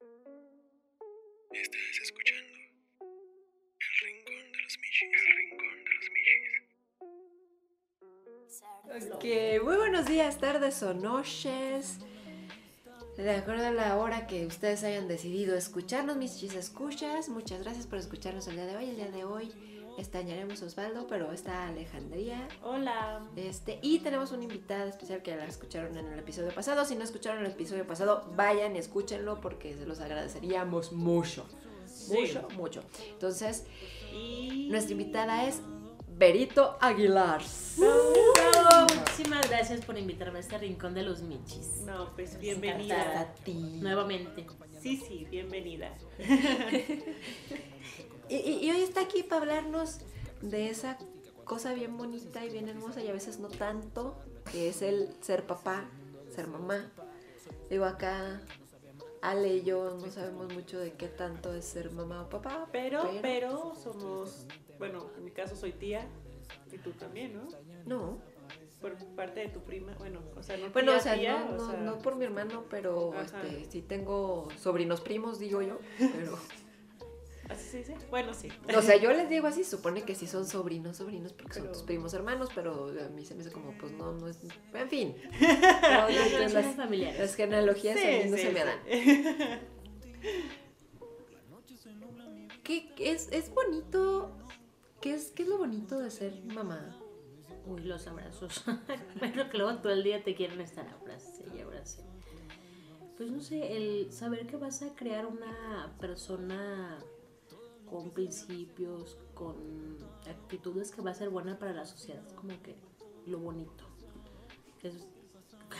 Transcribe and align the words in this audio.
Estás 0.00 2.00
escuchando 2.02 2.48
El 3.78 3.90
Rincón 4.00 4.52
de 4.52 4.62
los 4.62 4.80
Michis. 4.80 5.20
Ok, 9.12 9.24
muy 9.62 9.76
buenos 9.76 10.06
días, 10.06 10.38
tardes 10.38 10.82
o 10.82 10.94
noches. 10.94 11.98
De 13.18 13.30
acuerdo 13.30 13.66
a 13.66 13.72
la 13.72 13.98
hora 13.98 14.26
que 14.26 14.46
ustedes 14.46 14.84
hayan 14.84 15.06
decidido 15.06 15.54
escucharnos, 15.54 16.16
mis 16.16 16.38
chis 16.38 16.54
escuchas, 16.54 17.28
muchas 17.28 17.60
gracias 17.60 17.86
por 17.86 17.98
escucharnos 17.98 18.48
el 18.48 18.54
día 18.54 18.64
de 18.64 18.76
hoy. 18.76 18.88
El 18.88 18.96
día 18.96 19.10
de 19.10 19.24
hoy 19.24 19.52
extrañaremos 20.00 20.62
a 20.62 20.66
Osvaldo, 20.66 21.06
pero 21.06 21.30
está 21.32 21.68
Alejandría. 21.68 22.48
Hola. 22.62 23.20
Este, 23.36 23.78
y 23.82 24.00
tenemos 24.00 24.32
una 24.32 24.44
invitada 24.44 24.86
especial 24.86 25.22
que 25.22 25.36
la 25.36 25.44
escucharon 25.44 25.96
en 25.96 26.06
el 26.06 26.18
episodio 26.18 26.52
pasado. 26.52 26.84
Si 26.84 26.96
no 26.96 27.04
escucharon 27.04 27.44
el 27.44 27.52
episodio 27.52 27.86
pasado, 27.86 28.24
vayan 28.34 28.74
y 28.76 28.78
escúchenlo 28.78 29.40
porque 29.40 29.74
se 29.76 29.86
los 29.86 30.00
agradeceríamos 30.00 30.92
mucho. 30.92 31.46
Mucho, 32.08 32.48
mucho. 32.56 32.82
Entonces, 33.12 33.64
Y... 34.12 34.68
nuestra 34.70 34.92
invitada 34.92 35.46
es 35.46 35.60
Berito 36.08 36.76
Aguilar. 36.80 37.42
Bravo, 37.76 38.86
Muchísimas 38.94 39.48
gracias 39.48 39.84
por 39.84 39.98
invitarme 39.98 40.38
a 40.38 40.40
este 40.40 40.58
rincón 40.58 40.94
de 40.94 41.02
los 41.02 41.22
michis. 41.22 41.82
No, 41.84 42.10
pues 42.14 42.38
bienvenida. 42.38 43.20
a 43.20 43.34
ti. 43.34 43.78
Nuevamente. 43.80 44.46
Sí, 44.80 44.96
sí, 44.96 45.26
bienvenida. 45.30 45.94
Y, 48.28 48.36
y- 48.36 48.70
hoy 48.70 48.82
está 48.82 49.00
aquí 49.00 49.24
para 49.24 49.40
hablarnos 49.40 49.98
de 50.40 50.68
esa 50.70 50.96
cosa 51.44 51.74
bien 51.74 51.96
bonita 51.96 52.44
y 52.44 52.48
bien 52.50 52.68
hermosa 52.68 53.02
y 53.02 53.08
a 53.08 53.12
veces 53.12 53.40
no 53.40 53.48
tanto, 53.48 54.16
que 54.52 54.68
es 54.68 54.82
el 54.82 55.08
ser 55.20 55.48
papá, 55.48 55.88
ser 56.32 56.46
mamá. 56.46 56.92
Digo, 57.68 57.86
acá 57.86 58.40
Ale 59.20 59.56
y 59.56 59.64
yo 59.64 59.96
no 60.00 60.08
sabemos 60.12 60.54
mucho 60.54 60.78
de 60.78 60.92
qué 60.92 61.08
tanto 61.08 61.52
es 61.52 61.64
ser 61.64 61.90
mamá 61.90 62.22
o 62.22 62.28
papá, 62.28 62.68
Pero, 62.70 63.02
pero 63.20 63.74
somos, 63.74 64.46
bueno, 64.78 65.10
en 65.18 65.24
mi 65.24 65.32
caso 65.32 65.56
soy 65.56 65.72
tía 65.72 66.06
y 66.70 66.78
tú 66.78 66.92
también, 66.92 67.34
¿no? 67.34 67.48
No. 67.84 68.18
Por 68.80 68.96
parte 69.14 69.40
de 69.40 69.48
tu 69.48 69.60
prima, 69.62 69.92
bueno, 69.98 70.20
o 70.36 70.42
sea, 70.42 70.56
no 70.56 70.70
Bueno, 70.70 70.92
tía, 70.92 71.00
o 71.00 71.02
sea, 71.02 71.14
tía, 71.14 71.38
no, 71.44 71.50
o 71.50 71.56
no, 71.58 71.70
sea, 71.70 71.80
no 71.80 71.98
por 71.98 72.16
mi 72.16 72.24
hermano, 72.24 72.64
pero 72.70 73.12
este, 73.20 73.66
sí 73.70 73.82
tengo 73.82 74.48
sobrinos 74.58 75.02
primos, 75.02 75.38
digo 75.38 75.60
yo. 75.60 75.78
Pero, 75.98 76.38
¿Así 77.50 77.68
se 77.68 77.78
dice? 77.78 77.96
Bueno, 78.10 78.32
sí. 78.32 78.48
o 78.76 78.80
sea, 78.80 78.94
yo 78.96 79.10
les 79.12 79.28
digo 79.28 79.48
así, 79.48 79.64
supone 79.64 80.02
que 80.04 80.14
sí 80.14 80.28
son 80.28 80.46
sobrinos, 80.46 80.96
sobrinos, 80.98 81.32
porque 81.32 81.54
son 81.58 81.72
tus 81.72 81.82
primos 81.82 82.14
hermanos, 82.14 82.48
pero 82.54 82.86
a 83.04 83.08
mí 83.10 83.24
se 83.26 83.34
me 83.34 83.40
hace 83.42 83.50
como, 83.50 83.76
pues 83.76 83.90
no, 83.92 84.12
no 84.12 84.28
es. 84.28 84.38
En 84.72 84.88
fin. 84.88 85.16
No, 85.40 86.08
Las 86.08 86.32
las- 86.32 86.52
las, 86.54 86.76
familiares. 86.76 87.18
las 87.20 87.34
genealogías 87.34 87.96
a 87.96 88.06
mí 88.06 88.30
no 88.30 88.36
Sí, 88.36 88.42
se 88.42 88.48
sí, 88.48 88.54
me 88.54 88.60
sí. 88.60 89.22
dan. 89.22 89.60
¿Qué, 92.62 92.92
qué 92.94 93.12
es, 93.12 93.28
es 93.32 93.52
bonito? 93.52 94.30
¿Qué 95.00 95.14
es, 95.14 95.30
¿Qué 95.32 95.42
es 95.42 95.48
lo 95.48 95.58
bonito 95.58 95.98
de 95.98 96.10
ser 96.10 96.40
mamá? 96.44 96.96
Uy, 97.70 97.82
los 97.84 98.06
abrazos. 98.08 98.64
bueno, 99.20 99.48
que 99.48 99.58
luego 99.58 99.78
todo 99.78 99.92
el 99.92 100.02
día 100.02 100.24
te 100.24 100.34
quieren 100.34 100.60
estar 100.60 100.88
abrace 100.88 101.44
y 101.56 101.60
abrace. 101.60 102.02
Pues 103.16 103.30
no 103.30 103.40
sé, 103.40 103.76
el 103.76 104.12
saber 104.12 104.46
que 104.46 104.56
vas 104.56 104.82
a 104.82 104.94
crear 104.94 105.26
una 105.26 105.94
persona 106.00 106.98
con 107.88 108.10
principios, 108.10 109.18
con 109.34 109.54
actitudes 110.28 110.90
que 110.90 111.02
va 111.02 111.10
a 111.10 111.14
ser 111.14 111.28
buena 111.30 111.58
para 111.58 111.72
la 111.72 111.84
sociedad, 111.84 112.24
es 112.26 112.32
como 112.32 112.60
que 112.62 112.74
lo 113.26 113.38
bonito. 113.38 113.84
Que 114.80 114.88
es, 114.88 115.06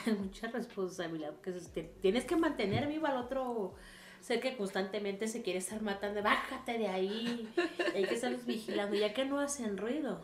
mucha 0.18 0.48
responsabilidad, 0.48 1.34
te- 1.74 1.94
tienes 2.00 2.24
que 2.24 2.36
mantener 2.36 2.86
vivo 2.86 3.06
al 3.06 3.16
otro 3.16 3.74
ser 4.20 4.40
que 4.40 4.56
constantemente 4.56 5.26
se 5.26 5.42
quiere 5.42 5.58
estar 5.58 5.80
matando, 5.82 6.22
bájate 6.22 6.78
de 6.78 6.88
ahí, 6.88 7.48
hay 7.94 8.04
que 8.04 8.14
estarlos 8.14 8.44
vigilando, 8.44 8.94
ya 8.96 9.14
que 9.14 9.24
no 9.24 9.40
hacen 9.40 9.78
ruido 9.78 10.20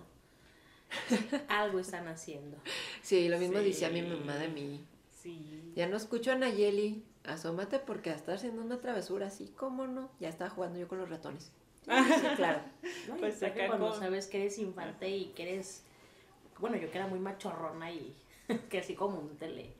algo 1.49 1.79
están 1.79 2.09
haciendo. 2.09 2.57
Sí, 3.03 3.29
lo 3.29 3.39
mismo 3.39 3.59
Sí. 3.59 3.65
decía 3.65 3.91
mi 3.91 4.03
mamá 4.03 4.37
de 4.37 4.49
mí. 4.49 4.85
Sí. 5.11 5.73
Ya 5.75 5.87
no 5.89 5.97
escucho 5.97 6.33
a 6.33 6.35
Nayeli. 6.37 7.05
Asómate 7.25 7.81
porque 7.81 8.11
está 8.11 8.35
haciendo 8.35 8.63
una 8.63 8.79
travesura 8.79 9.27
así, 9.27 9.49
¿cómo 9.57 9.87
no? 9.89 10.11
Ya 10.21 10.29
estaba 10.29 10.49
jugando 10.49 10.79
yo 10.79 10.87
con 10.87 10.99
los 10.99 11.11
ratones. 11.11 11.51
Sí, 11.83 11.91
claro. 12.37 12.61
¿no? 13.09 13.17
Pues 13.17 13.39
que 13.39 13.47
acá 13.47 13.67
cuando 13.67 13.91
con- 13.91 13.99
sabes 13.99 14.29
que 14.29 14.41
eres 14.43 14.59
infante 14.59 15.09
y 15.09 15.27
que 15.31 15.43
eres, 15.43 15.83
bueno, 16.61 16.77
yo 16.77 16.89
que 16.91 16.99
era 16.99 17.09
muy 17.09 17.19
machorrona 17.19 17.91
y 17.91 18.15
que 18.71 18.79
así 18.79 18.95
como 18.95 19.19
te 19.41 19.49
le, 19.49 19.73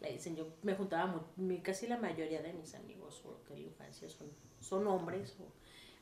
le 0.00 0.12
dicen, 0.12 0.36
yo 0.36 0.48
me 0.62 0.74
juntaba, 0.74 1.06
mu- 1.06 1.20
mi- 1.36 1.60
casi 1.60 1.86
la 1.86 1.98
mayoría 1.98 2.40
de 2.40 2.54
mis 2.54 2.74
amigos 2.74 3.22
o 3.26 3.38
de 3.50 3.58
la 3.60 3.66
infancia 3.66 4.08
son, 4.08 4.28
son 4.60 4.86
hombres 4.86 5.36
o 5.38 5.44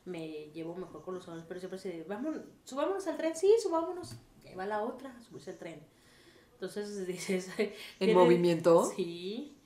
me 0.09 0.51
llevo 0.53 0.77
mejor 0.77 1.03
con 1.03 1.15
los 1.15 1.27
hombres, 1.27 1.45
pero 1.49 1.59
siempre 1.59 1.79
se 1.81 2.05
vamos, 2.05 2.37
subámonos 2.65 3.05
al 3.09 3.17
tren, 3.17 3.35
sí, 3.35 3.53
subámonos, 3.61 4.15
va 4.55 4.67
la 4.67 4.83
otra, 4.83 5.15
subirse 5.23 5.51
al 5.51 5.59
tren. 5.59 5.81
Entonces 6.55 7.07
dices, 7.07 7.51
¿En 7.59 7.73
¿tienes- 7.99 8.15
movimiento? 8.17 8.85
Sí. 8.97 9.57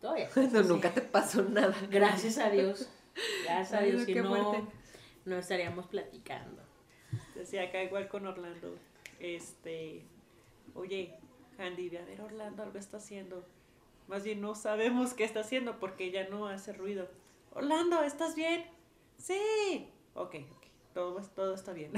Todavía. 0.00 0.28
No, 0.52 0.62
sí. 0.62 0.68
nunca 0.68 0.92
te 0.92 1.00
pasó 1.02 1.42
nada. 1.42 1.74
Gracias 1.90 2.38
a 2.38 2.50
Dios. 2.50 2.88
Gracias 3.44 3.72
a 3.80 3.84
Dios. 3.84 4.04
qué 4.06 4.16
no, 4.22 4.70
no 5.24 5.36
estaríamos 5.38 5.86
platicando. 5.86 6.62
Decía 7.34 7.62
acá 7.64 7.82
igual 7.82 8.08
con 8.08 8.26
Orlando. 8.26 8.76
Este, 9.20 10.02
oye, 10.74 11.14
Handy, 11.58 11.88
ve 11.88 11.98
a 11.98 12.04
ver 12.04 12.20
Orlando, 12.20 12.62
algo 12.62 12.78
está 12.78 12.98
haciendo. 12.98 13.44
Más 14.08 14.22
bien 14.22 14.40
no 14.40 14.54
sabemos 14.54 15.14
qué 15.14 15.24
está 15.24 15.40
haciendo 15.40 15.78
porque 15.80 16.10
ya 16.10 16.28
no 16.28 16.46
hace 16.46 16.72
ruido. 16.72 17.08
Orlando, 17.52 18.02
¿estás 18.02 18.34
bien? 18.36 18.64
Sí. 19.18 19.88
Ok, 20.14 20.34
ok. 20.34 20.66
Todo, 20.94 21.20
todo 21.34 21.54
está 21.54 21.72
bien. 21.72 21.92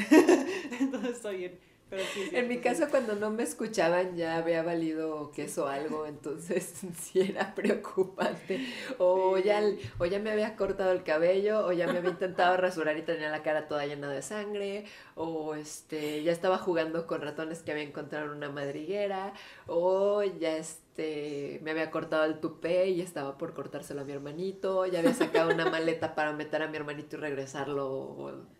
todo 0.92 1.08
está 1.10 1.30
bien. 1.30 1.58
Pero 1.90 2.06
sí, 2.06 2.30
es 2.32 2.32
En 2.34 2.48
mi 2.48 2.58
sí. 2.58 2.60
caso, 2.60 2.88
cuando 2.90 3.14
no 3.14 3.30
me 3.30 3.42
escuchaban, 3.42 4.14
ya 4.14 4.36
había 4.36 4.62
valido 4.62 5.30
queso 5.32 5.64
o 5.64 5.68
algo, 5.68 6.04
entonces 6.06 6.70
sí 7.00 7.20
era 7.20 7.54
preocupante. 7.54 8.60
O 8.98 9.38
ya, 9.38 9.62
o 9.98 10.04
ya 10.04 10.18
me 10.18 10.30
había 10.30 10.54
cortado 10.56 10.92
el 10.92 11.02
cabello, 11.02 11.64
o 11.66 11.72
ya 11.72 11.88
me 11.88 11.98
había 11.98 12.10
intentado 12.10 12.56
rasurar 12.58 12.98
y 12.98 13.02
tenía 13.02 13.30
la 13.30 13.42
cara 13.42 13.68
toda 13.68 13.86
llena 13.86 14.10
de 14.10 14.20
sangre, 14.20 14.84
o 15.14 15.54
este, 15.54 16.22
ya 16.22 16.32
estaba 16.32 16.58
jugando 16.58 17.06
con 17.06 17.22
ratones 17.22 17.62
que 17.62 17.72
había 17.72 17.84
encontrado 17.84 18.26
en 18.26 18.32
una 18.32 18.50
madriguera, 18.50 19.32
o 19.66 20.22
ya 20.22 20.56
este, 20.98 21.60
me 21.62 21.70
había 21.70 21.92
cortado 21.92 22.24
el 22.24 22.40
tupé 22.40 22.88
y 22.88 23.00
estaba 23.00 23.38
por 23.38 23.54
cortárselo 23.54 24.00
a 24.00 24.04
mi 24.04 24.12
hermanito, 24.12 24.84
ya 24.84 24.98
había 24.98 25.14
sacado 25.14 25.54
una 25.54 25.70
maleta 25.70 26.16
para 26.16 26.32
meter 26.32 26.60
a 26.62 26.66
mi 26.66 26.76
hermanito 26.76 27.16
y 27.16 27.20
regresarlo. 27.20 27.86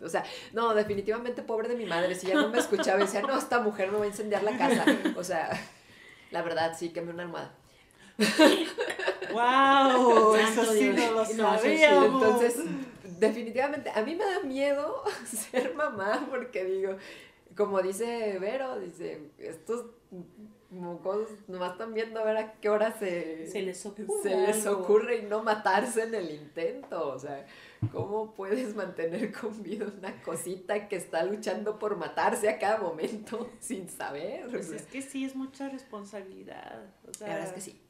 O, 0.00 0.09
sea, 0.09 0.25
no, 0.53 0.72
definitivamente 0.72 1.43
pobre 1.43 1.69
de 1.69 1.75
mi 1.75 1.84
madre, 1.84 2.15
si 2.15 2.28
ya 2.28 2.34
no 2.34 2.48
me 2.48 2.59
escuchaba, 2.59 2.98
decía, 2.98 3.22
no, 3.22 3.37
esta 3.37 3.59
mujer 3.60 3.91
me 3.91 3.98
va 3.98 4.04
a 4.04 4.09
incendiar 4.09 4.44
la 4.44 4.56
casa. 4.56 4.84
O 5.16 5.25
sea, 5.25 5.50
la 6.31 6.43
verdad, 6.43 6.77
sí, 6.78 6.91
quemé 6.91 7.10
una 7.10 7.25
almohada. 7.25 7.54
¡Wow! 9.32 10.37
Eso 10.37 10.65
sí 10.72 10.91
no 10.91 11.10
lo 11.10 11.25
No, 11.34 11.59
sabíamos. 11.59 12.22
Entonces, 12.22 12.56
definitivamente, 13.19 13.91
a 13.91 14.00
mí 14.03 14.15
me 14.15 14.25
da 14.25 14.41
miedo 14.44 15.03
ser 15.27 15.75
mamá 15.75 16.25
porque 16.31 16.65
digo, 16.65 16.97
como 17.56 17.82
dice 17.82 18.38
Vero, 18.38 18.78
dice, 18.78 19.22
estos 19.38 19.87
mocosos 20.70 21.30
nomás 21.48 21.72
están 21.72 21.94
viendo 21.94 22.20
a 22.20 22.24
ver 22.24 22.36
a 22.36 22.52
qué 22.60 22.68
hora 22.68 22.92
se, 22.98 23.46
Se 23.46 23.62
les 23.62 23.84
ocurre. 23.86 24.22
se 24.22 24.36
les 24.36 24.66
ocurre 24.66 25.18
y 25.18 25.22
no 25.22 25.42
matarse 25.42 26.02
en 26.02 26.14
el 26.14 26.30
intento. 26.30 27.08
O 27.08 27.18
sea, 27.18 27.46
¿cómo 27.92 28.32
puedes 28.34 28.74
mantener 28.74 29.32
con 29.40 29.62
vida 29.62 29.86
una 29.86 30.20
cosita 30.22 30.88
que 30.88 30.96
está 30.96 31.24
luchando 31.24 31.78
por 31.78 31.96
matarse 31.96 32.48
a 32.50 32.58
cada 32.58 32.78
momento 32.78 33.50
sin 33.60 33.88
saber? 33.88 34.46
Pues 34.50 34.70
es 34.70 34.82
que 34.86 35.00
sí 35.00 35.24
es 35.24 35.34
mucha 35.34 35.68
responsabilidad. 35.70 36.84
O 37.08 37.14
sea, 37.14 37.28
la 37.28 37.34
verdad 37.34 37.48
es 37.48 37.54
que 37.54 37.60
sí. 37.70 37.80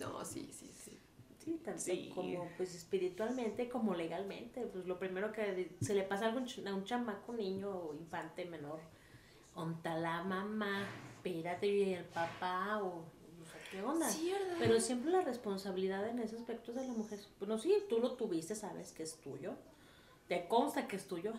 No, 0.00 0.24
sí, 0.24 0.50
sí, 0.52 0.68
sí. 0.84 0.98
Sí, 1.38 1.60
tanto 1.64 1.80
Sí. 1.80 2.10
como 2.12 2.48
pues 2.56 2.74
espiritualmente 2.74 3.68
como 3.68 3.94
legalmente. 3.94 4.62
Pues 4.66 4.84
lo 4.86 4.98
primero 4.98 5.30
que 5.30 5.70
se 5.80 5.94
le 5.94 6.02
pasa 6.02 6.24
a 6.24 6.28
algún 6.30 6.46
ch- 6.46 6.66
a 6.68 6.74
un 6.74 6.82
chamaco, 6.84 7.32
niño 7.34 7.70
o 7.70 7.94
infante 7.94 8.44
menor, 8.46 8.80
onta 9.54 9.96
la 9.96 10.24
mamá, 10.24 10.86
espérate, 11.26 11.66
y 11.66 11.94
el 11.94 12.04
papá 12.04 12.78
o, 12.82 12.86
o 12.88 13.46
sea, 13.46 13.60
¿qué 13.70 13.82
onda? 13.82 14.08
Sí. 14.08 14.32
Pero 14.58 14.80
siempre 14.80 15.10
la 15.10 15.20
responsabilidad 15.22 16.06
en 16.08 16.18
ese 16.20 16.36
aspecto 16.36 16.70
es 16.72 16.76
de 16.78 16.86
la 16.86 16.92
mujer. 16.92 17.18
Bueno, 17.38 17.58
sí, 17.58 17.74
tú 17.88 17.98
lo 17.98 18.12
tuviste, 18.12 18.54
sabes 18.54 18.92
que 18.92 19.02
es 19.02 19.16
tuyo. 19.16 19.54
Te 20.28 20.46
consta 20.48 20.86
que 20.88 20.96
es 20.96 21.06
tuyo. 21.06 21.32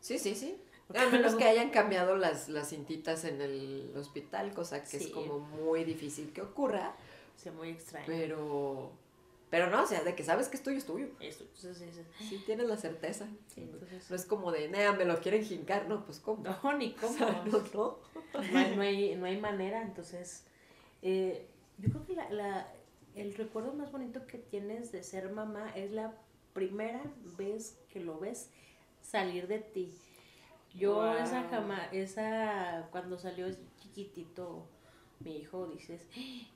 Sí, 0.00 0.18
sí, 0.18 0.34
sí. 0.34 0.56
A 0.94 1.06
menos 1.06 1.36
que 1.36 1.44
hayan 1.44 1.70
cambiado 1.70 2.16
las, 2.16 2.48
las 2.48 2.70
cintitas 2.70 3.24
en 3.24 3.40
el 3.40 3.92
hospital, 3.96 4.52
cosa 4.52 4.82
que 4.82 4.96
es 4.96 5.04
Sí. 5.04 5.10
como 5.12 5.38
muy 5.38 5.84
difícil 5.84 6.32
que 6.32 6.42
ocurra, 6.42 6.94
sea 7.36 7.52
muy 7.52 7.70
extraño. 7.70 8.06
pero... 8.06 8.90
Pero 9.50 9.68
no, 9.68 9.82
o 9.82 9.86
sea, 9.86 10.02
de 10.04 10.14
que 10.14 10.22
sabes 10.22 10.48
que 10.48 10.56
es 10.56 10.62
tuyo, 10.62 10.78
es 10.78 10.86
tuyo. 10.86 11.08
Sí, 12.18 12.40
tienes 12.46 12.66
la 12.68 12.76
certeza. 12.76 13.26
sí, 13.52 13.62
entonces, 13.62 14.08
No 14.08 14.16
es 14.16 14.24
como 14.24 14.52
de, 14.52 14.68
nada, 14.68 14.92
me 14.92 15.04
lo 15.04 15.20
quieren 15.20 15.44
jincar, 15.44 15.88
no, 15.88 16.04
pues 16.06 16.20
¿cómo? 16.20 16.42
no, 16.44 16.72
ni 16.78 16.92
O 16.96 17.00
cómo. 17.00 17.18
sea, 17.18 17.44
no, 17.46 17.58
no. 17.58 17.98
no, 18.52 18.58
hay, 18.58 18.76
no, 18.76 18.82
hay, 18.82 19.16
no 19.16 19.26
hay 19.26 19.40
manera, 19.40 19.82
entonces 19.82 20.44
eh, 21.02 21.48
yo 21.78 21.90
creo 21.90 22.06
que 22.06 22.14
la, 22.14 22.30
la- 22.30 22.72
el 23.16 23.34
recuerdo 23.34 23.72
más 23.72 23.90
bonito 23.90 24.24
que 24.28 24.38
tienes 24.38 24.92
de 24.92 25.02
ser 25.02 25.30
mamá 25.32 25.70
es 25.74 25.90
la 25.90 26.14
primera 26.52 27.02
vez 27.36 27.76
que 27.92 27.98
lo 28.00 28.20
ves 28.20 28.50
salir 29.02 29.48
de 29.48 29.58
ti. 29.58 29.92
Yo 30.74 30.94
Wow. 30.94 31.16
esa 31.16 31.42
jamás, 31.48 31.88
esa 31.92 32.86
cuando 32.92 33.18
salió 33.18 33.46
chiquitito 33.80 34.64
mi 35.20 35.36
hijo, 35.38 35.66
dices, 35.66 36.06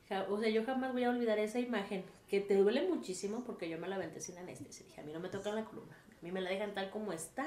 ja- 0.09 0.27
o 0.29 0.39
sea, 0.41 0.49
yo 0.49 0.65
jamás 0.65 0.93
voy 0.93 1.05
a 1.05 1.11
olvidar 1.11 1.39
esa 1.39 1.61
imagen, 1.61 2.05
que 2.29 2.41
te 2.41 2.57
duele 2.57 2.89
muchísimo 2.89 3.45
porque 3.45 3.69
yo 3.69 3.79
me 3.79 3.89
la 3.89 3.97
aventé 3.97 4.21
sin 4.21 4.39
anestesia. 4.39 4.87
Dije, 4.87 5.01
a 5.01 5.05
mí 5.05 5.13
no 5.13 5.21
me 5.21 5.29
tocan 5.29 5.55
la 5.55 5.65
columna, 5.65 5.95
a 5.95 6.25
mí 6.25 6.33
me 6.33 6.41
la 6.41 6.51
dejan 6.51 6.75
tal 6.75 6.91
como 6.91 7.13
está. 7.13 7.47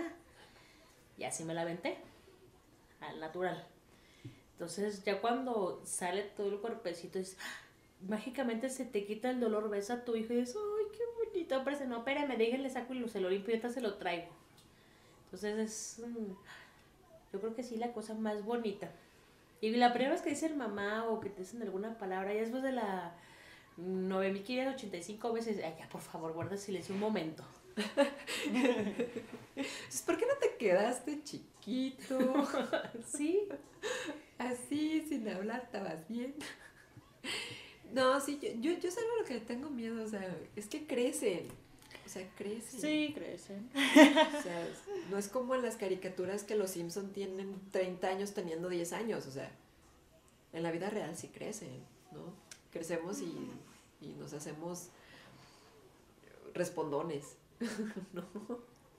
Y 1.17 1.23
así 1.23 1.43
me 1.43 1.55
la 1.55 1.61
aventé, 1.63 1.97
al 3.01 3.19
natural. 3.19 3.65
Entonces, 4.53 5.03
ya 5.03 5.19
cuando 5.19 5.81
sale 5.83 6.23
todo 6.23 6.49
el 6.49 6.59
cuerpecito, 6.59 7.19
es, 7.19 7.37
mágicamente 8.07 8.69
se 8.69 8.85
te 8.85 9.05
quita 9.05 9.29
el 9.31 9.39
dolor, 9.39 9.69
ves 9.69 9.89
a 9.89 10.05
tu 10.05 10.15
hijo 10.15 10.33
y 10.33 10.37
dices, 10.37 10.55
ay, 10.55 10.85
qué 10.91 11.03
bonito, 11.31 11.61
pero 11.63 11.85
no, 11.87 11.97
espérame, 11.97 12.37
déjenle 12.37 12.69
saco 12.69 12.93
y 12.93 13.07
se 13.09 13.19
lo 13.19 13.29
limpio 13.29 13.55
y 13.55 13.59
se 13.59 13.81
lo 13.81 13.95
traigo. 13.95 14.29
Entonces, 15.25 15.57
es, 15.57 16.05
yo 17.33 17.39
creo 17.39 17.55
que 17.55 17.63
sí, 17.63 17.77
la 17.77 17.91
cosa 17.93 18.13
más 18.13 18.43
bonita. 18.45 18.91
Y 19.61 19.71
la 19.71 19.91
primera 19.91 20.13
vez 20.13 20.21
que 20.21 20.29
dicen 20.29 20.57
mamá 20.57 21.05
o 21.07 21.19
que 21.19 21.29
te 21.29 21.41
dicen 21.41 21.61
alguna 21.61 21.97
palabra, 21.97 22.33
ya 22.33 22.41
después 22.41 22.63
de 22.63 22.71
la 22.71 23.15
9585 23.77 25.33
veces, 25.33 25.61
ay, 25.63 25.75
ya, 25.79 25.89
por 25.89 26.01
favor, 26.01 26.33
guarda 26.33 26.57
silencio 26.57 26.93
un 26.93 27.01
momento. 27.01 27.43
Pues, 29.55 30.01
¿Por 30.03 30.17
qué 30.17 30.25
no 30.25 30.35
te 30.39 30.55
quedaste 30.57 31.23
chiquito? 31.23 32.17
Sí, 33.05 33.47
Así, 34.37 35.01
sin 35.07 35.27
hablar, 35.27 35.63
estabas 35.63 36.07
bien. 36.07 36.35
No, 37.91 38.19
sí, 38.19 38.39
yo, 38.41 38.49
yo, 38.59 38.79
yo 38.79 38.89
algo 38.89 39.15
a 39.15 39.21
lo 39.21 39.25
que 39.25 39.33
le 39.35 39.39
tengo 39.41 39.69
miedo, 39.69 40.03
o 40.03 40.07
sea, 40.07 40.37
es 40.55 40.67
que 40.67 40.85
crecen. 40.85 41.47
Sea, 42.17 42.29
crecen. 42.35 42.81
Sí, 42.81 43.11
crecen. 43.13 43.69
O 43.73 44.41
sea, 44.41 44.67
no 45.09 45.17
es 45.17 45.27
como 45.27 45.55
en 45.55 45.61
las 45.61 45.75
caricaturas 45.75 46.43
que 46.43 46.55
los 46.55 46.71
Simpson 46.71 47.11
tienen 47.11 47.59
30 47.71 48.07
años 48.07 48.33
teniendo 48.33 48.69
10 48.69 48.93
años, 48.93 49.27
o 49.27 49.31
sea, 49.31 49.51
en 50.53 50.63
la 50.63 50.71
vida 50.71 50.89
real 50.89 51.15
sí 51.15 51.27
crecen, 51.27 51.83
¿no? 52.11 52.33
Crecemos 52.71 53.19
y, 53.21 53.51
y 54.01 54.13
nos 54.13 54.33
hacemos 54.33 54.89
respondones, 56.53 57.37
¿no? 58.13 58.23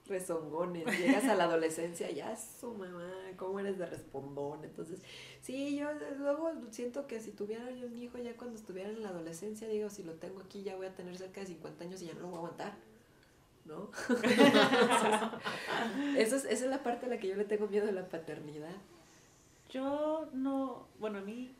Rezongones. 0.07 0.87
Llegas 0.99 1.25
a 1.25 1.35
la 1.35 1.45
adolescencia, 1.45 2.11
ya 2.11 2.35
su 2.35 2.73
mamá, 2.73 3.13
¿cómo 3.37 3.61
eres 3.61 3.77
de 3.77 3.85
respondón? 3.85 4.65
Entonces, 4.65 5.01
sí, 5.43 5.77
yo 5.77 5.91
eh, 5.91 6.15
luego 6.17 6.51
siento 6.71 7.07
que 7.07 7.21
si 7.21 7.31
tuviera 7.31 7.71
yo 7.73 7.87
un 7.87 7.97
hijo 7.99 8.17
ya 8.17 8.35
cuando 8.35 8.57
estuviera 8.57 8.89
en 8.89 9.03
la 9.03 9.11
adolescencia, 9.11 9.69
digo, 9.69 9.91
si 9.91 10.03
lo 10.03 10.15
tengo 10.15 10.41
aquí 10.41 10.63
ya 10.63 10.77
voy 10.77 10.87
a 10.87 10.95
tener 10.95 11.19
cerca 11.19 11.43
de 11.43 11.49
50 11.49 11.85
años 11.85 12.01
y 12.01 12.07
ya 12.07 12.15
no 12.15 12.21
lo 12.21 12.29
voy 12.29 12.37
a 12.37 12.39
aguantar, 12.39 12.79
¿no? 13.69 13.91
Eso 16.17 16.37
es, 16.37 16.45
esa 16.47 16.65
es 16.65 16.71
la 16.71 16.83
parte 16.83 17.07
a 17.07 17.09
la 17.09 17.19
que 17.19 17.29
yo 17.29 17.37
le 17.37 17.45
tengo 17.45 17.69
miedo 17.69 17.87
de 17.87 17.93
la 17.93 18.09
paternidad. 18.09 18.75
Yo 19.69 20.29
no, 20.33 20.89
bueno, 20.99 21.19
a 21.19 21.21
mí 21.21 21.55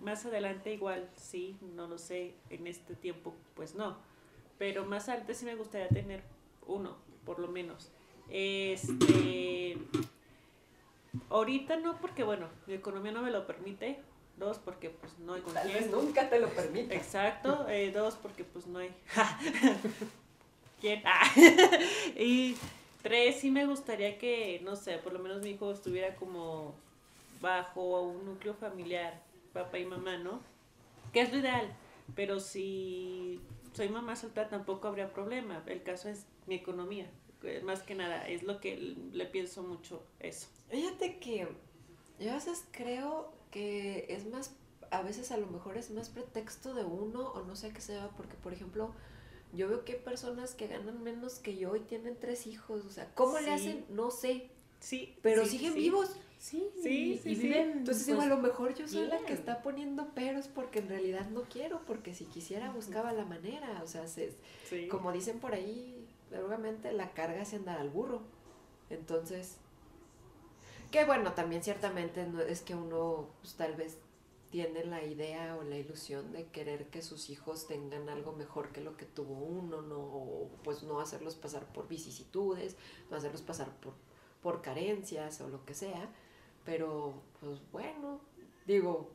más 0.00 0.24
adelante 0.24 0.72
igual, 0.72 1.08
sí, 1.16 1.56
no 1.76 1.86
lo 1.86 1.98
sé, 1.98 2.34
en 2.48 2.66
este 2.66 2.94
tiempo 2.94 3.34
pues 3.54 3.74
no, 3.74 3.98
pero 4.58 4.86
más 4.86 5.08
adelante 5.08 5.34
sí 5.34 5.44
me 5.44 5.54
gustaría 5.54 5.88
tener 5.88 6.22
uno, 6.66 6.96
por 7.24 7.38
lo 7.38 7.48
menos. 7.48 7.92
Este, 8.30 9.76
ahorita 11.28 11.76
no 11.76 12.00
porque 12.00 12.24
bueno, 12.24 12.48
mi 12.66 12.74
economía 12.74 13.12
no 13.12 13.22
me 13.22 13.30
lo 13.30 13.46
permite, 13.46 14.00
dos 14.38 14.58
porque 14.58 14.88
pues 14.88 15.18
no 15.18 15.34
hay 15.34 15.42
con 15.42 15.52
Tal 15.52 15.68
vez 15.68 15.90
nunca 15.90 16.30
te 16.30 16.40
lo 16.40 16.48
permite. 16.48 16.96
Exacto, 16.96 17.68
eh, 17.68 17.92
dos 17.92 18.14
porque 18.14 18.44
pues 18.44 18.66
no 18.66 18.78
hay. 18.78 18.94
Ah. 21.04 21.30
y 22.16 22.56
tres, 23.02 23.40
sí 23.40 23.50
me 23.50 23.66
gustaría 23.66 24.18
que, 24.18 24.60
no 24.64 24.76
sé, 24.76 24.98
por 24.98 25.12
lo 25.12 25.18
menos 25.18 25.42
mi 25.42 25.50
hijo 25.50 25.70
estuviera 25.70 26.14
como 26.16 26.74
bajo 27.40 28.02
un 28.02 28.24
núcleo 28.24 28.54
familiar, 28.54 29.22
papá 29.52 29.78
y 29.78 29.86
mamá, 29.86 30.18
¿no? 30.18 30.40
Que 31.12 31.22
es 31.22 31.32
lo 31.32 31.38
ideal, 31.38 31.72
pero 32.14 32.40
si 32.40 33.40
soy 33.72 33.88
mamá 33.88 34.16
soltera 34.16 34.48
tampoco 34.48 34.88
habría 34.88 35.12
problema. 35.12 35.62
El 35.66 35.82
caso 35.82 36.08
es 36.08 36.26
mi 36.46 36.56
economía, 36.56 37.10
eh, 37.42 37.62
más 37.64 37.82
que 37.82 37.94
nada, 37.94 38.28
es 38.28 38.42
lo 38.42 38.60
que 38.60 38.76
le 38.76 39.26
pienso 39.26 39.62
mucho 39.62 40.02
eso. 40.20 40.48
Fíjate 40.70 41.18
que 41.18 41.48
yo 42.18 42.30
a 42.30 42.34
veces 42.34 42.64
creo 42.70 43.32
que 43.50 44.06
es 44.08 44.26
más, 44.26 44.54
a 44.90 45.02
veces 45.02 45.30
a 45.30 45.36
lo 45.36 45.46
mejor 45.46 45.76
es 45.76 45.90
más 45.90 46.10
pretexto 46.10 46.74
de 46.74 46.84
uno 46.84 47.30
o 47.32 47.42
no 47.42 47.56
sé 47.56 47.72
qué 47.72 47.80
sea, 47.80 48.08
porque 48.16 48.34
por 48.36 48.52
ejemplo, 48.52 48.92
yo 49.52 49.68
veo 49.68 49.84
que 49.84 49.92
hay 49.94 49.98
personas 49.98 50.54
que 50.54 50.68
ganan 50.68 51.02
menos 51.02 51.38
que 51.38 51.56
yo 51.56 51.76
y 51.76 51.80
tienen 51.80 52.16
tres 52.18 52.46
hijos, 52.46 52.84
o 52.84 52.90
sea, 52.90 53.12
¿cómo 53.14 53.38
le 53.38 53.52
hacen? 53.52 53.84
No 53.88 54.10
sé, 54.10 54.50
Sí, 54.80 55.14
pero 55.22 55.44
sí, 55.44 55.52
siguen 55.52 55.74
sí. 55.74 55.78
vivos. 55.78 56.16
sí, 56.38 56.70
Sí, 56.82 57.20
y, 57.24 57.34
viven, 57.34 57.70
Entonces 57.72 58.04
pues, 58.04 58.06
digo, 58.06 58.22
a 58.22 58.26
lo 58.26 58.38
mejor 58.38 58.74
yo 58.74 58.88
soy 58.88 59.06
la 59.06 59.18
que 59.18 59.34
está 59.34 59.62
poniendo 59.62 60.08
peros 60.14 60.48
porque 60.48 60.78
en 60.78 60.88
realidad 60.88 61.28
no 61.28 61.42
quiero, 61.42 61.82
porque 61.86 62.14
si 62.14 62.24
quisiera 62.24 62.70
buscaba 62.70 63.12
la 63.12 63.26
manera, 63.26 63.80
o 63.84 63.86
sea, 63.86 64.08
se, 64.08 64.34
como 64.90 65.12
dicen 65.12 65.38
por 65.38 65.52
ahí, 65.54 66.08
obviamente 66.32 66.92
la 66.92 67.12
carga 67.12 67.42
hace 67.42 67.56
andar 67.56 67.78
al 67.78 67.90
burro. 67.90 68.22
Entonces, 68.88 69.56
que 70.90 71.04
bueno, 71.04 71.34
también 71.34 71.62
ciertamente 71.62 72.26
no 72.26 72.40
es 72.40 72.62
que 72.62 72.74
uno 72.74 73.28
pues, 73.42 73.54
tal 73.54 73.74
vez 73.76 73.98
tiene 74.50 74.84
la 74.84 75.04
idea 75.04 75.56
o 75.56 75.62
la 75.62 75.78
ilusión 75.78 76.32
de 76.32 76.46
querer 76.46 76.88
que 76.88 77.02
sus 77.02 77.30
hijos 77.30 77.66
tengan 77.68 78.08
algo 78.08 78.32
mejor 78.32 78.72
que 78.72 78.80
lo 78.80 78.96
que 78.96 79.06
tuvo 79.06 79.34
uno, 79.34 79.80
no, 79.82 79.98
o, 79.98 80.50
pues 80.64 80.82
no 80.82 81.00
hacerlos 81.00 81.36
pasar 81.36 81.64
por 81.72 81.86
vicisitudes, 81.88 82.76
no 83.10 83.16
hacerlos 83.16 83.42
pasar 83.42 83.70
por, 83.80 83.94
por 84.42 84.60
carencias 84.62 85.40
o 85.40 85.48
lo 85.48 85.64
que 85.64 85.74
sea, 85.74 86.08
pero 86.64 87.14
pues 87.40 87.60
bueno, 87.70 88.20
digo, 88.66 89.08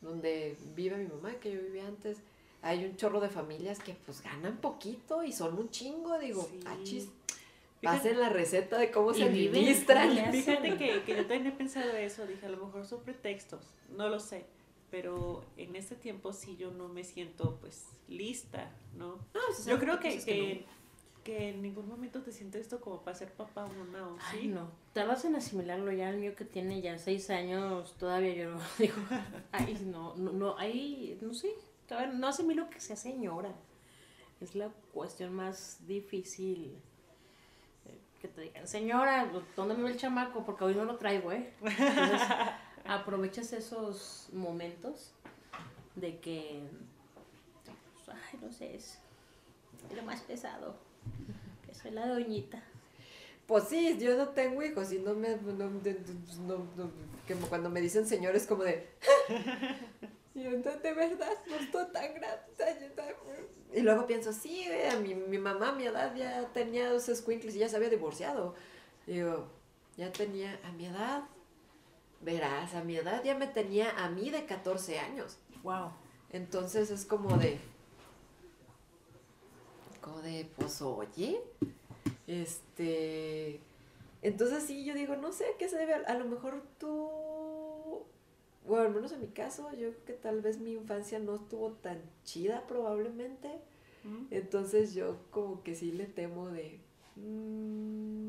donde 0.00 0.56
vive 0.74 0.96
mi 0.96 1.06
mamá, 1.06 1.34
que 1.36 1.52
yo 1.52 1.60
vivía 1.60 1.86
antes, 1.86 2.18
hay 2.62 2.84
un 2.84 2.96
chorro 2.96 3.20
de 3.20 3.28
familias 3.28 3.78
que 3.78 3.94
pues 3.94 4.20
ganan 4.22 4.56
poquito 4.60 5.22
y 5.22 5.32
son 5.32 5.56
un 5.58 5.70
chingo, 5.70 6.18
digo, 6.18 6.42
Sí. 6.42 6.60
achis, 6.66 7.08
pasen 7.82 8.20
la 8.20 8.28
receta 8.28 8.78
de 8.78 8.90
cómo 8.90 9.14
se 9.14 9.28
viven, 9.28 9.68
administran. 9.68 10.32
Fíjate 10.32 10.76
que, 10.76 11.02
que 11.02 11.16
yo 11.16 11.26
también 11.26 11.46
he 11.46 11.52
pensado 11.52 11.90
eso, 11.92 12.26
dije, 12.26 12.46
a 12.46 12.48
lo 12.48 12.64
mejor 12.64 12.86
son 12.86 13.02
pretextos, 13.02 13.74
no 13.90 14.08
lo 14.08 14.18
sé, 14.20 14.46
pero 14.90 15.44
en 15.56 15.76
este 15.76 15.94
tiempo 15.94 16.32
sí 16.32 16.56
yo 16.56 16.70
no 16.70 16.88
me 16.88 17.04
siento 17.04 17.58
pues 17.60 17.86
lista, 18.08 18.70
¿no? 18.96 19.16
No, 19.16 19.40
pues, 19.46 19.66
Yo 19.66 19.78
creo 19.78 20.00
que, 20.00 20.10
cosas 20.10 20.24
que, 20.24 20.64
que 21.24 21.50
en 21.50 21.62
ningún 21.62 21.88
momento 21.88 22.22
te 22.22 22.32
sientes 22.32 22.62
esto 22.62 22.80
como 22.80 23.02
para 23.02 23.16
ser 23.16 23.32
papá 23.32 23.64
o 23.64 23.68
mamá, 23.68 24.08
¿o 24.08 24.16
Ay, 24.20 24.40
sí? 24.42 24.48
no. 24.48 24.70
Tardas 24.92 25.24
en 25.24 25.36
asimilarlo 25.36 25.92
ya, 25.92 26.10
el 26.10 26.18
mío 26.18 26.34
que 26.34 26.44
tiene 26.44 26.80
ya 26.80 26.98
seis 26.98 27.30
años, 27.30 27.94
todavía 27.98 28.34
yo 28.34 28.50
no 28.50 28.60
digo, 28.78 28.96
ay, 29.52 29.78
no, 29.84 30.16
no, 30.16 30.32
no, 30.32 30.58
ahí, 30.58 31.18
no 31.20 31.34
sé, 31.34 31.50
todavía 31.86 32.12
no 32.12 32.26
asimilo 32.26 32.70
que 32.70 32.80
sea 32.80 32.96
señora. 32.96 33.54
Es 34.40 34.54
la 34.54 34.70
cuestión 34.92 35.34
más 35.34 35.84
difícil. 35.86 36.80
Que 38.20 38.28
te 38.28 38.40
digan, 38.40 38.66
señora, 38.66 39.30
¿dónde 39.54 39.74
me 39.74 39.84
ve 39.84 39.90
el 39.92 39.96
chamaco? 39.96 40.44
Porque 40.44 40.64
hoy 40.64 40.74
no 40.74 40.84
lo 40.84 40.96
traigo, 40.96 41.30
¿eh? 41.32 41.52
Entonces, 41.62 42.20
aprovechas 42.84 43.52
esos 43.52 44.28
momentos 44.32 45.12
de 45.94 46.18
que, 46.18 46.62
pues, 48.04 48.16
ay, 48.32 48.38
no 48.42 48.52
sé, 48.52 48.74
es 48.74 48.98
lo 49.94 50.02
más 50.02 50.20
pesado. 50.22 50.76
Que 51.66 51.74
soy 51.74 51.92
la 51.92 52.08
doñita. 52.08 52.60
Pues 53.46 53.64
sí, 53.68 53.96
yo 54.00 54.16
no 54.16 54.28
tengo 54.30 54.62
hijos 54.62 54.92
y 54.92 54.98
no 54.98 55.14
me. 55.14 55.36
No, 55.36 55.52
no- 55.52 55.70
no- 55.70 56.66
no- 56.76 56.90
que 57.26 57.34
cuando 57.34 57.70
me 57.70 57.80
dicen 57.80 58.06
señores, 58.06 58.46
como 58.46 58.64
de. 58.64 58.88
Y 60.34 60.42
yo, 60.42 60.50
"No, 60.50 60.76
de 60.76 60.94
verdad, 60.94 61.32
no 61.48 61.56
estoy 61.56 61.86
tan 61.92 62.14
grande. 62.14 62.94
Y 63.72 63.80
luego 63.80 64.06
pienso, 64.06 64.32
sí, 64.32 64.66
vea, 64.68 64.98
mi, 64.98 65.14
mi 65.14 65.38
mamá 65.38 65.70
a 65.70 65.72
mi 65.72 65.84
edad 65.84 66.14
ya 66.14 66.48
tenía 66.52 66.90
dos 66.90 67.10
squinkles 67.12 67.54
y 67.54 67.58
ya 67.58 67.68
se 67.68 67.76
había 67.76 67.90
divorciado. 67.90 68.54
Digo, 69.06 69.46
ya 69.96 70.10
tenía 70.12 70.58
a 70.64 70.72
mi 70.72 70.86
edad. 70.86 71.24
Verás, 72.20 72.74
a 72.74 72.82
mi 72.82 72.96
edad 72.96 73.22
ya 73.22 73.34
me 73.36 73.46
tenía 73.46 73.90
a 74.04 74.08
mí 74.10 74.30
de 74.30 74.44
14 74.46 74.98
años. 74.98 75.38
Wow. 75.62 75.90
Entonces 76.30 76.90
es 76.90 77.04
como 77.04 77.36
de. 77.36 77.60
Como 80.00 80.20
de, 80.22 80.48
pues 80.56 80.80
oye. 80.82 81.40
Este. 82.26 83.60
Entonces 84.22 84.64
sí, 84.64 84.84
yo 84.84 84.94
digo, 84.94 85.16
no 85.16 85.32
sé 85.32 85.44
a 85.44 85.56
qué 85.58 85.68
se 85.68 85.76
debe. 85.76 85.94
A, 85.94 85.98
a 86.06 86.14
lo 86.14 86.24
mejor 86.24 86.62
tú. 86.78 87.10
Bueno, 88.68 88.84
al 88.84 88.94
menos 88.94 89.10
en 89.12 89.22
mi 89.22 89.28
caso, 89.28 89.70
yo 89.72 89.90
creo 89.90 90.04
que 90.04 90.12
tal 90.12 90.42
vez 90.42 90.58
mi 90.58 90.74
infancia 90.74 91.18
no 91.18 91.36
estuvo 91.36 91.72
tan 91.72 92.02
chida, 92.22 92.66
probablemente. 92.66 93.48
¿Mm? 94.04 94.26
Entonces 94.30 94.94
yo 94.94 95.16
como 95.30 95.62
que 95.62 95.74
sí 95.74 95.90
le 95.90 96.04
temo 96.04 96.50
de. 96.50 96.78
mm, 97.16 98.28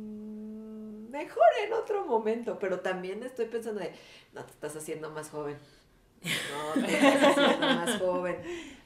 mejor 1.12 1.44
en 1.66 1.74
otro 1.74 2.06
momento. 2.06 2.58
Pero 2.58 2.80
también 2.80 3.22
estoy 3.24 3.48
pensando 3.48 3.82
de. 3.82 3.92
No 4.34 4.46
te 4.46 4.52
estás 4.52 4.78
haciendo 4.78 5.12
más 5.12 5.30
joven. 5.30 5.58
No 6.24 6.74
te 6.86 6.94
estás 6.94 7.38
haciendo 7.38 7.68
más 7.68 7.98
joven. 8.00 8.38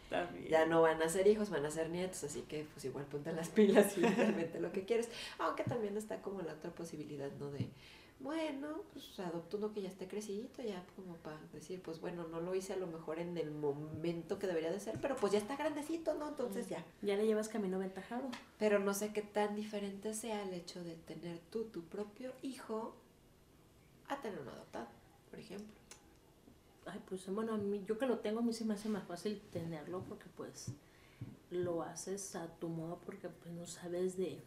También. 0.10 0.48
Ya 0.48 0.66
no 0.68 0.82
van 0.84 1.02
a 1.02 1.10
ser 1.10 1.26
hijos, 1.26 1.50
van 1.50 1.66
a 1.66 1.72
ser 1.72 1.90
nietos, 1.90 2.24
así 2.24 2.42
que 2.42 2.68
pues 2.72 2.86
igual 2.86 3.06
ponte 3.06 3.32
las 3.34 3.50
pilas 3.50 3.98
y 3.98 4.02
realmente 4.06 4.60
lo 4.60 4.72
que 4.72 4.86
quieres. 4.86 5.10
Aunque 5.40 5.64
también 5.64 5.98
está 5.98 6.22
como 6.22 6.42
la 6.42 6.54
otra 6.54 6.70
posibilidad, 6.70 7.32
¿no? 7.40 7.50
De, 7.50 7.68
bueno, 8.24 8.84
pues 8.94 9.20
adopto 9.20 9.58
uno 9.58 9.74
que 9.74 9.82
ya 9.82 9.90
esté 9.90 10.08
crecidito, 10.08 10.64
ya 10.64 10.86
como 10.96 11.18
para 11.18 11.38
decir, 11.52 11.82
pues 11.82 12.00
bueno, 12.00 12.26
no 12.30 12.40
lo 12.40 12.56
hice 12.56 12.72
a 12.72 12.78
lo 12.78 12.88
mejor 12.88 13.20
en 13.20 13.38
el 13.38 13.52
momento 13.52 14.40
que 14.40 14.48
debería 14.48 14.72
de 14.72 14.80
ser, 14.80 14.98
pero 15.02 15.18
pues 15.18 15.34
ya 15.34 15.40
está 15.40 15.58
grandecito, 15.58 16.14
¿no? 16.14 16.30
Entonces 16.30 16.70
ya. 16.70 16.86
Ya 17.02 17.18
le 17.18 17.26
llevas 17.26 17.50
camino 17.50 17.76
aventajado. 17.76 18.30
Pero 18.58 18.80
no 18.80 18.94
sé 18.94 19.12
qué 19.12 19.22
tan 19.22 19.56
diferente 19.56 20.14
sea 20.14 20.42
el 20.44 20.54
hecho 20.54 20.82
de 20.86 20.96
tener 20.96 21.40
tú 21.52 21.66
tu 21.66 21.84
propio 21.84 22.32
hijo 22.42 22.96
a 24.08 24.22
tener 24.22 24.40
un 24.40 24.48
adoptado, 24.48 24.88
por 25.30 25.40
ejemplo. 25.40 25.76
Ay, 26.86 27.02
pues 27.08 27.28
bueno, 27.28 27.56
a 27.56 27.58
mí, 27.58 27.84
yo 27.86 27.98
que 27.98 28.06
lo 28.06 28.20
tengo, 28.20 28.40
a 28.40 28.44
mí 28.44 28.54
se 28.54 28.64
me 28.64 28.74
hace 28.74 28.88
más 28.88 29.04
fácil 29.04 29.42
tenerlo 29.52 30.02
porque 30.04 30.26
pues 30.38 30.72
lo 31.52 31.84
haces 31.84 32.38
a 32.38 32.48
tu 32.56 32.70
modo 32.70 33.00
porque 33.06 33.28
pues 33.28 33.54
no 33.54 33.66
sabes 33.66 34.16
de, 34.16 34.42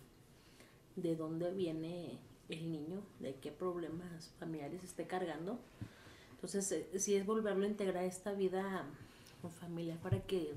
de 0.97 1.15
dónde 1.15 1.53
viene 1.53 2.19
el 2.49 2.71
niño, 2.71 3.03
de 3.21 3.35
qué 3.35 3.51
problemas 3.51 4.31
familiares 4.39 4.83
esté 4.85 5.07
cargando. 5.07 5.59
Entonces, 6.33 6.71
eh, 6.73 6.99
sí 6.99 7.15
es 7.17 7.27
volverlo 7.27 7.65
a 7.65 7.69
integrar 7.69 8.05
a 8.05 8.07
esta 8.07 8.33
vida 8.33 8.87
familiar 9.61 9.99
para 9.99 10.21
que 10.21 10.55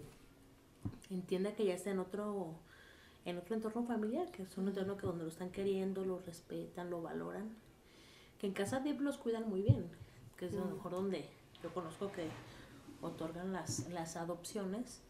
entienda 1.09 1.53
que 1.53 1.65
ya 1.65 1.73
está 1.75 1.91
en 1.91 1.99
otro 1.99 2.55
en 3.25 3.37
otro 3.37 3.55
entorno 3.55 3.83
familiar, 3.83 4.31
que 4.31 4.43
es 4.43 4.57
un 4.57 4.69
entorno 4.69 4.97
que 4.97 5.05
donde 5.05 5.23
lo 5.23 5.29
están 5.29 5.51
queriendo, 5.51 6.05
lo 6.05 6.19
respetan, 6.19 6.89
lo 6.89 7.01
valoran. 7.01 7.49
Que 8.39 8.47
en 8.47 8.53
casa 8.53 8.79
DIP 8.79 9.01
los 9.01 9.17
cuidan 9.17 9.47
muy 9.49 9.61
bien, 9.61 9.89
que 10.37 10.45
es 10.45 10.53
a 10.53 10.57
lo 10.57 10.65
mejor 10.65 10.93
donde 10.93 11.29
yo 11.61 11.73
conozco 11.73 12.11
que 12.11 12.29
otorgan 13.01 13.51
las, 13.51 13.89
las 13.89 14.15
adopciones. 14.15 15.01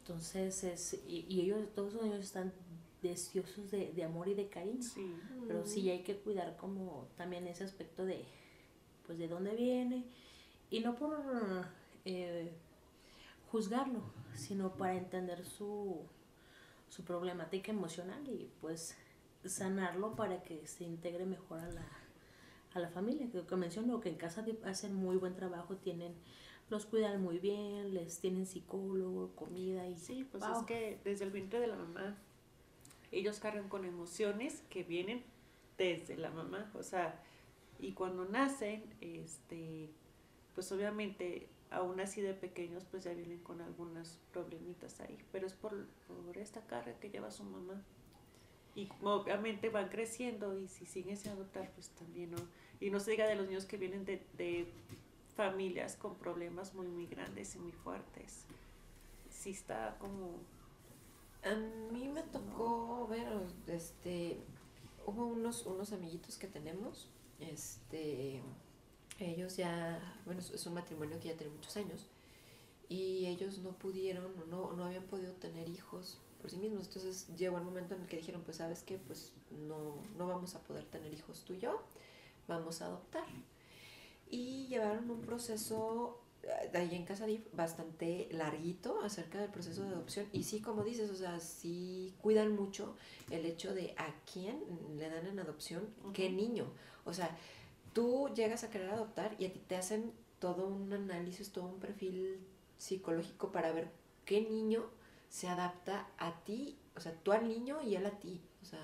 Entonces, 0.00 0.64
es, 0.64 0.94
y, 1.06 1.26
y 1.28 1.42
ellos, 1.42 1.60
todos 1.74 1.94
ellos 2.02 2.24
están 2.24 2.52
deseosos 3.08 3.70
de, 3.70 3.92
de 3.92 4.04
amor 4.04 4.28
y 4.28 4.34
de 4.34 4.48
cariño. 4.48 4.82
Sí. 4.82 5.14
Pero 5.46 5.64
sí 5.64 5.88
hay 5.90 6.02
que 6.02 6.16
cuidar 6.16 6.56
como 6.56 7.08
también 7.16 7.46
ese 7.46 7.64
aspecto 7.64 8.04
de, 8.04 8.24
pues, 9.06 9.18
de 9.18 9.28
dónde 9.28 9.54
viene. 9.54 10.04
Y 10.70 10.80
no 10.80 10.94
por 10.96 11.16
eh, 12.04 12.52
juzgarlo, 13.50 14.02
sino 14.34 14.76
para 14.76 14.94
entender 14.96 15.44
su, 15.44 16.02
su 16.88 17.04
problemática 17.04 17.70
emocional 17.70 18.26
y 18.28 18.50
pues 18.60 18.96
sanarlo 19.44 20.16
para 20.16 20.42
que 20.42 20.66
se 20.66 20.84
integre 20.84 21.26
mejor 21.26 21.60
a 21.60 21.70
la, 21.70 21.86
a 22.72 22.80
la 22.80 22.88
familia. 22.88 23.30
Que, 23.30 23.46
que 23.46 23.56
menciono 23.56 24.00
que 24.00 24.08
en 24.08 24.16
casa 24.16 24.44
hacen 24.64 24.94
muy 24.94 25.16
buen 25.16 25.36
trabajo, 25.36 25.76
tienen 25.76 26.14
los 26.70 26.86
cuidan 26.86 27.22
muy 27.22 27.38
bien, 27.38 27.92
les 27.92 28.20
tienen 28.20 28.46
psicólogo, 28.46 29.36
comida 29.36 29.86
y 29.86 29.96
Sí, 29.96 30.24
pues 30.24 30.42
Wow. 30.42 30.60
es 30.60 30.66
que 30.66 30.98
desde 31.04 31.26
el 31.26 31.30
vientre 31.30 31.60
de 31.60 31.66
la 31.66 31.76
mamá, 31.76 32.16
ellos 33.18 33.38
cargan 33.38 33.68
con 33.68 33.84
emociones 33.84 34.62
que 34.70 34.82
vienen 34.82 35.22
desde 35.78 36.16
la 36.16 36.30
mamá, 36.30 36.70
o 36.74 36.82
sea, 36.82 37.20
y 37.78 37.92
cuando 37.92 38.24
nacen, 38.24 38.84
este, 39.00 39.90
pues 40.54 40.70
obviamente, 40.72 41.48
aún 41.70 42.00
así 42.00 42.20
de 42.20 42.34
pequeños, 42.34 42.84
pues 42.90 43.04
ya 43.04 43.12
vienen 43.12 43.40
con 43.40 43.60
algunos 43.60 44.18
problemitas 44.32 45.00
ahí, 45.00 45.18
pero 45.32 45.46
es 45.46 45.54
por, 45.54 45.86
por 46.06 46.38
esta 46.38 46.60
carga 46.66 46.98
que 47.00 47.10
lleva 47.10 47.30
su 47.30 47.44
mamá. 47.44 47.82
Y 48.76 48.88
obviamente 49.02 49.68
van 49.68 49.88
creciendo 49.88 50.58
y 50.58 50.66
si 50.66 50.84
siguen 50.84 51.16
sin 51.16 51.32
adoptar, 51.32 51.70
pues 51.74 51.90
también 51.90 52.32
no. 52.32 52.38
Y 52.80 52.90
no 52.90 52.98
se 52.98 53.12
diga 53.12 53.28
de 53.28 53.36
los 53.36 53.46
niños 53.46 53.66
que 53.66 53.76
vienen 53.76 54.04
de, 54.04 54.26
de 54.36 54.66
familias 55.36 55.96
con 55.96 56.16
problemas 56.16 56.74
muy, 56.74 56.88
muy 56.88 57.06
grandes 57.06 57.54
y 57.54 57.58
muy 57.58 57.72
fuertes. 57.72 58.46
Sí 59.30 59.50
está 59.50 59.96
como 60.00 60.40
A 61.44 61.54
mí 61.92 62.08
me 62.08 62.22
tocó 62.22 63.06
ver, 63.08 63.26
este, 63.66 64.38
hubo 65.06 65.26
unos, 65.26 65.66
unos 65.66 65.92
amiguitos 65.92 66.38
que 66.38 66.46
tenemos, 66.46 67.08
este, 67.38 68.40
ellos 69.18 69.56
ya, 69.56 70.00
bueno, 70.24 70.40
es- 70.40 70.66
un 70.66 70.74
matrimonio 70.74 71.20
que 71.20 71.28
ya 71.28 71.36
tiene 71.36 71.52
muchos 71.52 71.76
años, 71.76 72.06
y 72.88 73.26
ellos 73.26 73.58
no 73.58 73.72
pudieron, 73.72 74.32
no, 74.50 74.72
no 74.72 74.84
habían 74.84 75.04
podido 75.04 75.32
tener 75.34 75.68
hijos 75.68 76.18
por 76.40 76.50
sí 76.50 76.56
mismos, 76.58 76.86
entonces 76.86 77.28
llegó 77.36 77.58
el 77.58 77.64
momento 77.64 77.94
en 77.94 78.02
el 78.02 78.06
que 78.08 78.16
dijeron, 78.18 78.42
pues 78.42 78.58
sabes 78.58 78.82
qué, 78.82 78.98
pues 78.98 79.32
no, 79.50 79.96
no 80.16 80.26
vamos 80.28 80.54
a 80.54 80.60
poder 80.62 80.84
tener 80.86 81.12
hijos 81.12 81.44
tú 81.44 81.54
y 81.54 81.58
yo, 81.60 81.82
vamos 82.48 82.80
a 82.82 82.86
adoptar. 82.86 83.26
Y 84.30 84.66
llevaron 84.66 85.10
un 85.10 85.20
proceso 85.22 86.18
ahí 86.74 86.94
en 86.94 87.04
Casa 87.04 87.26
DIF 87.26 87.46
bastante 87.52 88.28
larguito 88.32 89.00
acerca 89.02 89.40
del 89.40 89.50
proceso 89.50 89.82
de 89.82 89.88
adopción. 89.88 90.26
Y 90.32 90.42
sí, 90.44 90.60
como 90.60 90.82
dices, 90.84 91.10
o 91.10 91.14
sea, 91.16 91.40
sí 91.40 92.14
cuidan 92.20 92.54
mucho 92.54 92.96
el 93.30 93.44
hecho 93.46 93.74
de 93.74 93.94
a 93.96 94.14
quién 94.32 94.62
le 94.96 95.08
dan 95.08 95.26
en 95.26 95.38
adopción, 95.38 95.88
qué 96.12 96.30
niño. 96.30 96.66
O 97.04 97.12
sea, 97.12 97.36
tú 97.92 98.30
llegas 98.34 98.64
a 98.64 98.70
querer 98.70 98.90
adoptar 98.90 99.34
y 99.38 99.46
a 99.46 99.52
ti 99.52 99.60
te 99.66 99.76
hacen 99.76 100.12
todo 100.38 100.66
un 100.68 100.92
análisis, 100.92 101.52
todo 101.52 101.66
un 101.66 101.78
perfil 101.80 102.40
psicológico 102.76 103.52
para 103.52 103.72
ver 103.72 103.90
qué 104.24 104.40
niño 104.42 104.84
se 105.28 105.48
adapta 105.48 106.08
a 106.18 106.42
ti, 106.44 106.76
o 106.96 107.00
sea, 107.00 107.12
tú 107.22 107.32
al 107.32 107.48
niño 107.48 107.82
y 107.82 107.96
él 107.96 108.06
a 108.06 108.18
ti. 108.18 108.40
O 108.62 108.66
sea, 108.66 108.80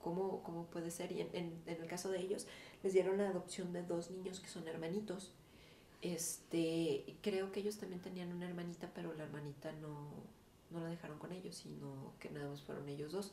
cómo, 0.00 0.42
cómo 0.42 0.66
puede 0.66 0.90
ser. 0.90 1.12
Y 1.12 1.20
en, 1.22 1.28
en- 1.34 1.62
en 1.66 1.82
el 1.82 1.86
caso 1.88 2.10
de 2.10 2.20
ellos, 2.20 2.46
les 2.82 2.92
dieron 2.92 3.18
la 3.18 3.28
adopción 3.28 3.72
de 3.72 3.82
dos 3.82 4.10
niños 4.10 4.40
que 4.40 4.48
son 4.48 4.68
hermanitos. 4.68 5.32
Este, 6.02 7.16
creo 7.22 7.50
que 7.52 7.60
ellos 7.60 7.78
también 7.78 8.00
tenían 8.00 8.32
una 8.32 8.46
hermanita, 8.46 8.90
pero 8.94 9.14
la 9.14 9.24
hermanita 9.24 9.72
no, 9.72 10.08
no 10.70 10.80
la 10.80 10.88
dejaron 10.88 11.18
con 11.18 11.32
ellos, 11.32 11.56
sino 11.56 12.12
que 12.20 12.30
nada 12.30 12.48
más 12.48 12.62
fueron 12.62 12.88
ellos 12.88 13.12
dos. 13.12 13.32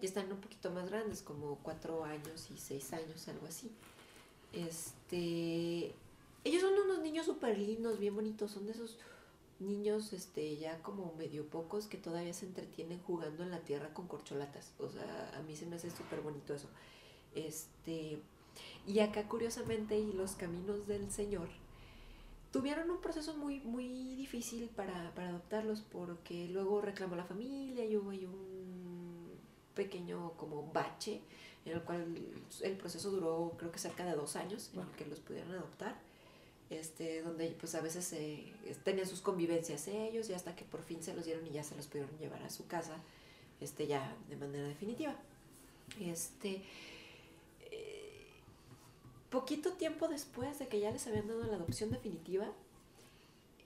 Y 0.00 0.06
están 0.06 0.30
un 0.30 0.40
poquito 0.40 0.70
más 0.70 0.88
grandes, 0.88 1.22
como 1.22 1.58
cuatro 1.62 2.04
años 2.04 2.48
y 2.50 2.58
seis 2.58 2.92
años, 2.92 3.26
algo 3.28 3.46
así. 3.46 3.70
Este, 4.52 5.92
ellos 6.44 6.62
son 6.62 6.74
unos 6.74 7.00
niños 7.00 7.26
súper 7.26 7.58
lindos, 7.58 7.98
bien 7.98 8.14
bonitos, 8.14 8.52
son 8.52 8.66
de 8.66 8.72
esos 8.72 8.98
niños, 9.58 10.12
este, 10.12 10.56
ya 10.56 10.80
como 10.82 11.12
medio 11.14 11.46
pocos 11.46 11.86
que 11.86 11.98
todavía 11.98 12.32
se 12.32 12.46
entretienen 12.46 13.00
jugando 13.00 13.42
en 13.42 13.50
la 13.50 13.60
tierra 13.60 13.92
con 13.92 14.06
corcholatas. 14.06 14.72
O 14.78 14.88
sea, 14.88 15.32
a 15.36 15.42
mí 15.42 15.56
se 15.56 15.66
me 15.66 15.76
hace 15.76 15.90
súper 15.90 16.20
bonito 16.20 16.54
eso. 16.54 16.68
Este, 17.34 18.20
y 18.86 19.00
acá 19.00 19.28
curiosamente, 19.28 19.98
y 19.98 20.12
los 20.12 20.32
caminos 20.32 20.86
del 20.86 21.10
Señor, 21.10 21.48
tuvieron 22.52 22.90
un 22.90 23.00
proceso 23.00 23.36
muy, 23.36 23.60
muy 23.60 24.14
difícil 24.16 24.68
para, 24.74 25.14
para 25.14 25.28
adoptarlos 25.28 25.82
porque 25.82 26.48
luego 26.48 26.80
reclamó 26.80 27.16
la 27.16 27.24
familia 27.24 27.84
y 27.84 27.96
hubo 27.96 28.10
ahí 28.10 28.26
un 28.26 29.30
pequeño 29.74 30.32
como 30.36 30.70
bache 30.72 31.20
en 31.64 31.72
el 31.72 31.82
cual 31.82 32.16
el 32.62 32.76
proceso 32.76 33.10
duró 33.10 33.54
creo 33.56 33.70
que 33.70 33.78
cerca 33.78 34.04
de 34.04 34.16
dos 34.16 34.34
años 34.34 34.70
en 34.74 34.80
el 34.80 34.88
que 34.96 35.06
los 35.06 35.20
pudieron 35.20 35.52
adoptar 35.52 35.94
este 36.70 37.22
donde 37.22 37.48
pues 37.58 37.74
a 37.74 37.80
veces 37.80 38.12
eh, 38.14 38.52
tenían 38.84 39.06
sus 39.06 39.20
convivencias 39.20 39.86
ellos 39.88 40.28
y 40.28 40.34
hasta 40.34 40.56
que 40.56 40.64
por 40.64 40.82
fin 40.82 41.02
se 41.02 41.14
los 41.14 41.24
dieron 41.24 41.46
y 41.46 41.50
ya 41.50 41.62
se 41.62 41.76
los 41.76 41.86
pudieron 41.86 42.16
llevar 42.18 42.42
a 42.42 42.50
su 42.50 42.66
casa 42.66 42.96
este 43.60 43.86
ya 43.86 44.16
de 44.28 44.36
manera 44.36 44.66
definitiva. 44.66 45.14
Este 46.00 46.62
poquito 49.30 49.72
tiempo 49.74 50.08
después 50.08 50.58
de 50.58 50.68
que 50.68 50.80
ya 50.80 50.90
les 50.90 51.06
habían 51.06 51.28
dado 51.28 51.44
la 51.44 51.56
adopción 51.56 51.90
definitiva 51.90 52.52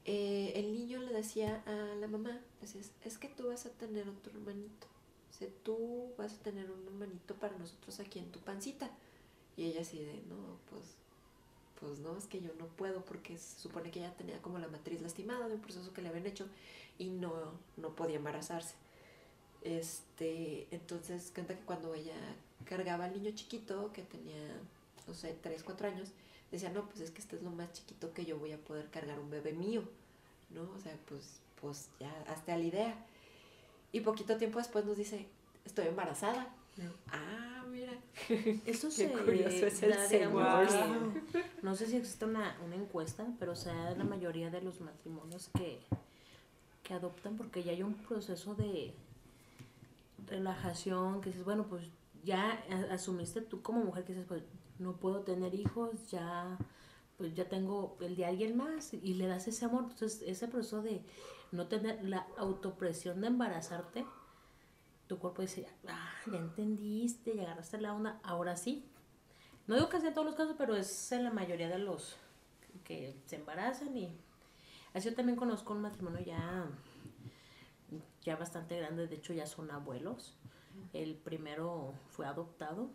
eh, 0.05 0.53
el 0.57 0.73
niño 0.73 1.01
le 1.01 1.13
decía 1.13 1.63
a 1.67 1.95
la 1.97 2.07
mamá 2.07 2.39
es 3.05 3.19
que 3.19 3.29
tú 3.29 3.49
vas 3.49 3.67
a 3.67 3.71
tener 3.71 4.09
otro 4.09 4.33
hermanito 4.33 4.87
o 5.31 5.37
sea, 5.37 5.49
tú 5.63 6.13
vas 6.17 6.35
a 6.35 6.43
tener 6.43 6.71
un 6.71 6.87
hermanito 6.87 7.35
para 7.35 7.57
nosotros 7.59 7.99
aquí 8.01 8.19
en 8.19 8.31
tu 8.31 8.41
pancita 8.41 8.91
y 9.57 9.65
ella 9.65 9.81
así 9.81 9.99
de 9.99 10.23
no 10.29 10.59
pues 10.71 10.97
pues 11.81 11.99
no, 11.99 12.17
es 12.17 12.27
que 12.27 12.41
yo 12.41 12.51
no 12.59 12.67
puedo 12.67 13.05
porque 13.05 13.37
se 13.37 13.61
supone 13.61 13.91
que 13.91 14.01
ella 14.01 14.17
tenía 14.17 14.41
como 14.41 14.59
la 14.59 14.69
matriz 14.69 15.03
lastimada 15.03 15.49
de 15.49 15.55
un 15.55 15.61
proceso 15.61 15.93
que 15.93 16.03
le 16.03 16.09
habían 16.09 16.27
hecho 16.27 16.47
y 16.99 17.11
no, 17.11 17.33
no 17.77 17.95
podía 17.95 18.17
embarazarse. 18.17 18.75
Este, 19.63 20.67
entonces 20.71 21.31
cuenta 21.35 21.57
que 21.57 21.65
cuando 21.65 21.95
ella 21.95 22.17
cargaba 22.65 23.07
al 23.07 23.13
niño 23.13 23.33
chiquito, 23.35 23.93
que 23.93 24.03
tenía, 24.03 24.61
no 25.07 25.15
sé, 25.15 25.37
3, 25.43 25.63
4 25.63 25.89
años, 25.89 26.11
decía, 26.51 26.71
no, 26.71 26.87
pues 26.89 27.01
es 27.01 27.11
que 27.11 27.21
este 27.21 27.37
es 27.37 27.43
lo 27.43 27.51
más 27.51 27.73
chiquito 27.73 28.13
que 28.13 28.25
yo 28.25 28.39
voy 28.39 28.53
a 28.53 28.59
poder 28.59 28.89
cargar 28.91 29.19
un 29.19 29.31
bebé 29.31 29.53
mío, 29.53 29.83
¿no? 30.51 30.63
O 30.63 30.79
sea, 30.79 30.97
pues, 31.09 31.41
pues 31.61 31.89
ya, 32.01 32.13
hasta 32.29 32.57
la 32.57 32.65
idea. 32.65 32.95
Y 33.93 34.01
poquito 34.01 34.37
tiempo 34.37 34.59
después 34.59 34.85
nos 34.85 34.97
dice, 34.97 35.27
estoy 35.65 35.87
embarazada. 35.87 36.49
Ah, 37.09 37.65
mira. 37.71 37.93
Qué 38.67 38.75
se 38.75 39.13
curioso 39.13 39.67
es 39.67 39.83
el 39.83 39.91
Señor. 40.09 41.13
no 41.63 41.75
sé 41.77 41.87
si 41.87 41.97
existe 41.97 42.25
una, 42.25 42.59
una 42.65 42.75
encuesta, 42.77 43.27
pero 43.39 43.55
se 43.55 43.69
da 43.69 43.93
la 43.93 44.05
mayoría 44.05 44.51
de 44.51 44.61
los 44.63 44.81
matrimonios 44.81 45.49
que, 45.57 45.79
que 46.83 46.95
adoptan 46.95 47.37
porque 47.37 47.63
ya 47.63 47.71
hay 47.73 47.83
un 47.83 47.95
proceso 47.95 48.55
de 48.57 48.93
relajación, 50.27 51.21
que 51.21 51.31
dices, 51.31 51.45
bueno, 51.45 51.67
pues 51.69 51.85
ya 52.25 52.63
a- 52.71 52.95
asumiste 52.95 53.41
tú 53.43 53.63
como 53.63 53.85
mujer 53.85 54.05
que 54.05 54.13
dices, 54.13 54.27
pues 54.27 54.43
no 54.79 54.97
puedo 54.97 55.21
tener 55.21 55.55
hijos, 55.55 56.11
ya 56.11 56.59
pues 57.17 57.35
ya 57.35 57.49
tengo 57.49 57.97
el 58.01 58.17
de 58.17 58.27
alguien 58.27 58.57
más 58.57 58.93
y 58.93 59.15
le 59.15 59.27
das 59.27 59.47
ese 59.47 59.65
amor. 59.65 59.85
Entonces, 59.85 60.23
ese 60.27 60.49
proceso 60.49 60.83
de 60.83 61.03
no 61.53 61.69
tener 61.69 62.03
la 62.05 62.27
autopresión 62.37 63.21
de 63.21 63.29
embarazarte, 63.29 64.05
tu 65.07 65.19
cuerpo 65.19 65.43
dice, 65.43 65.67
ah, 65.87 66.13
ya 66.31 66.39
entendiste, 66.39 67.37
ya 67.37 67.43
agarraste 67.43 67.81
la 67.81 67.95
onda, 67.95 68.21
ahora 68.23 68.57
sí. 68.57 68.85
No 69.67 69.77
digo 69.77 69.89
que 69.89 70.01
sea 70.01 70.09
en 70.09 70.15
todos 70.15 70.27
los 70.27 70.35
casos, 70.35 70.57
pero 70.59 70.75
es 70.75 71.13
en 71.13 71.25
la 71.25 71.31
mayoría 71.31 71.69
de 71.69 71.79
los 71.79 72.17
que 72.83 73.17
se 73.27 73.37
embarazan 73.37 73.97
y 73.97 74.19
así 74.93 75.09
yo 75.09 75.15
también 75.15 75.37
conozco 75.37 75.73
un 75.73 75.81
matrimonio 75.81 76.21
ya, 76.21 76.67
ya 78.23 78.37
bastante 78.37 78.77
grande, 78.79 79.07
de 79.07 79.15
hecho 79.15 79.33
ya 79.33 79.47
son 79.47 79.71
abuelos. 79.71 80.37
El 80.93 81.15
primero 81.15 81.95
fue 82.11 82.27
adoptado. 82.27 82.91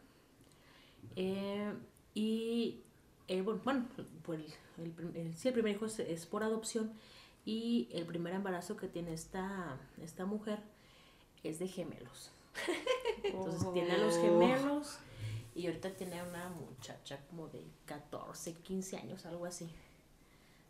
Eh, 1.16 1.74
y 2.14 2.82
eh, 3.28 3.42
bueno, 3.42 3.62
bueno, 3.64 3.86
pues 4.24 4.40
el, 4.78 4.86
el 4.86 4.92
prim- 4.92 5.16
el- 5.16 5.36
sí, 5.38 5.48
el 5.50 5.54
primer 5.54 5.76
hijo 5.76 5.86
es, 5.86 6.00
es 6.00 6.26
por 6.26 6.44
adopción 6.44 6.92
y 7.46 7.88
el 7.92 8.06
primer 8.06 8.34
embarazo 8.34 8.76
que 8.78 8.88
tiene 8.88 9.14
esta, 9.14 9.78
esta 10.02 10.26
mujer 10.26 10.60
es 11.44 11.60
de 11.60 11.68
gemelos. 11.68 12.32
Entonces 13.24 13.72
tiene 13.74 13.92
a 13.94 13.98
los 13.98 14.18
Oh. 14.18 14.22
gemelos 14.22 14.98
y 15.56 15.68
ahorita 15.68 15.92
tiene 15.92 16.22
una 16.24 16.50
muchacha 16.50 17.20
como 17.30 17.48
de 17.48 17.64
14, 17.86 18.54
15 18.54 18.98
años, 18.98 19.26
algo 19.26 19.46
así. 19.46 19.70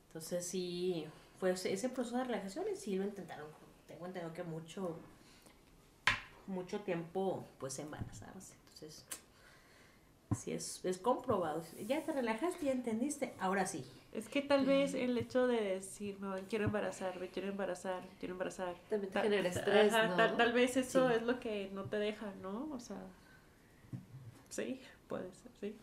Entonces 0.07 0.45
sí, 0.45 1.05
pues 1.39 1.65
ese 1.65 1.89
proceso 1.89 2.17
de 2.17 2.23
relajación 2.25 2.65
y 2.73 2.75
sí 2.75 2.95
lo 2.95 3.03
intentaron. 3.03 3.47
Tengo 3.87 4.05
entendido 4.07 4.33
que 4.33 4.43
mucho, 4.43 4.97
mucho 6.47 6.79
tiempo 6.81 7.45
pues 7.59 7.77
embarazarse. 7.79 8.53
Entonces, 8.73 9.05
sí 10.35 10.51
es, 10.51 10.83
es 10.83 10.97
comprobado. 10.97 11.63
Ya 11.87 12.03
te 12.03 12.11
relajaste, 12.13 12.65
ya 12.65 12.71
entendiste, 12.71 13.33
ahora 13.39 13.65
sí. 13.65 13.85
Es 14.11 14.27
que 14.27 14.41
tal 14.41 14.65
vez 14.65 14.93
el 14.95 15.17
hecho 15.17 15.47
de 15.47 15.61
decir, 15.61 16.17
no, 16.19 16.35
quiero 16.49 16.65
embarazar, 16.65 17.19
me 17.19 17.29
quiero 17.29 17.49
embarazar, 17.49 18.03
quiero 18.19 18.33
embarazar. 18.33 18.75
También 18.89 19.11
te 19.13 19.21
genera 19.21 19.49
estrés, 19.49 19.93
ajá, 19.93 20.07
¿no? 20.07 20.15
tal, 20.15 20.37
tal 20.37 20.53
vez 20.53 20.77
eso 20.77 21.09
Sí. 21.09 21.15
es 21.15 21.21
lo 21.23 21.39
que 21.39 21.69
no 21.73 21.83
te 21.85 21.97
deja, 21.97 22.33
¿no? 22.41 22.69
O 22.71 22.79
sea, 22.79 22.97
sí, 24.49 24.81
puede 25.07 25.31
ser, 25.33 25.51
sí. 25.59 25.75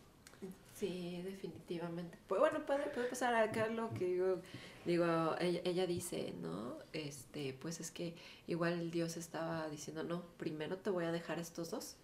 Sí, 0.75 1.21
definitivamente. 1.23 2.19
Pues 2.27 2.39
bueno, 2.39 2.63
puede, 2.65 2.85
puede 2.87 3.07
pasar 3.09 3.33
acá 3.33 3.65
lo 3.67 3.89
que 3.95 4.05
digo, 4.05 4.41
digo 4.85 5.35
ella, 5.39 5.61
ella 5.63 5.87
dice, 5.87 6.35
¿no? 6.39 6.77
Este, 6.93 7.53
pues 7.59 7.79
es 7.79 7.89
que 7.89 8.13
igual 8.45 8.91
Dios 8.91 9.17
estaba 9.17 9.67
diciendo, 9.69 10.03
no, 10.03 10.21
primero 10.37 10.77
te 10.77 10.91
voy 10.91 11.05
a 11.05 11.11
dejar 11.11 11.39
estos 11.39 11.71
dos 11.71 11.95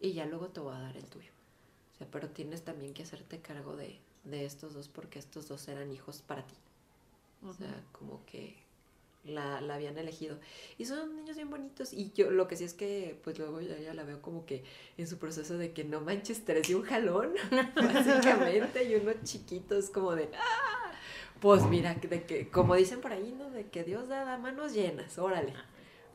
y 0.00 0.14
ya 0.14 0.24
luego 0.24 0.48
te 0.48 0.60
voy 0.60 0.74
a 0.74 0.78
dar 0.78 0.96
el 0.96 1.04
tuyo. 1.04 1.30
O 1.98 1.98
sea, 1.98 2.06
pero 2.10 2.28
tienes 2.28 2.62
también 2.62 2.94
que 2.94 3.02
hacerte 3.02 3.40
cargo 3.40 3.76
de, 3.76 3.98
de 4.24 4.44
estos 4.44 4.74
dos 4.74 4.88
porque 4.88 5.18
estos 5.18 5.48
dos 5.48 5.66
eran 5.66 5.90
hijos 5.90 6.22
para 6.22 6.46
ti. 6.46 6.54
O 7.44 7.52
sea, 7.52 7.82
como 7.92 8.24
que 8.24 8.56
la, 9.24 9.60
la 9.60 9.74
habían 9.74 9.98
elegido. 9.98 10.38
Y 10.78 10.84
son 10.84 11.16
niños 11.16 11.36
bien 11.36 11.50
bonitos. 11.50 11.92
Y 11.92 12.12
yo 12.12 12.30
lo 12.30 12.46
que 12.48 12.56
sí 12.56 12.64
es 12.64 12.74
que, 12.74 13.18
pues 13.24 13.38
luego 13.38 13.60
ya, 13.60 13.78
ya 13.78 13.94
la 13.94 14.04
veo 14.04 14.22
como 14.22 14.46
que 14.46 14.64
en 14.96 15.06
su 15.06 15.18
proceso 15.18 15.58
de 15.58 15.72
que 15.72 15.84
no 15.84 16.00
manches, 16.00 16.44
tres 16.44 16.68
de 16.68 16.76
un 16.76 16.82
jalón, 16.82 17.32
básicamente, 17.74 18.84
y 18.84 18.94
unos 18.94 19.16
chiquitos 19.24 19.90
como 19.90 20.14
de, 20.14 20.30
¡ah! 20.34 20.92
Pues 21.40 21.64
mira, 21.66 21.94
de 21.94 22.24
que, 22.24 22.48
como 22.48 22.74
dicen 22.74 23.00
por 23.00 23.12
ahí, 23.12 23.34
¿no? 23.36 23.50
De 23.50 23.66
que 23.66 23.84
Dios 23.84 24.08
da, 24.08 24.24
da 24.24 24.38
manos 24.38 24.72
llenas, 24.72 25.18
órale, 25.18 25.54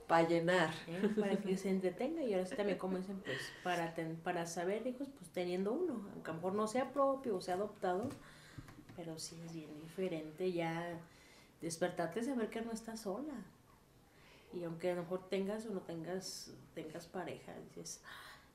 para 0.08 0.28
llenar. 0.28 0.72
¿eh? 0.88 1.10
para 1.20 1.38
que 1.38 1.58
se 1.58 1.70
entretenga 1.70 2.22
y 2.24 2.34
ahora 2.34 2.46
sí 2.46 2.56
también 2.56 2.78
como 2.78 2.98
dicen 2.98 3.20
pues 3.26 3.40
para 3.64 3.94
ten- 3.94 4.18
para 4.18 4.46
saber 4.46 4.86
hijos 4.88 5.08
pues 5.18 5.30
teniendo 5.32 5.72
uno 5.74 6.08
aunque 6.14 6.30
a 6.30 6.34
lo 6.34 6.38
mejor 6.40 6.54
no 6.56 6.68
sea 6.68 6.92
propio 6.92 7.36
o 7.38 7.42
sea 7.42 7.56
adoptado 7.56 8.10
pero 8.96 9.18
sí 9.18 9.40
es 9.46 9.54
bien 9.54 9.70
diferente 9.82 10.52
ya 10.52 11.00
despertarte 11.62 12.24
saber 12.24 12.50
que 12.50 12.62
no 12.62 12.72
estás 12.72 13.02
sola 13.02 13.34
y 14.54 14.64
aunque 14.66 14.92
a 14.92 14.96
lo 14.96 15.02
mejor 15.04 15.28
tengas 15.30 15.66
o 15.66 15.72
no 15.74 15.80
tengas 15.82 16.52
tengas 16.76 17.08
pareja 17.08 17.54
dices 17.70 18.02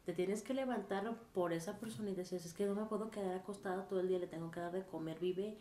te 0.05 0.13
tienes 0.15 0.43
que 0.43 0.55
levantar 0.55 1.13
por 1.35 1.53
esa 1.53 1.79
persona 1.79 2.11
y 2.11 2.15
dices 2.15 2.45
es 2.47 2.55
que 2.55 2.67
no 2.67 2.75
me 2.75 2.85
puedo 2.85 3.11
quedar 3.11 3.35
acostada 3.37 3.87
todo 3.89 4.01
el 4.01 4.09
día 4.09 4.19
le 4.19 4.27
tengo 4.27 4.51
que 4.51 4.61
dar 4.61 4.73
de 4.73 4.85
comer 4.85 5.19
vive 5.19 5.57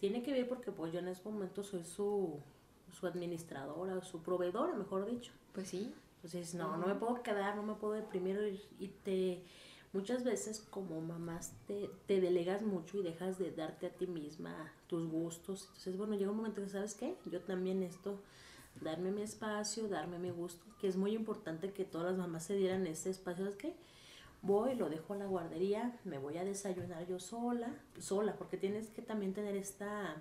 tiene 0.00 0.22
que 0.22 0.32
ver 0.32 0.48
porque 0.48 0.70
pues 0.72 0.92
yo 0.92 0.98
en 0.98 1.08
este 1.08 1.28
momento 1.28 1.62
soy 1.62 1.84
su 1.84 2.40
su 2.92 3.06
administradora 3.06 3.96
o 3.96 4.02
su 4.02 4.22
proveedora 4.22 4.74
mejor 4.74 5.06
dicho 5.06 5.32
Pues 5.52 5.68
sí. 5.68 5.92
entonces, 6.16 6.54
no, 6.54 6.76
no 6.76 6.86
me 6.86 6.94
puedo 6.94 7.22
quedar, 7.22 7.56
no 7.56 7.62
me 7.62 7.74
puedo 7.74 7.94
deprimir 7.94 8.60
y- 8.78 8.88
te 8.88 9.42
muchas 9.92 10.22
veces 10.22 10.60
como 10.70 11.00
mamás 11.00 11.52
te, 11.66 11.90
te 12.06 12.20
delegas 12.20 12.62
mucho 12.62 12.98
y 12.98 13.02
dejas 13.02 13.38
de 13.38 13.50
darte 13.50 13.86
a 13.86 13.90
ti 13.90 14.06
misma 14.06 14.72
tus 14.86 15.08
gustos. 15.10 15.64
Entonces, 15.68 15.96
bueno, 15.96 16.14
llega 16.14 16.30
un 16.30 16.36
momento 16.36 16.62
que, 16.62 16.68
¿sabes 16.68 16.94
qué? 16.94 17.16
Yo 17.30 17.40
también 17.40 17.82
esto, 17.82 18.20
darme 18.80 19.10
mi 19.10 19.22
espacio, 19.22 19.88
darme 19.88 20.18
mi 20.18 20.30
gusto, 20.30 20.64
que 20.80 20.86
es 20.88 20.96
muy 20.96 21.12
importante 21.14 21.72
que 21.72 21.84
todas 21.84 22.08
las 22.12 22.18
mamás 22.18 22.44
se 22.44 22.54
dieran 22.56 22.86
este 22.86 23.10
espacio, 23.10 23.44
¿sabes 23.44 23.58
qué? 23.58 23.74
Voy, 24.42 24.74
lo 24.74 24.88
dejo 24.88 25.12
a 25.14 25.16
la 25.16 25.26
guardería, 25.26 25.98
me 26.04 26.18
voy 26.18 26.38
a 26.38 26.44
desayunar 26.44 27.06
yo 27.06 27.18
sola, 27.20 27.74
sola, 27.98 28.36
porque 28.36 28.56
tienes 28.56 28.88
que 28.90 29.02
también 29.02 29.34
tener 29.34 29.56
esta 29.56 30.16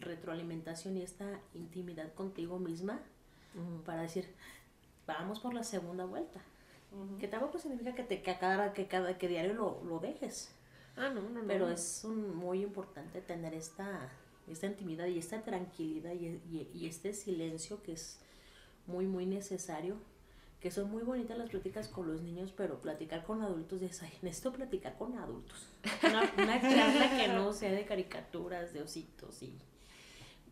retroalimentación 0.00 0.96
y 0.96 1.02
esta 1.02 1.40
intimidad 1.54 2.12
contigo 2.14 2.58
misma 2.58 3.00
para 3.84 4.02
decir, 4.02 4.32
vamos 5.06 5.40
por 5.40 5.54
la 5.54 5.64
segunda 5.64 6.04
vuelta. 6.04 6.40
Que 7.20 7.28
tampoco 7.28 7.58
significa 7.58 7.94
que, 7.94 8.02
te, 8.02 8.22
que, 8.22 8.38
cada, 8.38 8.72
que, 8.72 8.86
cada, 8.86 9.18
que 9.18 9.28
diario 9.28 9.52
lo, 9.54 9.82
lo 9.84 9.98
dejes, 9.98 10.50
Ah, 10.96 11.10
no, 11.10 11.20
no, 11.22 11.42
no. 11.42 11.46
pero 11.46 11.68
es 11.68 12.02
un- 12.04 12.34
muy 12.34 12.62
importante 12.62 13.20
tener 13.20 13.54
esta, 13.54 14.08
esta 14.48 14.66
intimidad 14.66 15.06
y 15.06 15.18
esta 15.18 15.42
tranquilidad 15.42 16.12
y, 16.12 16.26
y- 16.50 16.70
y 16.74 16.86
este 16.86 17.12
silencio 17.12 17.82
que 17.82 17.92
es 17.92 18.18
muy, 18.86 19.06
muy 19.06 19.26
necesario. 19.26 19.96
Que 20.60 20.72
son 20.72 20.90
muy 20.90 21.04
bonitas 21.04 21.38
las 21.38 21.50
pláticas 21.50 21.86
con 21.86 22.08
los 22.08 22.20
niños, 22.22 22.52
pero 22.56 22.80
platicar 22.80 23.22
con 23.24 23.42
adultos 23.42 23.80
es, 23.80 24.02
ay, 24.02 24.10
necesito 24.22 24.52
platicar 24.52 24.98
con 24.98 25.16
adultos. 25.16 25.68
Una, 26.02 26.32
una 26.36 26.60
charla 26.60 27.16
que 27.16 27.28
no 27.28 27.52
sea 27.52 27.70
de 27.70 27.84
caricaturas, 27.84 28.72
de 28.72 28.82
ositos 28.82 29.40
y 29.42 29.56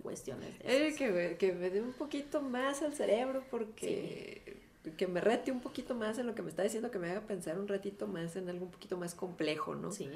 cuestiones 0.02 0.58
de 0.58 0.64
Eh, 0.68 0.86
esas. 0.88 0.98
que, 0.98 1.10
me- 1.10 1.36
que 1.36 1.52
me 1.52 1.70
dé 1.70 1.80
un 1.82 1.92
poquito 1.92 2.40
más 2.42 2.82
al 2.82 2.94
cerebro 2.94 3.42
porque 3.50 4.56
que 4.96 5.06
me 5.08 5.20
rete 5.20 5.50
un 5.50 5.60
poquito 5.60 5.94
más 5.96 6.16
en 6.18 6.26
lo 6.26 6.34
que 6.36 6.42
me 6.42 6.50
está 6.50 6.62
diciendo, 6.62 6.90
que 6.92 6.98
me 7.00 7.10
haga 7.10 7.20
pensar 7.22 7.58
un 7.58 7.66
ratito 7.66 8.06
más 8.06 8.36
en 8.36 8.48
algo 8.48 8.66
un 8.66 8.70
poquito 8.70 8.96
más 8.96 9.14
complejo, 9.16 9.74
¿no? 9.74 9.90
Sí. 9.90 10.08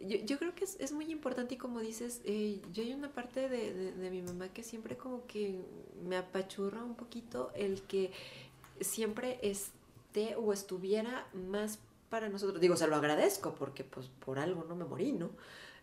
Yo, 0.00 0.16
yo 0.24 0.38
creo 0.38 0.54
que 0.54 0.64
es, 0.64 0.76
es 0.80 0.92
muy 0.92 1.04
importante 1.12 1.56
y 1.56 1.58
como 1.58 1.80
dices, 1.80 2.22
eh, 2.24 2.60
yo 2.72 2.82
hay 2.82 2.94
una 2.94 3.10
parte 3.12 3.50
de, 3.50 3.74
de- 3.74 3.92
de 3.92 4.10
mi 4.10 4.22
mamá 4.22 4.48
que 4.48 4.62
siempre 4.62 4.96
como 4.96 5.26
que 5.26 5.60
me 6.08 6.16
apachurra 6.16 6.82
un 6.82 6.94
poquito 6.94 7.50
el 7.54 7.82
que 7.82 8.10
siempre 8.80 9.38
esté 9.42 10.34
o 10.36 10.54
estuviera 10.54 11.26
más 11.34 11.78
para 12.08 12.30
nosotros. 12.30 12.58
Digo, 12.62 12.76
se 12.76 12.86
lo 12.88 12.96
agradezco 12.96 13.54
porque 13.54 13.84
pues 13.84 14.08
por 14.24 14.38
algo 14.38 14.64
no 14.66 14.74
me 14.74 14.86
morí, 14.86 15.12
¿no? 15.12 15.30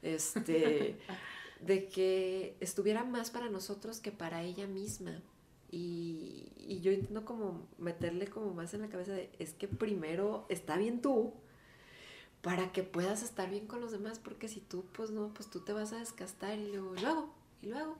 Este, 0.01 0.95
de 1.61 1.87
que 1.87 2.55
estuviera 2.59 3.03
más 3.03 3.31
para 3.31 3.49
nosotros 3.49 3.99
que 3.99 4.11
para 4.11 4.43
ella 4.43 4.67
misma. 4.67 5.21
Y, 5.69 6.51
y 6.55 6.79
yo 6.79 6.91
intento 6.91 7.25
como 7.25 7.67
meterle 7.77 8.27
como 8.27 8.53
más 8.53 8.73
en 8.73 8.81
la 8.81 8.89
cabeza 8.89 9.11
de, 9.11 9.29
es 9.39 9.53
que 9.53 9.67
primero 9.67 10.45
está 10.49 10.77
bien 10.77 11.01
tú, 11.01 11.33
para 12.41 12.71
que 12.71 12.83
puedas 12.83 13.23
estar 13.23 13.49
bien 13.49 13.67
con 13.67 13.81
los 13.81 13.91
demás, 13.91 14.19
porque 14.19 14.47
si 14.47 14.61
tú, 14.61 14.85
pues 14.93 15.11
no, 15.11 15.33
pues 15.33 15.49
tú 15.49 15.61
te 15.61 15.73
vas 15.73 15.91
a 15.91 15.99
desgastar 15.99 16.57
y 16.57 16.67
luego, 16.67 16.95
y 16.95 17.01
luego, 17.01 17.29
y 17.61 17.67
luego. 17.67 17.97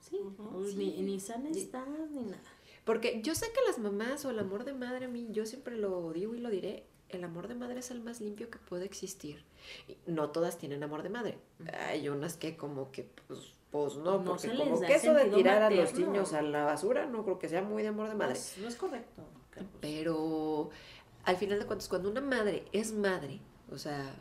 Sí, 0.00 0.18
pues, 0.36 0.74
ni, 0.74 1.00
ni 1.02 1.20
sana 1.20 1.48
estás 1.50 1.86
ni 2.10 2.24
nada. 2.24 2.42
Porque 2.84 3.22
yo 3.22 3.34
sé 3.34 3.46
que 3.52 3.60
las 3.66 3.78
mamás 3.78 4.24
o 4.24 4.30
el 4.30 4.38
amor 4.38 4.64
de 4.64 4.74
madre 4.74 5.06
a 5.06 5.08
mí, 5.08 5.28
yo 5.30 5.46
siempre 5.46 5.76
lo 5.76 6.12
digo 6.12 6.34
y 6.34 6.40
lo 6.40 6.50
diré, 6.50 6.86
el 7.14 7.24
amor 7.24 7.48
de 7.48 7.54
madre 7.54 7.80
es 7.80 7.90
el 7.90 8.00
más 8.00 8.20
limpio 8.20 8.50
que 8.50 8.58
puede 8.58 8.84
existir. 8.84 9.44
Y 9.88 9.96
no 10.06 10.30
todas 10.30 10.58
tienen 10.58 10.82
amor 10.82 11.02
de 11.02 11.10
madre. 11.10 11.38
Hay 11.88 12.08
unas 12.08 12.36
que 12.36 12.56
como 12.56 12.90
que, 12.90 13.08
pues, 13.26 13.52
pues 13.70 13.96
no, 13.96 14.18
No 14.18 14.24
porque 14.24 14.54
como 14.56 14.80
que 14.80 14.94
eso 14.94 15.14
de 15.14 15.26
tirar 15.26 15.62
a 15.62 15.70
los 15.70 15.94
niños 15.94 16.32
a 16.32 16.42
la 16.42 16.64
basura, 16.64 17.06
no 17.06 17.24
creo 17.24 17.38
que 17.38 17.48
sea 17.48 17.62
muy 17.62 17.82
de 17.82 17.88
amor 17.88 18.08
de 18.08 18.14
madre. 18.14 18.34
es, 18.34 18.56
no 18.58 18.68
es 18.68 18.76
correcto. 18.76 19.22
Carlos. 19.50 19.72
Pero 19.80 20.70
al 21.24 21.36
final 21.36 21.58
de 21.58 21.66
cuentas, 21.66 21.88
cuando 21.88 22.10
una 22.10 22.20
madre 22.20 22.64
es 22.72 22.92
madre, 22.92 23.40
o 23.70 23.78
sea, 23.78 24.14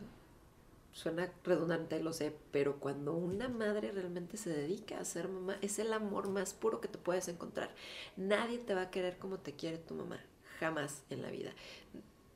suena 0.93 1.32
redundante, 1.43 2.01
lo 2.01 2.13
sé, 2.13 2.36
pero 2.51 2.79
cuando 2.79 3.13
una 3.13 3.49
madre 3.49 3.91
realmente 3.91 4.38
se 4.38 4.51
dedica 4.51 4.99
a 4.99 5.06
ser 5.06 5.27
mamá, 5.27 5.58
es 5.62 5.79
el 5.79 5.91
amor 5.91 6.29
más 6.29 6.53
puro 6.53 6.79
que 6.79 6.88
te 6.88 6.97
puedes 6.97 7.27
encontrar. 7.27 7.73
Nadie 8.15 8.60
te 8.60 8.73
va 8.73 8.84
a 8.84 8.91
querer 8.91 9.17
como 9.17 9.39
te 9.39 9.53
quiere 9.53 9.77
tu 9.79 9.95
mamá, 9.95 10.19
jamás 10.60 11.03
en 11.10 11.21
la 11.21 11.32
vida. 11.32 11.51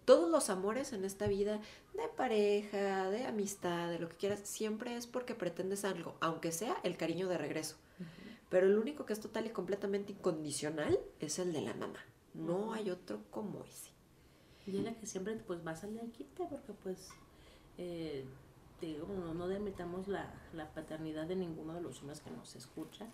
Todos 0.07 0.31
los 0.31 0.49
amores 0.49 0.93
en 0.93 1.03
esta 1.03 1.27
vida, 1.27 1.59
de 1.93 2.07
pareja, 2.15 3.09
de 3.09 3.25
amistad, 3.25 3.89
de 3.89 3.99
lo 3.99 4.07
que 4.07 4.15
quieras, 4.15 4.39
siempre 4.45 4.95
es 4.95 5.05
porque 5.05 5.35
pretendes 5.35 5.83
algo, 5.83 6.15
aunque 6.21 6.53
sea 6.53 6.77
el 6.83 6.95
cariño 6.95 7.27
de 7.27 7.37
regreso. 7.37 7.75
Pero 8.47 8.67
el 8.67 8.77
único 8.77 9.05
que 9.05 9.11
es 9.11 9.19
total 9.19 9.47
y 9.47 9.49
completamente 9.49 10.13
incondicional 10.13 10.97
es 11.19 11.39
el 11.39 11.51
de 11.51 11.59
la 11.59 11.73
mamá. 11.73 11.99
No 12.33 12.71
hay 12.71 12.89
otro 12.89 13.19
como 13.31 13.65
ese. 13.65 13.91
Y 14.65 14.77
es 14.77 14.83
la 14.85 14.93
que 14.93 15.07
siempre 15.07 15.35
pues 15.45 15.59
va 15.67 15.71
a 15.71 15.75
salir 15.75 15.99
al 15.99 16.11
quite 16.13 16.45
porque 16.49 16.71
pues 16.71 17.09
eh, 17.77 18.23
digo, 18.79 19.07
no, 19.07 19.33
no 19.33 19.49
demetamos 19.49 20.07
la, 20.07 20.33
la 20.53 20.71
paternidad 20.73 21.27
de 21.27 21.35
ninguno 21.35 21.73
de 21.73 21.81
los 21.81 21.99
hombres 21.99 22.21
que 22.21 22.31
nos 22.31 22.55
escucha, 22.55 23.07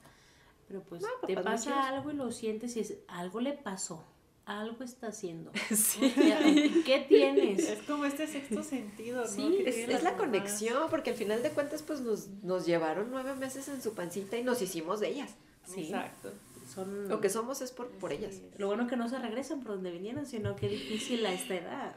pero 0.67 0.83
pues 0.83 1.03
te 1.25 1.35
pasa 1.37 1.71
muchos. 1.71 1.85
algo 1.87 2.11
y 2.11 2.13
lo 2.13 2.31
sientes 2.31 2.77
y 2.77 2.81
es, 2.81 2.99
algo 3.07 3.41
le 3.41 3.53
pasó, 3.53 4.03
algo 4.45 4.83
está 4.83 5.07
haciendo. 5.07 5.51
Sí. 5.75 6.13
¿Qué 6.85 7.05
tienes? 7.07 7.67
Es 7.67 7.79
como 7.83 8.05
este 8.05 8.27
sexto 8.27 8.63
sentido, 8.63 9.21
¿no? 9.21 9.27
Sí, 9.27 9.63
Es, 9.65 9.87
la 10.03 10.11
mamás. 10.11 10.13
conexión, 10.13 10.89
porque 10.89 11.11
al 11.11 11.15
final 11.15 11.41
de 11.43 11.49
cuentas, 11.51 11.81
pues 11.83 12.01
nos, 12.01 12.27
nos 12.43 12.65
llevaron 12.65 13.09
nueve 13.11 13.35
meses 13.35 13.67
en 13.69 13.81
su 13.81 13.93
pancita 13.93 14.37
y 14.37 14.43
nos 14.43 14.61
hicimos 14.61 14.99
de 14.99 15.09
ellas. 15.09 15.31
Sí. 15.65 15.85
Exacto. 15.85 16.31
Son, 16.73 17.07
Lo 17.07 17.21
que 17.21 17.29
somos 17.29 17.61
es 17.61 17.71
por, 17.71 17.87
por 17.89 18.11
ellas. 18.11 18.35
Es. 18.35 18.59
Lo 18.59 18.67
bueno 18.67 18.87
que 18.87 18.95
no 18.97 19.07
se 19.09 19.19
regresan 19.19 19.61
por 19.61 19.73
donde 19.73 19.91
vinieron, 19.91 20.25
sino 20.25 20.55
que 20.55 20.67
difícil 20.69 21.25
a 21.25 21.33
esta 21.33 21.55
edad. 21.55 21.95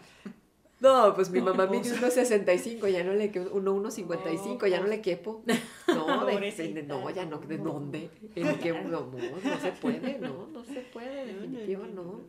No, 0.81 1.15
pues 1.15 1.31
mi 1.31 1.41
mamá 1.41 1.67
mide 1.71 1.85
1.65, 1.97 2.89
ya 2.91 3.03
no 3.03 3.15
le 3.15 3.31
quepo, 3.31 3.51
uno 3.57 3.75
1.55, 3.77 4.59
No, 4.61 4.67
ya 4.67 4.77
no 4.79 4.87
pues. 4.87 4.97
le 4.97 5.01
quepo. 5.03 5.43
No, 5.89 6.07
de, 6.27 6.33
Pobrecita. 6.35 6.75
de- 6.75 6.83
no, 6.83 7.11
ya 7.11 7.25
no, 7.25 7.39
¿de 7.39 7.59
dónde? 7.59 8.11
¿En 8.35 8.59
qué? 8.59 8.73
No, 8.73 9.07
no, 9.07 9.61
se 9.61 9.73
puede, 9.73 10.19
no, 10.19 10.47
no 10.49 10.65
se 10.65 10.81
puede, 10.81 11.33
No, 11.33 11.41
definitivo. 11.41 12.21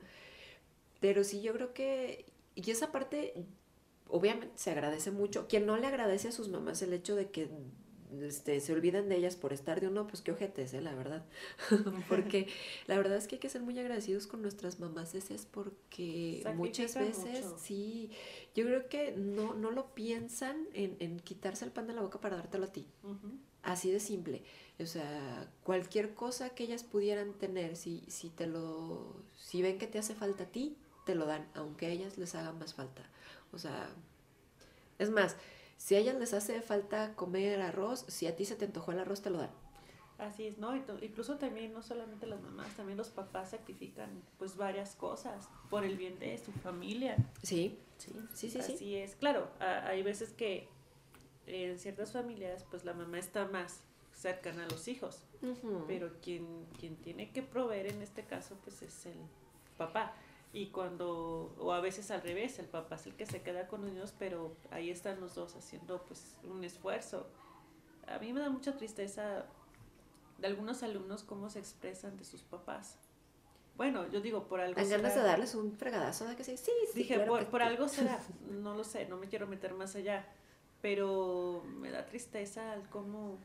Pero 0.99 1.23
sí, 1.23 1.41
yo 1.41 1.53
creo 1.53 1.73
que, 1.73 2.25
y 2.55 2.71
esa 2.71 2.91
parte, 2.91 3.45
obviamente 4.07 4.57
se 4.57 4.71
agradece 4.71 5.11
mucho. 5.11 5.47
Quien 5.47 5.65
no 5.65 5.77
le 5.77 5.87
agradece 5.87 6.29
a 6.29 6.31
sus 6.31 6.49
mamás 6.49 6.81
el 6.81 6.93
hecho 6.93 7.15
de 7.15 7.29
que 7.29 7.49
este, 8.21 8.59
se 8.61 8.73
olviden 8.73 9.09
de 9.09 9.17
ellas 9.17 9.35
por 9.35 9.53
estar 9.53 9.81
de 9.81 9.87
uno, 9.87 10.07
pues 10.07 10.21
qué 10.21 10.31
ojetes, 10.31 10.73
¿eh? 10.73 10.81
la 10.81 10.95
verdad. 10.95 11.25
porque 12.09 12.47
la 12.87 12.97
verdad 12.97 13.17
es 13.17 13.27
que 13.27 13.35
hay 13.35 13.39
que 13.39 13.49
ser 13.49 13.61
muy 13.61 13.77
agradecidos 13.77 14.27
con 14.27 14.41
nuestras 14.41 14.79
mamás, 14.79 15.13
ese 15.13 15.35
es 15.35 15.45
porque 15.45 16.43
muchas 16.55 16.95
veces, 16.95 17.45
mucho. 17.45 17.57
sí, 17.59 18.09
yo 18.55 18.65
creo 18.65 18.87
que 18.87 19.11
no, 19.11 19.53
no 19.53 19.71
lo 19.71 19.93
piensan 19.93 20.67
en, 20.73 20.95
en 20.99 21.19
quitarse 21.19 21.65
el 21.65 21.71
pan 21.71 21.87
de 21.87 21.93
la 21.93 22.01
boca 22.01 22.19
para 22.21 22.37
dártelo 22.37 22.65
a 22.65 22.71
ti. 22.71 22.85
Ujú. 23.03 23.37
Así 23.67 23.91
de 23.91 23.99
simple. 23.99 24.43
O 24.79 24.85
sea, 24.85 25.45
cualquier 25.65 26.13
cosa 26.13 26.51
que 26.51 26.63
ellas 26.63 26.83
pudieran 26.85 27.33
tener, 27.33 27.75
si, 27.75 28.01
si 28.07 28.29
te 28.29 28.47
lo, 28.47 29.13
si 29.35 29.61
ven 29.61 29.77
que 29.77 29.87
te 29.87 29.99
hace 29.99 30.15
falta 30.15 30.45
a 30.45 30.47
ti, 30.47 30.77
te 31.05 31.15
lo 31.15 31.25
dan, 31.25 31.45
aunque 31.53 31.87
a 31.87 31.89
ellas 31.89 32.17
les 32.17 32.33
haga 32.33 32.53
más 32.53 32.73
falta. 32.73 33.01
O 33.51 33.57
sea, 33.59 33.89
es 34.99 35.09
más, 35.09 35.35
si 35.75 35.95
a 35.95 35.99
ellas 35.99 36.15
les 36.15 36.33
hace 36.33 36.61
falta 36.61 37.13
comer 37.15 37.59
arroz, 37.61 38.05
si 38.07 38.25
a 38.25 38.37
ti 38.37 38.45
se 38.45 38.55
te 38.55 38.63
antojó 38.63 38.93
el 38.93 38.99
arroz, 38.99 39.21
te 39.21 39.31
lo 39.31 39.39
dan. 39.39 39.51
Así 40.17 40.47
es, 40.47 40.57
¿no? 40.57 40.73
Incluso 41.01 41.35
también, 41.37 41.73
no 41.73 41.81
solamente 41.83 42.25
las 42.25 42.41
mamás, 42.41 42.73
también 42.77 42.97
los 42.97 43.09
papás 43.09 43.49
sacrifican 43.49 44.23
pues 44.39 44.55
varias 44.55 44.95
cosas 44.95 45.49
por 45.69 45.83
el 45.83 45.97
bien 45.97 46.17
de 46.19 46.37
su 46.37 46.53
familia. 46.53 47.17
Sí, 47.43 47.77
Sí. 47.97 48.13
sí, 48.33 48.49
sí, 48.49 48.61
sí. 48.61 48.73
Así 48.73 48.95
es, 48.95 49.15
claro, 49.15 49.49
hay 49.59 50.03
veces 50.03 50.31
que 50.31 50.69
en 51.47 51.79
ciertas 51.79 52.11
familias 52.11 52.65
pues 52.69 52.85
la 52.85 52.93
mamá 52.93 53.17
está 53.17 53.45
más 53.47 53.81
cercana 54.13 54.65
a 54.65 54.67
los 54.67 54.87
hijos, 54.87 55.23
pero 55.87 56.11
quien, 56.21 56.65
quien 56.79 56.95
tiene 56.97 57.31
que 57.31 57.43
proveer 57.43 57.87
en 57.87 58.01
este 58.01 58.23
caso 58.23 58.57
pues 58.63 58.81
es 58.81 59.05
el 59.05 59.17
papá. 59.77 60.13
Y 60.53 60.67
cuando, 60.67 61.53
o 61.59 61.73
a 61.73 61.81
veces 61.81 62.09
al 62.09 62.21
revés, 62.21 62.57
el 62.57 62.65
papá 62.65 62.95
es 62.95 63.05
el 63.05 63.15
que 63.15 63.25
se 63.25 63.41
queda 63.41 63.67
con 63.67 63.81
los 63.81 63.91
niños, 63.91 64.13
pero 64.17 64.55
ahí 64.71 64.89
están 64.89 65.19
los 65.19 65.35
dos 65.35 65.55
haciendo 65.55 66.03
pues 66.05 66.39
un 66.43 66.63
esfuerzo. 66.63 67.27
A 68.07 68.17
mí 68.19 68.33
me 68.33 68.39
da 68.39 68.49
mucha 68.49 68.75
tristeza 68.75 69.45
de 70.37 70.47
algunos 70.47 70.83
alumnos 70.83 71.23
cómo 71.23 71.49
se 71.49 71.59
expresan 71.59 72.17
de 72.17 72.23
sus 72.23 72.41
papás. 72.41 72.97
Bueno, 73.75 74.09
yo 74.09 74.21
digo, 74.21 74.47
por 74.47 74.59
algo... 74.59 74.79
Dan 74.79 74.89
ganas 74.89 75.13
de 75.13 75.21
darles 75.21 75.53
un 75.53 75.77
fregadazo 75.77 76.25
de 76.25 76.35
que 76.35 76.43
sí, 76.43 76.57
sí, 76.57 76.71
sí, 76.91 76.99
Dije, 76.99 77.15
claro 77.15 77.31
por, 77.31 77.45
por 77.47 77.61
algo 77.61 77.87
será, 77.87 78.19
no 78.49 78.73
lo 78.73 78.83
sé, 78.83 79.07
no 79.07 79.17
me 79.17 79.27
quiero 79.27 79.45
meter 79.45 79.73
más 79.75 79.95
allá, 79.95 80.25
pero 80.81 81.63
me 81.79 81.91
da 81.91 82.05
tristeza 82.05 82.71
al 82.73 82.87
cómo 82.89 83.37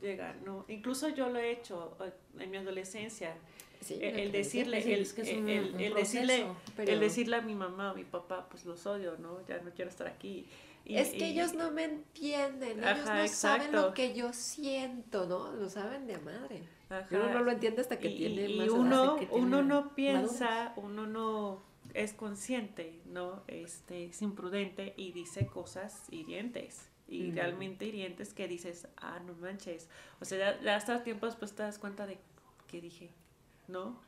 llegar, 0.00 0.36
¿no? 0.44 0.64
Incluso 0.68 1.08
yo 1.08 1.28
lo 1.28 1.38
he 1.38 1.50
hecho 1.50 1.96
eh, 2.04 2.12
en 2.42 2.50
mi 2.50 2.56
adolescencia, 2.56 3.34
Sí, 3.80 3.96
el, 4.02 4.32
decirle, 4.32 4.78
el, 4.92 5.02
es 5.02 5.12
que 5.12 5.22
es 5.22 5.32
un- 5.36 5.48
el- 5.48 5.74
un 5.74 5.80
el 5.80 5.92
proceso, 5.92 6.20
decirle, 6.22 6.46
pero- 6.76 6.92
el 6.92 7.00
decirle 7.00 7.36
a 7.36 7.42
mi 7.42 7.54
mamá 7.54 7.92
o 7.92 7.94
mi 7.94 8.04
papá, 8.04 8.48
pues 8.50 8.64
los 8.64 8.84
odio, 8.86 9.16
¿no? 9.18 9.44
Ya 9.46 9.58
no 9.60 9.70
quiero 9.70 9.88
estar 9.90 10.08
aquí. 10.08 10.46
Y- 10.84 10.96
es 10.96 11.10
que 11.10 11.18
y- 11.28 11.32
ellos 11.32 11.54
no 11.54 11.70
me 11.70 11.84
entienden, 11.84 12.82
ellos 12.82 13.04
no 13.06 13.28
saben 13.28 13.70
lo 13.72 13.94
que 13.94 14.14
yo 14.14 14.32
siento, 14.32 15.26
¿no? 15.26 15.52
Lo 15.52 15.68
saben 15.70 16.06
de 16.08 16.18
madre. 16.18 16.62
Ajá. 16.90 17.06
Uno 17.10 17.30
no 17.34 17.42
lo 17.42 17.50
entiende 17.52 17.80
hasta 17.82 17.98
que 18.00 18.08
y, 18.08 18.16
tiene 18.16 18.48
más 18.56 18.66
edad. 18.68 18.76
uno, 18.76 19.16
que 19.16 19.26
tiene 19.26 19.42
uno 19.46 19.62
no 19.62 19.94
piensa, 19.94 20.72
uno 20.76 21.06
no 21.06 21.62
es 21.98 22.12
consciente, 22.12 23.00
¿no? 23.06 23.42
Este, 23.48 24.06
es 24.06 24.22
imprudente 24.22 24.94
y 24.96 25.12
dice 25.12 25.46
cosas 25.46 26.04
hirientes. 26.10 26.88
Y 27.08 27.32
realmente 27.32 27.86
hirientes 27.86 28.34
que 28.34 28.46
dices, 28.46 28.86
ah, 28.98 29.18
no 29.20 29.32
manches. 29.34 29.88
O 30.20 30.26
sea, 30.26 30.38
ya, 30.38 30.60
ya 30.62 30.76
hasta 30.76 31.02
tiempo 31.02 31.26
después 31.26 31.54
te 31.54 31.62
das 31.62 31.78
cuenta 31.78 32.06
de 32.06 32.18
que 32.66 32.80
dije, 32.82 33.10
¿no? 33.66 33.98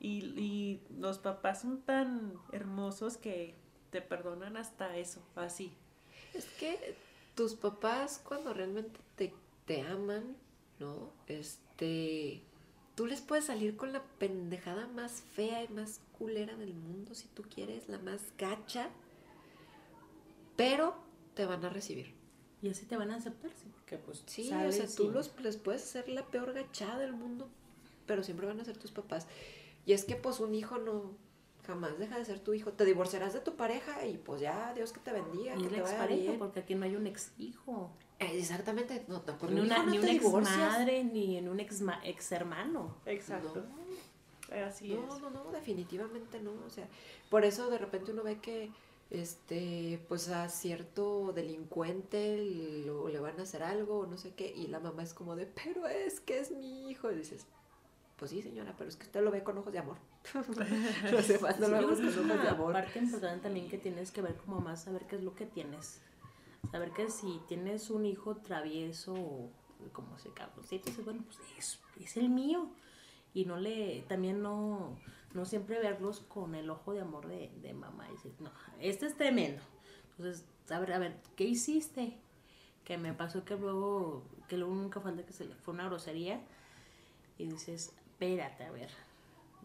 Y, 0.00 0.24
y 0.40 0.80
los 0.98 1.18
papás 1.18 1.60
son 1.60 1.82
tan 1.82 2.32
hermosos 2.50 3.18
que 3.18 3.54
te 3.90 4.00
perdonan 4.00 4.56
hasta 4.56 4.96
eso, 4.96 5.22
así. 5.36 5.72
Es 6.32 6.46
que 6.58 6.96
tus 7.34 7.54
papás 7.54 8.20
cuando 8.26 8.52
realmente 8.54 8.98
te, 9.16 9.34
te 9.66 9.82
aman, 9.82 10.36
¿no? 10.80 11.12
Este, 11.28 12.42
tú 12.94 13.06
les 13.06 13.20
puedes 13.20 13.44
salir 13.44 13.76
con 13.76 13.92
la 13.92 14.02
pendejada 14.18 14.86
más 14.88 15.22
fea 15.34 15.62
y 15.62 15.68
más 15.68 16.00
culera 16.18 16.56
del 16.56 16.74
mundo 16.74 17.14
si 17.14 17.28
tú 17.28 17.42
quieres, 17.42 17.88
la 17.88 17.98
más 17.98 18.20
gacha, 18.38 18.88
pero 20.56 20.94
te 21.34 21.44
van 21.44 21.64
a 21.64 21.68
recibir. 21.68 22.14
Y 22.62 22.68
así 22.70 22.86
te 22.86 22.96
van 22.96 23.10
a 23.10 23.16
aceptar, 23.16 23.50
sí, 23.52 23.68
porque 23.72 23.98
pues 23.98 24.22
Sí, 24.26 24.50
o 24.52 24.72
sea, 24.72 24.86
tú 24.86 25.10
los, 25.10 25.38
les 25.40 25.56
puedes 25.56 25.82
hacer 25.82 26.08
la 26.08 26.26
peor 26.26 26.52
gachada 26.54 26.98
del 26.98 27.12
mundo, 27.12 27.48
pero 28.06 28.22
siempre 28.22 28.46
van 28.46 28.60
a 28.60 28.64
ser 28.64 28.78
tus 28.78 28.90
papás. 28.90 29.26
Y 29.84 29.92
es 29.92 30.04
que 30.04 30.16
pues 30.16 30.40
un 30.40 30.54
hijo 30.54 30.78
no 30.78 31.12
jamás 31.66 31.98
deja 31.98 32.18
de 32.18 32.24
ser 32.24 32.40
tu 32.40 32.54
hijo. 32.54 32.72
Te 32.72 32.84
divorciarás 32.84 33.32
de 33.34 33.40
tu 33.40 33.54
pareja 33.56 34.06
y 34.06 34.16
pues 34.16 34.40
ya, 34.40 34.72
Dios 34.74 34.92
que 34.92 35.00
te 35.00 35.12
bendiga, 35.12 35.56
Y 35.56 35.62
que 35.62 35.68
te 35.68 35.82
vaya 35.82 36.06
bien. 36.06 36.38
porque 36.38 36.60
aquí 36.60 36.74
no 36.74 36.84
hay 36.86 36.96
un 36.96 37.06
ex 37.06 37.32
hijo. 37.38 37.90
Exactamente, 38.18 39.04
no, 39.08 39.22
no, 39.26 39.38
por 39.38 39.50
Ni 39.50 39.60
un 39.60 39.66
una, 39.66 39.76
hijo 39.76 39.84
no 39.86 39.90
ni 39.90 39.98
una 39.98 40.12
ex 40.12 40.22
divorcias. 40.22 40.56
madre, 40.56 41.04
ni 41.04 41.36
en 41.36 41.48
un 41.48 41.60
ex, 41.60 41.82
ex 42.04 42.32
hermano. 42.32 42.96
Exacto. 43.04 43.64
Así 44.62 44.94
No, 44.94 45.14
es. 45.16 45.20
no, 45.22 45.30
no, 45.30 45.50
definitivamente 45.52 46.40
no. 46.40 46.52
O 46.66 46.70
sea, 46.70 46.88
por 47.30 47.44
eso 47.44 47.68
de 47.70 47.78
repente 47.78 48.12
uno 48.12 48.22
ve 48.22 48.38
que 48.40 48.70
este, 49.10 50.00
pues 50.08 50.28
a 50.28 50.48
cierto 50.48 51.32
delincuente 51.32 52.38
lo- 52.86 53.08
le 53.08 53.20
van 53.20 53.38
a 53.38 53.42
hacer 53.44 53.62
algo 53.62 54.00
o 54.00 54.06
no 54.06 54.16
sé 54.18 54.34
qué, 54.34 54.52
y 54.54 54.66
la 54.68 54.80
mamá 54.80 55.02
es 55.02 55.14
como 55.14 55.36
de, 55.36 55.46
pero 55.46 55.86
es 55.86 56.20
que 56.20 56.38
es 56.40 56.50
mi 56.50 56.90
hijo. 56.90 57.10
Y 57.12 57.16
dices, 57.16 57.46
pues 58.16 58.30
sí, 58.30 58.42
señora, 58.42 58.74
pero 58.78 58.88
es 58.88 58.96
que 58.96 59.04
usted 59.04 59.22
lo 59.22 59.30
ve 59.30 59.42
con 59.42 59.58
ojos 59.58 59.72
de 59.72 59.78
amor. 59.78 59.96
Los 61.12 61.28
demás 61.28 61.58
no 61.60 61.66
Sí, 61.66 61.72
lo 61.72 61.78
vemos 61.78 61.98
con 62.00 62.30
ojos 62.30 62.42
de 62.42 62.48
amor. 62.48 62.72
parte 62.72 62.98
importante 62.98 63.42
también 63.42 63.68
que 63.68 63.78
tienes 63.78 64.10
que 64.10 64.22
ver 64.22 64.36
como 64.36 64.60
más, 64.60 64.84
saber 64.84 65.06
qué 65.06 65.16
es 65.16 65.22
lo 65.22 65.34
que 65.34 65.46
tienes. 65.46 66.00
Saber 66.70 66.90
que 66.92 67.10
si 67.10 67.40
tienes 67.46 67.90
un 67.90 68.06
hijo 68.06 68.36
travieso 68.36 69.12
o 69.14 69.50
como 69.92 70.18
se 70.18 70.30
cabroncito, 70.30 70.86
dices, 70.88 71.04
bueno, 71.04 71.22
pues 71.26 71.38
es, 71.58 71.78
es 72.00 72.16
el 72.16 72.30
mío. 72.30 72.70
Y 73.34 73.44
no 73.46 73.56
le, 73.58 74.02
también 74.08 74.40
no, 74.42 74.96
no 75.34 75.44
siempre 75.44 75.80
verlos 75.80 76.20
con 76.20 76.54
el 76.54 76.70
ojo 76.70 76.94
de 76.94 77.00
amor 77.00 77.26
de, 77.26 77.50
de 77.60 77.74
mamá. 77.74 78.08
Y 78.08 78.12
dices, 78.12 78.40
no, 78.40 78.50
este 78.80 79.06
es 79.06 79.16
tremendo. 79.16 79.62
Entonces, 80.16 80.46
a 80.70 80.78
ver, 80.78 80.92
a 80.92 80.98
ver, 80.98 81.16
¿qué 81.36 81.44
hiciste? 81.44 82.16
Que 82.84 82.96
me 82.98 83.12
pasó 83.12 83.44
que 83.44 83.56
luego, 83.56 84.22
que 84.48 84.56
luego 84.56 84.74
nunca 84.74 85.00
falta 85.00 85.24
que 85.26 85.32
se 85.32 85.44
le 85.44 85.54
fue 85.56 85.74
una 85.74 85.86
grosería. 85.86 86.40
Y 87.38 87.46
dices, 87.46 87.92
espérate, 88.06 88.64
a 88.64 88.70
ver, 88.70 88.90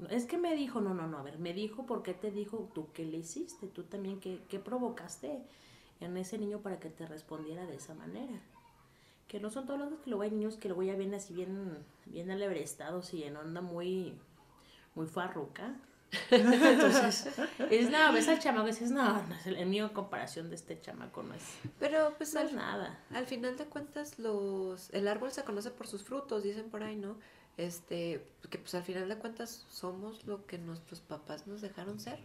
Es 0.09 0.25
que 0.25 0.37
me 0.37 0.55
dijo, 0.55 0.81
no, 0.81 0.93
no, 0.93 1.07
no, 1.07 1.17
a 1.19 1.23
ver, 1.23 1.37
me 1.39 1.53
dijo, 1.53 1.85
¿por 1.85 2.03
qué 2.03 2.13
te 2.13 2.31
dijo 2.31 2.69
tú 2.73 2.87
qué 2.93 3.05
le 3.05 3.17
hiciste? 3.17 3.67
Tú 3.67 3.83
también, 3.83 4.19
¿qué, 4.19 4.41
qué 4.49 4.59
provocaste 4.59 5.43
en 5.99 6.17
ese 6.17 6.37
niño 6.37 6.59
para 6.61 6.79
que 6.79 6.89
te 6.89 7.05
respondiera 7.05 7.65
de 7.65 7.75
esa 7.75 7.93
manera? 7.93 8.41
Que 9.29 9.39
no 9.39 9.49
son 9.49 9.65
todos 9.65 9.79
los 9.79 9.99
que 10.01 10.09
luego 10.09 10.23
hay 10.23 10.31
niños 10.31 10.57
que 10.57 10.67
luego 10.67 10.83
ya 10.83 10.95
vienen 10.95 11.15
así 11.15 11.33
bien, 11.33 11.77
bien 12.07 12.29
alebrestados 12.31 13.13
y 13.13 13.23
en 13.23 13.37
onda 13.37 13.61
muy, 13.61 14.13
muy 14.95 15.07
farruca. 15.07 15.75
Entonces, 16.31 17.29
es 17.69 17.89
nada, 17.91 18.11
ves 18.11 18.27
al 18.27 18.39
chamaco 18.39 18.67
y 18.67 18.71
dices, 18.71 18.89
no, 18.89 19.21
no 19.27 19.35
es 19.35 19.45
el, 19.45 19.55
el 19.57 19.69
mío 19.69 19.85
en 19.85 19.93
comparación 19.93 20.49
de 20.49 20.55
este 20.55 20.81
chamaco 20.81 21.21
no 21.21 21.35
es, 21.35 21.43
Pero 21.79 22.15
pues 22.17 22.33
no 22.33 22.39
es 22.41 22.49
al, 22.49 22.55
nada. 22.55 22.99
al 23.11 23.27
final 23.27 23.55
de 23.55 23.65
cuentas 23.65 24.17
los 24.17 24.89
el 24.91 25.07
árbol 25.07 25.31
se 25.31 25.43
conoce 25.43 25.69
por 25.69 25.85
sus 25.87 26.03
frutos, 26.03 26.41
dicen 26.43 26.69
por 26.71 26.81
ahí, 26.81 26.95
¿no? 26.95 27.15
Este, 27.57 28.25
que 28.49 28.57
pues 28.57 28.73
al 28.73 28.83
final 28.83 29.07
de 29.07 29.17
cuentas 29.17 29.67
somos 29.69 30.25
lo 30.25 30.47
que 30.47 30.57
nuestros 30.57 31.01
papás 31.01 31.45
nos 31.45 31.61
dejaron 31.61 31.99
ser. 31.99 32.17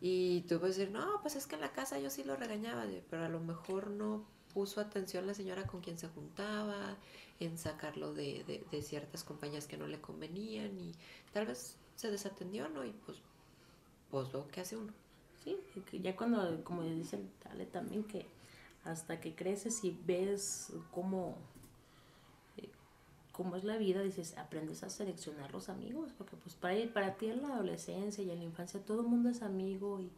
Y 0.00 0.42
tú 0.42 0.60
puedes 0.60 0.76
decir, 0.76 0.92
no, 0.92 1.20
pues 1.22 1.34
es 1.34 1.46
que 1.46 1.56
en 1.56 1.62
la 1.62 1.72
casa 1.72 1.98
yo 1.98 2.08
sí 2.08 2.22
lo 2.22 2.36
regañaba, 2.36 2.84
pero 3.10 3.24
a 3.24 3.28
lo 3.28 3.40
mejor 3.40 3.90
no 3.90 4.24
puso 4.54 4.80
atención 4.80 5.26
la 5.26 5.34
señora 5.34 5.66
con 5.66 5.80
quien 5.80 5.98
se 5.98 6.08
juntaba, 6.08 6.96
en 7.40 7.56
sacarlo 7.56 8.12
de, 8.12 8.64
de, 8.70 8.82
ciertas 8.82 9.24
compañías 9.24 9.66
que 9.66 9.78
no 9.78 9.86
le 9.86 10.00
convenían 10.00 10.78
y 10.78 10.92
tal 11.32 11.46
vez 11.46 11.76
se 11.96 12.10
desatendió, 12.10 12.68
¿no? 12.68 12.84
Y 12.84 12.90
pues, 12.90 13.18
pues 14.10 14.32
lo 14.32 14.46
que 14.48 14.60
hace 14.60 14.76
uno. 14.76 14.92
Sí, 15.42 15.56
ya 16.02 16.14
cuando, 16.14 16.62
como 16.64 16.82
dicen, 16.82 17.30
dale 17.42 17.64
también 17.64 18.04
que 18.04 18.26
hasta 18.84 19.20
que 19.20 19.34
creces 19.34 19.82
y 19.84 19.98
ves 20.06 20.70
cómo, 20.90 21.36
eh, 22.58 22.68
cómo 23.32 23.56
es 23.56 23.64
la 23.64 23.78
vida, 23.78 24.02
dices, 24.02 24.36
aprendes 24.36 24.82
a 24.82 24.90
seleccionar 24.90 25.50
los 25.52 25.70
amigos, 25.70 26.12
porque 26.18 26.36
pues 26.36 26.54
para, 26.56 26.76
para 26.92 27.14
ti 27.14 27.26
en 27.26 27.40
la 27.40 27.54
adolescencia 27.54 28.22
y 28.22 28.30
en 28.30 28.38
la 28.38 28.44
infancia 28.44 28.84
todo 28.84 29.00
el 29.00 29.06
mundo 29.06 29.30
es 29.30 29.40
amigo 29.40 29.98
y 29.98 30.10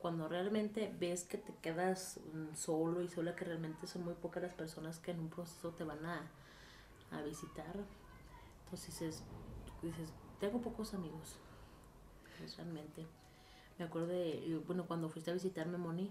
cuando 0.00 0.28
realmente 0.28 0.94
ves 0.98 1.24
que 1.24 1.36
te 1.38 1.54
quedas 1.56 2.20
mm, 2.32 2.54
solo 2.54 3.02
y 3.02 3.08
sola, 3.08 3.36
que 3.36 3.44
realmente 3.44 3.86
son 3.86 4.04
muy 4.04 4.14
pocas 4.14 4.42
las 4.42 4.54
personas 4.54 4.98
que 4.98 5.10
en 5.10 5.20
un 5.20 5.28
proceso 5.28 5.70
te 5.72 5.84
van 5.84 6.04
a, 6.06 6.30
a 7.10 7.22
visitar, 7.22 7.74
entonces 8.64 8.98
dices, 8.98 9.22
dices, 9.82 10.10
tengo 10.38 10.60
pocos 10.60 10.94
amigos, 10.94 11.36
pues, 12.38 12.56
realmente. 12.56 13.06
Me 13.78 13.84
acuerdo 13.84 14.08
de, 14.08 14.62
bueno, 14.66 14.86
cuando 14.86 15.08
fuiste 15.08 15.30
a 15.30 15.34
visitarme, 15.34 15.76
Moni, 15.78 16.10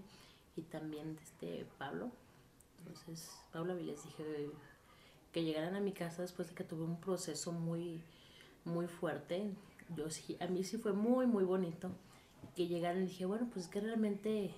y 0.56 0.62
también 0.62 1.18
este 1.22 1.66
Pablo. 1.78 2.10
Entonces, 2.78 3.30
Pablo, 3.52 3.74
les 3.74 4.02
dije 4.04 4.50
que 5.32 5.44
llegaran 5.44 5.76
a 5.76 5.80
mi 5.80 5.92
casa 5.92 6.22
después 6.22 6.48
de 6.48 6.54
que 6.54 6.64
tuve 6.64 6.84
un 6.84 7.00
proceso 7.00 7.52
muy, 7.52 8.02
muy 8.64 8.86
fuerte. 8.86 9.52
Yo 9.96 10.10
sí, 10.10 10.36
a 10.40 10.46
mí 10.46 10.64
sí 10.64 10.78
fue 10.78 10.92
muy, 10.92 11.26
muy 11.26 11.44
bonito 11.44 11.90
que 12.54 12.66
llegaran 12.66 13.02
y 13.02 13.06
dije, 13.06 13.24
bueno, 13.26 13.48
pues 13.52 13.66
es 13.66 13.70
que 13.70 13.80
realmente... 13.80 14.54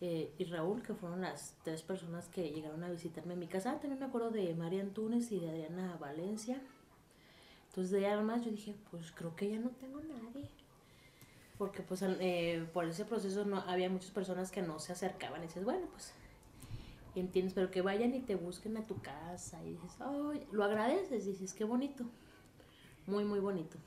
eh, 0.00 0.32
y 0.38 0.44
Raúl, 0.44 0.82
que 0.82 0.94
fueron 0.94 1.22
las 1.22 1.54
tres 1.64 1.82
personas 1.82 2.28
que 2.28 2.50
llegaron 2.50 2.84
a 2.84 2.90
visitarme 2.90 3.34
en 3.34 3.40
mi 3.40 3.46
casa. 3.46 3.72
Ah, 3.72 3.80
también 3.80 3.98
me 3.98 4.06
acuerdo 4.06 4.30
de 4.30 4.54
María 4.54 4.82
Antunes 4.82 5.32
y 5.32 5.40
de 5.40 5.48
Adriana 5.50 5.96
Valencia. 5.98 6.60
Entonces 7.68 7.90
de 7.90 8.06
ahí 8.06 8.12
además 8.12 8.44
yo 8.44 8.50
dije, 8.50 8.74
pues 8.90 9.12
creo 9.12 9.34
que 9.36 9.50
ya 9.50 9.58
no 9.58 9.70
tengo 9.70 10.00
nadie. 10.00 10.48
Porque 11.58 11.82
pues 11.82 12.02
eh, 12.02 12.66
por 12.72 12.84
ese 12.84 13.04
proceso 13.06 13.44
no 13.46 13.58
había 13.60 13.88
muchas 13.88 14.10
personas 14.10 14.50
que 14.50 14.60
no 14.62 14.78
se 14.78 14.92
acercaban 14.92 15.42
y 15.42 15.46
dices, 15.46 15.64
bueno, 15.64 15.86
pues 15.90 16.12
entiendes, 17.14 17.54
pero 17.54 17.70
que 17.70 17.80
vayan 17.80 18.14
y 18.14 18.20
te 18.20 18.34
busquen 18.34 18.76
a 18.76 18.82
tu 18.82 19.00
casa 19.00 19.62
y 19.64 19.72
dices, 19.72 19.96
ay, 20.00 20.46
lo 20.52 20.64
agradeces, 20.64 21.24
dices, 21.24 21.54
qué 21.54 21.64
bonito. 21.64 22.04
Muy, 23.06 23.24
muy 23.24 23.40
bonito. 23.40 23.78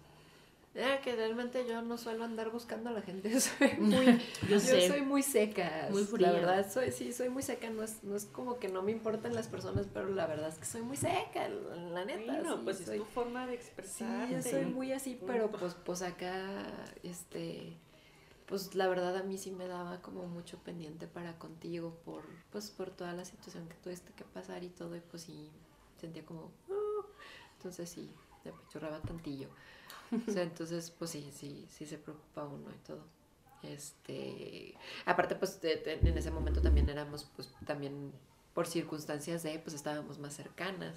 Ah, 0.75 0.99
que 1.03 1.15
realmente 1.15 1.65
yo 1.67 1.81
no 1.81 1.97
suelo 1.97 2.23
andar 2.23 2.51
buscando 2.51 2.89
a 2.89 2.93
la 2.93 3.01
gente. 3.01 3.37
Soy 3.39 3.71
muy, 3.79 4.05
Yo 4.43 4.49
yo, 4.49 4.59
sé. 4.59 4.87
soy 4.87 5.01
muy 5.01 5.23
seca. 5.23 5.87
Muy 5.89 6.03
La 6.03 6.07
fría. 6.07 6.31
verdad, 6.31 6.71
soy, 6.71 6.91
sí, 6.91 7.11
soy 7.11 7.29
muy 7.29 7.41
seca. 7.41 7.69
No 7.69 7.83
es, 7.83 8.03
no 8.03 8.15
es 8.15 8.25
como 8.25 8.59
que 8.59 8.69
no 8.69 8.81
me 8.83 8.91
importan 8.91 9.33
las 9.33 9.47
personas, 9.47 9.87
pero 9.91 10.09
la 10.09 10.27
verdad 10.27 10.49
es 10.49 10.55
que 10.59 10.65
soy 10.65 10.81
muy 10.81 10.95
seca, 10.95 11.49
la 11.49 12.05
neta. 12.05 12.43
Sí, 12.43 12.61
pues 12.63 12.77
soy, 12.77 12.97
es 12.97 13.03
tu 13.03 13.05
forma 13.05 13.47
de 13.47 13.53
sí, 13.55 13.55
expresarte. 13.55 14.33
yo 14.35 14.41
soy 14.43 14.65
muy 14.65 14.91
así, 14.93 15.19
pero 15.25 15.49
pues, 15.51 15.73
pues 15.73 16.01
acá, 16.03 16.67
este, 17.03 17.75
pues 18.45 18.75
la 18.75 18.87
verdad 18.87 19.17
a 19.17 19.23
mí 19.23 19.37
sí 19.39 19.51
me 19.51 19.67
daba 19.67 20.01
como 20.01 20.27
mucho 20.27 20.57
pendiente 20.59 21.07
para 21.07 21.37
contigo 21.39 21.97
por, 22.05 22.23
pues 22.51 22.69
por 22.69 22.91
toda 22.91 23.13
la 23.13 23.25
situación 23.25 23.67
que 23.67 23.75
tuviste 23.75 24.13
que 24.13 24.23
pasar 24.23 24.63
y 24.63 24.69
todo, 24.69 24.95
y 24.95 25.01
pues 25.01 25.23
sí, 25.23 25.49
sentía 25.99 26.23
como, 26.25 26.51
"Ah". 26.69 27.05
entonces 27.57 27.89
sí, 27.89 28.13
me 28.45 28.51
apachurraba 28.51 28.99
tantillo. 29.01 29.49
O 30.27 30.31
sea, 30.31 30.43
entonces, 30.43 30.91
pues 30.91 31.11
sí, 31.11 31.29
sí, 31.33 31.65
sí 31.69 31.85
se 31.85 31.97
preocupa 31.97 32.43
uno 32.45 32.69
y 32.71 32.77
todo. 32.87 33.03
Este, 33.63 34.75
aparte, 35.05 35.35
pues 35.35 35.59
de- 35.61 35.75
de- 35.77 35.99
en 36.09 36.17
ese 36.17 36.31
momento 36.31 36.61
también 36.61 36.89
éramos, 36.89 37.29
pues 37.35 37.53
también 37.65 38.11
por 38.53 38.67
circunstancias 38.67 39.43
de, 39.43 39.59
pues 39.59 39.75
estábamos 39.75 40.17
más 40.19 40.33
cercanas. 40.33 40.95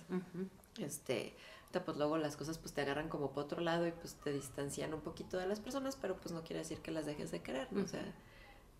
Este, 0.78 1.34
ahorita, 1.64 1.84
pues 1.84 1.96
luego 1.98 2.16
las 2.18 2.36
cosas 2.36 2.58
pues 2.58 2.72
te 2.72 2.80
agarran 2.80 3.08
como 3.08 3.32
por 3.32 3.44
otro 3.44 3.60
lado 3.60 3.86
y 3.86 3.92
pues 3.92 4.14
te 4.14 4.32
distancian 4.32 4.94
un 4.94 5.00
poquito 5.00 5.36
de 5.38 5.46
las 5.46 5.60
personas, 5.60 5.96
pero 5.96 6.16
pues 6.16 6.32
no 6.32 6.42
quiere 6.42 6.60
decir 6.60 6.78
que 6.78 6.90
las 6.90 7.04
dejes 7.06 7.30
de 7.30 7.42
querer, 7.42 7.70
¿no? 7.72 7.82
O 7.84 7.88
sea, 7.88 8.04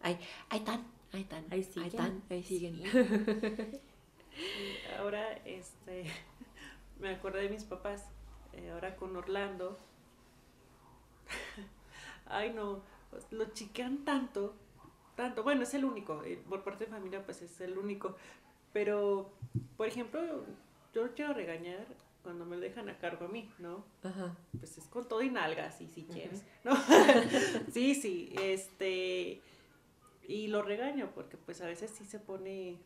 ahí, 0.01 0.19
ahí 0.49 0.61
están, 0.61 0.87
ahí 1.13 1.23
están, 1.23 1.45
Ahí 1.51 1.59
ahí 1.59 1.65
siguen. 1.65 1.87
están, 1.89 2.23
ahí 2.31 2.43
siguen. 2.43 2.83
Ahora, 4.99 5.33
este, 5.45 6.07
me 7.01 7.11
acordé 7.11 7.43
de 7.43 7.49
mis 7.51 7.65
papás, 7.65 8.05
eh, 8.53 8.71
ahora 8.71 8.97
con 8.97 9.15
Orlando. 9.17 9.79
Ay, 12.27 12.53
no, 12.53 12.83
lo 13.31 13.45
chiquean 13.53 14.05
tanto, 14.05 14.55
tanto. 15.17 15.43
Bueno, 15.43 15.63
es 15.63 15.75
el 15.75 15.85
único, 15.85 16.23
eh, 16.25 16.43
por 16.49 16.63
parte 16.65 16.85
de 16.85 16.91
familia, 16.91 17.25
pues 17.25 17.43
es 17.43 17.61
el 17.61 17.79
único. 17.79 18.17
Pero, 18.73 19.31
por 19.77 19.87
ejemplo, 19.87 20.21
yo 20.95 21.05
lo 21.05 21.15
quiero 21.15 21.35
regañar 21.35 21.87
cuando 22.23 22.45
me 22.45 22.57
lo 22.57 22.63
dejan 22.63 22.89
a 22.89 22.99
cargo 22.99 23.27
a 23.27 23.29
mí, 23.29 23.51
¿no? 23.59 23.85
Ajá. 24.03 24.35
Pues 24.59 24.79
es 24.79 24.87
con 24.87 25.09
todo 25.09 25.23
y 25.23 25.31
nalgas, 25.31 25.77
sí, 25.77 25.89
si 25.93 26.05
quieres, 26.05 26.45
¿no? 26.65 26.75
sí, 27.73 27.95
sí, 27.95 28.33
este. 28.41 29.43
Y 30.29 30.47
lo 30.47 30.63
regaño 30.63 31.11
porque, 31.15 31.37
pues 31.37 31.61
a 31.61 31.67
veces 31.67 31.91
sí 31.91 32.05
se 32.05 32.21
pone 32.21 32.79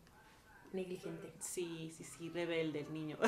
Negligente. 0.73 1.33
Sí, 1.41 1.93
sí, 1.97 2.05
sí, 2.05 2.31
rebelde 2.31 2.81
el 2.81 2.93
niño. 2.93 3.17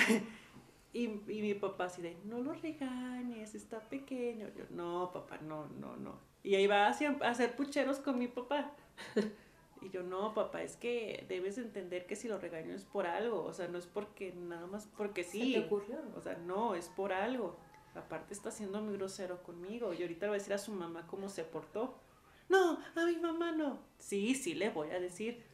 y, 0.98 1.04
y 1.28 1.42
mi 1.42 1.54
papá 1.54 1.84
así 1.84 2.02
de, 2.02 2.16
no 2.24 2.40
lo 2.40 2.52
regañes, 2.54 3.54
está 3.54 3.78
pequeño. 3.80 4.48
Yo, 4.56 4.64
no, 4.70 5.10
papá, 5.12 5.38
no, 5.38 5.66
no, 5.80 5.96
no. 5.96 6.18
Y 6.42 6.54
ahí 6.56 6.66
va 6.66 6.86
a 6.86 6.90
hacer 6.90 7.56
pucheros 7.56 7.98
con 7.98 8.18
mi 8.18 8.26
papá. 8.26 8.72
y 9.82 9.90
yo, 9.90 10.02
no, 10.02 10.34
papá, 10.34 10.62
es 10.62 10.76
que 10.76 11.24
debes 11.28 11.56
entender 11.58 12.06
que 12.06 12.16
si 12.16 12.26
lo 12.26 12.38
regaño 12.38 12.74
es 12.74 12.84
por 12.84 13.06
algo. 13.06 13.44
O 13.44 13.52
sea, 13.52 13.68
no 13.68 13.78
es 13.78 13.86
porque 13.86 14.32
nada 14.32 14.66
más 14.66 14.88
porque 14.96 15.22
sí. 15.22 15.54
¿Se 15.54 15.60
te 15.60 15.66
ocurrió? 15.66 15.98
O 16.16 16.20
sea, 16.20 16.36
no, 16.36 16.74
es 16.74 16.88
por 16.88 17.12
algo. 17.12 17.56
Aparte 17.94 18.34
está 18.34 18.50
siendo 18.50 18.80
muy 18.80 18.96
grosero 18.96 19.42
conmigo. 19.42 19.92
Y 19.94 20.02
ahorita 20.02 20.26
le 20.26 20.30
voy 20.30 20.36
a 20.36 20.38
decir 20.38 20.54
a 20.54 20.58
su 20.58 20.72
mamá 20.72 21.06
cómo 21.06 21.28
se 21.28 21.44
portó. 21.44 22.00
No, 22.48 22.78
a 22.96 23.04
mi 23.04 23.16
mamá 23.16 23.52
no. 23.52 23.78
Sí, 23.98 24.34
sí, 24.34 24.54
le 24.54 24.70
voy 24.70 24.90
a 24.90 24.98
decir. 24.98 25.44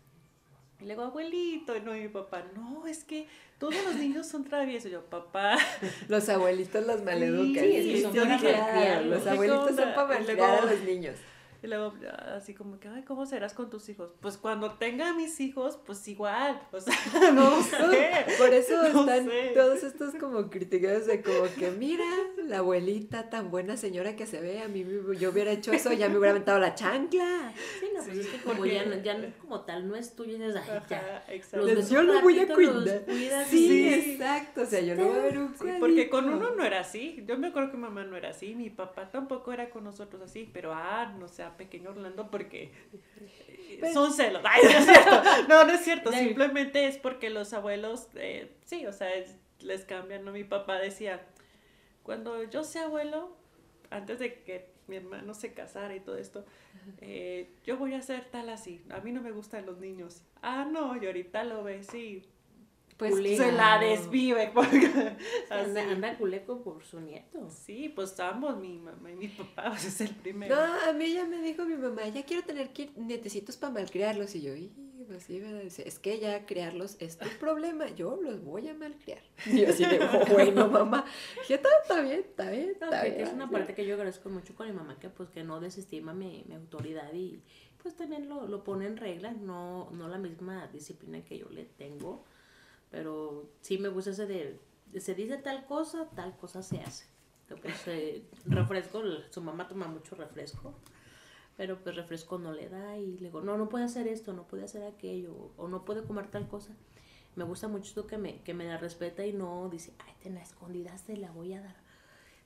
Y 0.85 0.87
le 0.87 0.93
digo, 0.93 1.05
abuelito, 1.05 1.75
y 1.75 1.81
no, 1.81 1.97
y 1.97 2.01
mi 2.03 2.09
papá, 2.09 2.45
no, 2.55 2.87
es 2.87 3.05
que 3.05 3.27
todos 3.59 3.75
los 3.87 3.95
niños 3.95 4.27
son 4.27 4.45
traviesos. 4.45 4.91
Yo, 4.91 5.01
papá, 5.01 5.57
Los 6.09 6.29
abuelitos 6.29 6.87
los 6.87 7.03
maleducan. 7.03 7.65
Sí, 7.65 7.77
es 7.77 7.87
que 7.87 8.03
son 8.03 8.15
para 8.15 8.37
claro. 8.39 9.07
Los 9.07 9.23
¿Qué 9.23 9.31
abuelitos 9.31 9.77
son 9.77 9.95
para 9.95 10.09
malcriar 10.09 10.51
a 10.51 10.67
los 10.67 10.81
niños. 10.83 11.17
Y 11.65 11.67
luego 11.67 11.95
así 12.37 12.55
como 12.55 12.79
que, 12.79 12.89
ay, 12.89 13.03
¿cómo 13.05 13.25
serás 13.27 13.55
con 13.55 13.71
tus 13.71 13.89
hijos? 13.89 14.13
Pues 14.21 14.37
cuando 14.37 14.73
tenga 14.75 15.09
a 15.09 15.15
mis 15.15 15.41
hijos, 15.41 15.79
pues 15.87 16.07
igual, 16.09 16.61
o 16.73 16.81
sea, 16.81 16.95
no 17.35 17.63
sé. 17.63 18.27
Por 18.39 18.53
eso 18.53 18.83
No 18.93 19.01
están 19.01 19.25
sé. 19.27 19.53
todos 19.55 19.83
estos 19.83 20.15
como 20.17 20.51
criticados 20.51 21.07
de 21.07 21.23
como 21.23 21.45
que 21.59 21.71
mira, 21.71 22.05
la 22.45 22.59
abuelita 22.59 23.31
tan 23.31 23.51
buena 23.51 23.77
señora 23.77 24.15
que 24.17 24.27
se 24.27 24.41
ve, 24.41 24.61
a 24.61 24.69
mí 24.69 24.85
me- 24.85 25.17
yo 25.17 25.31
hubiera 25.31 25.51
hecho 25.53 25.73
eso, 25.73 25.93
ya 25.93 26.09
me 26.09 26.19
hubiera 26.19 26.33
aventado 26.33 26.59
la 26.59 26.75
chancla. 26.75 27.53
Sí, 27.81 27.87
no, 27.95 28.03
pues 28.03 28.15
Sí, 28.15 28.21
es 28.21 28.27
que 28.29 28.39
como 28.43 28.57
porque- 28.59 28.75
ya, 28.75 28.85
no- 28.85 29.03
ya 29.03 29.19
no- 29.19 29.27
como 29.41 29.61
tal 29.63 29.89
no 29.89 29.97
es 29.97 30.15
tuyo, 30.15 30.37
ay, 30.45 30.53
ya. 30.53 30.99
Ajá, 30.99 31.25
exacto. 31.33 31.67
Los 31.67 31.89
yo 31.91 32.01
un 32.01 32.07
lo 32.09 32.21
voy 32.21 32.39
a 32.41 32.47
cuidar. 32.53 33.05
cuidas 33.05 33.47
Sí, 33.49 33.89
exacto, 33.95 34.63
o 34.63 34.67
sea, 34.67 34.81
yo 34.81 34.95
no 34.97 35.07
voy 35.07 35.19
a 35.19 35.23
ver 35.23 35.39
un 35.39 35.55
Sí, 35.59 35.65
porque 35.81 36.11
con 36.11 36.29
uno 36.29 36.51
no 36.51 36.65
era 36.65 36.81
así. 36.81 37.25
Yo 37.27 37.39
me 37.39 37.49
acuerdo 37.49 37.71
que 37.71 37.77
mamá 37.77 38.05
no 38.05 38.17
era 38.17 38.31
así. 38.31 38.55
Mi 38.55 38.69
papá 38.71 39.11
tampoco 39.11 39.53
era 39.53 39.71
con 39.71 39.85
nosotros 39.85 40.21
así. 40.23 40.51
Pero, 40.53 40.73
ah, 40.75 41.15
no 41.19 41.29
pequeño 41.57 41.91
Orlando 41.91 42.31
porque 42.31 42.73
eh, 43.49 43.79
Pero- 43.81 43.93
son 43.93 44.13
celos. 44.13 44.43
Ay, 44.45 44.63
no 44.65 44.71
es 44.71 44.85
cierto. 44.85 45.23
No, 45.49 45.65
no 45.65 45.73
es 45.73 45.81
cierto. 45.81 46.13
Simplemente 46.13 46.87
es 46.87 46.99
porque 46.99 47.31
los 47.31 47.53
abuelos, 47.53 48.09
eh, 48.15 48.53
sí, 48.65 48.87
o 48.87 48.93
sea, 48.93 49.13
es- 49.15 49.37
les 49.61 49.85
cambian. 49.85 50.25
¿no? 50.25 50.33
Mi 50.33 50.45
papá 50.45 50.79
decía, 50.79 51.25
cuando 52.03 52.43
yo 52.45 52.65
sea 52.65 52.85
abuelo, 52.85 53.37
antes 53.91 54.19
de 54.19 54.43
que 54.43 54.73
mi 54.87 54.97
hermano 54.97 55.33
se 55.35 55.55
casara 55.55 55.95
y 55.97 56.01
todo 56.01 56.19
esto, 56.19 56.45
eh, 57.01 57.49
yo 57.65 57.77
voy 57.79 57.95
a 57.95 58.03
ser 58.03 58.25
tal 58.27 58.51
así. 58.51 58.83
A 58.91 59.01
mí 59.01 59.13
no 59.13 59.23
me 59.23 59.31
gustan 59.33 59.65
los 59.65 59.79
niños. 59.79 60.23
Ah, 60.43 60.67
no, 60.71 61.03
y 61.03 61.07
ahorita 61.07 61.45
lo 61.45 61.63
ves, 61.65 61.87
sí. 61.87 62.23
Pues. 62.97 63.15
Se 63.17 63.51
la 63.53 63.79
desvive. 63.79 64.51
Porque, 64.55 65.17
Anda, 65.51 65.83
anda 65.91 66.17
culeco 66.17 66.63
por 66.63 66.85
su 66.85 67.01
nieto. 67.01 67.51
Sí, 67.51 67.89
pues 67.89 68.19
ambos, 68.21 68.57
mi 68.59 68.79
mamá 68.79 69.11
y 69.11 69.17
mi 69.17 69.29
papá, 69.29 69.65
pues 69.71 69.85
es 69.87 70.01
el 70.01 70.11
primero. 70.15 70.55
No, 70.55 70.63
a 70.63 70.93
mí 70.93 71.13
ya 71.13 71.25
me 71.25 71.43
dijo 71.43 71.65
mi 71.65 71.75
mamá, 71.77 72.07
ya 72.09 72.23
quiero 72.25 72.45
tener 72.45 72.71
nietecitos 72.97 73.57
para 73.57 73.73
malcriarlos. 73.73 74.35
Y 74.37 74.43
yo, 74.43 74.55
"Y, 74.55 74.69
pues 75.09 75.25
sí, 75.25 75.41
¿verdad?". 75.41 75.63
Es 75.63 75.99
que 75.99 76.21
ya 76.21 76.47
criarlos 76.47 76.97
es 77.01 77.19
tu 77.19 77.29
problema, 77.41 77.89
yo 77.89 78.17
los 78.23 78.43
voy 78.45 78.69
a 78.69 78.75
malcriar. 78.75 79.23
Y 79.47 79.63
yo 79.63 79.69
así 79.71 79.85
de, 79.85 79.99
"Oh, 80.01 80.25
bueno, 80.33 80.69
mamá. 80.69 81.05
Dije, 81.41 81.55
está, 81.55 81.69
está 81.83 82.01
bien, 82.01 82.21
está 82.21 82.51
bien, 82.51 82.71
está 82.71 82.91
que- 83.03 83.09
bien. 83.09 83.17
que 83.17 83.23
es 83.25 83.33
una 83.33 83.47
sí". 83.49 83.53
parte 83.53 83.75
que 83.75 83.85
yo 83.87 83.95
agradezco 83.95 84.31
mucho 84.31 84.55
con 84.55 84.69
mi 84.69 84.73
mamá, 84.73 84.99
que 85.01 85.11
pues 85.11 85.31
que 85.31 85.43
no 85.43 85.59
desestima 85.61 86.15
mi, 86.15 86.45
mi 86.49 86.55
autoridad 86.55 87.13
y 87.13 87.43
pues 87.83 87.97
también 87.97 88.29
lo, 88.31 88.47
lo 88.47 88.65
pone 88.65 88.87
en 88.87 88.97
regla, 88.97 89.33
no, 89.33 89.91
no 89.91 90.09
la 90.09 90.17
misma 90.17 90.69
disciplina 90.69 91.23
que 91.23 91.37
yo 91.39 91.51
le 91.51 91.65
tengo, 91.65 92.25
pero 92.95 93.51
sí 93.61 93.77
me 93.77 93.89
gusta 93.89 94.11
ese 94.11 94.25
de, 94.25 94.57
se 95.01 95.17
dice 95.17 95.37
tal 95.39 95.67
cosa, 95.67 96.09
tal 96.15 96.37
cosa 96.37 96.63
se 96.63 96.81
hace. 96.81 97.07
Eh, 97.87 98.23
refresco, 98.47 99.03
su 99.31 99.41
mamá 99.43 99.67
toma 99.67 99.89
mucho 99.89 100.15
refresco, 100.15 100.73
pero 101.57 101.83
pues 101.83 101.97
refresco 101.97 102.39
no 102.39 102.53
le 102.53 102.69
da 102.69 102.97
y 102.97 103.19
le 103.19 103.27
digo, 103.27 103.41
no, 103.41 103.59
no 103.59 103.69
puede 103.69 103.85
hacer 103.85 104.07
esto, 104.07 104.33
no 104.33 104.45
puede 104.47 104.63
hacer 104.63 104.85
aquello, 104.85 105.51
o 105.57 105.67
no 105.67 105.85
puede 105.85 106.05
comer 106.05 106.31
tal 106.31 106.47
cosa. 106.47 106.73
Me 107.35 107.43
gusta 107.43 107.67
mucho 107.67 107.89
esto 107.89 108.07
que 108.07 108.17
me, 108.17 108.43
que 108.43 108.55
me 108.55 108.65
la 108.65 108.79
respeta 108.79 109.27
y 109.27 109.33
no 109.33 109.69
dice, 109.69 109.93
ay, 110.07 110.15
te 110.23 110.31
la 110.31 110.41
escondidas, 110.41 111.03
te 111.03 111.17
la 111.17 111.33
voy 111.33 111.53
a 111.55 111.63
dar. 111.63 111.77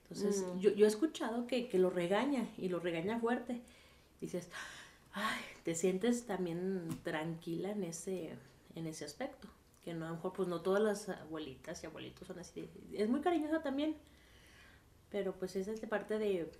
Entonces, 0.09 0.41
Mm. 0.41 0.59
yo, 0.61 0.71
yo 0.71 0.85
he 0.85 0.89
escuchado 0.89 1.45
que, 1.45 1.69
que 1.69 1.77
lo 1.77 1.91
regaña 1.91 2.47
y 2.57 2.69
lo 2.69 2.79
regaña 2.79 3.19
fuerte. 3.19 3.61
Dices, 4.19 4.49
ay, 5.13 5.41
te 5.63 5.75
sientes 5.75 6.25
también 6.25 6.87
tranquila 7.03 7.69
en 7.69 7.83
ese, 7.83 8.35
en 8.73 8.87
ese 8.87 9.05
aspecto. 9.05 9.47
Que 9.89 9.95
no, 9.95 10.05
a 10.05 10.09
lo 10.09 10.15
mejor, 10.17 10.33
pues 10.33 10.47
no 10.47 10.61
todas 10.61 10.83
las 10.83 11.09
abuelitas 11.09 11.81
y 11.81 11.87
abuelitos 11.87 12.27
son 12.27 12.37
así. 12.37 12.69
Es 12.93 13.09
muy 13.09 13.21
cariñosa 13.21 13.63
también. 13.63 13.95
Pero 15.09 15.33
pues 15.33 15.55
es 15.55 15.81
de 15.81 15.87
parte 15.87 16.19
de, 16.19 16.51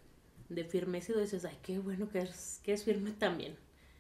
de 0.50 0.64
firmeza 0.64 1.12
y 1.12 1.20
dices, 1.20 1.46
ay, 1.46 1.56
qué 1.62 1.78
bueno 1.78 2.10
que 2.10 2.22
es, 2.22 2.60
que 2.64 2.74
es 2.74 2.84
firme 2.84 3.12
también. 3.12 3.56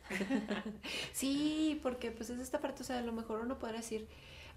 Sí, 1.14 1.80
porque 1.84 2.10
pues 2.10 2.32
es 2.32 2.40
esta 2.40 2.60
parte, 2.60 2.82
o 2.82 2.86
sea, 2.88 2.98
a 2.98 3.04
lo 3.04 3.12
mejor 3.12 3.42
uno 3.42 3.60
podría 3.60 3.82
decir, 3.82 4.08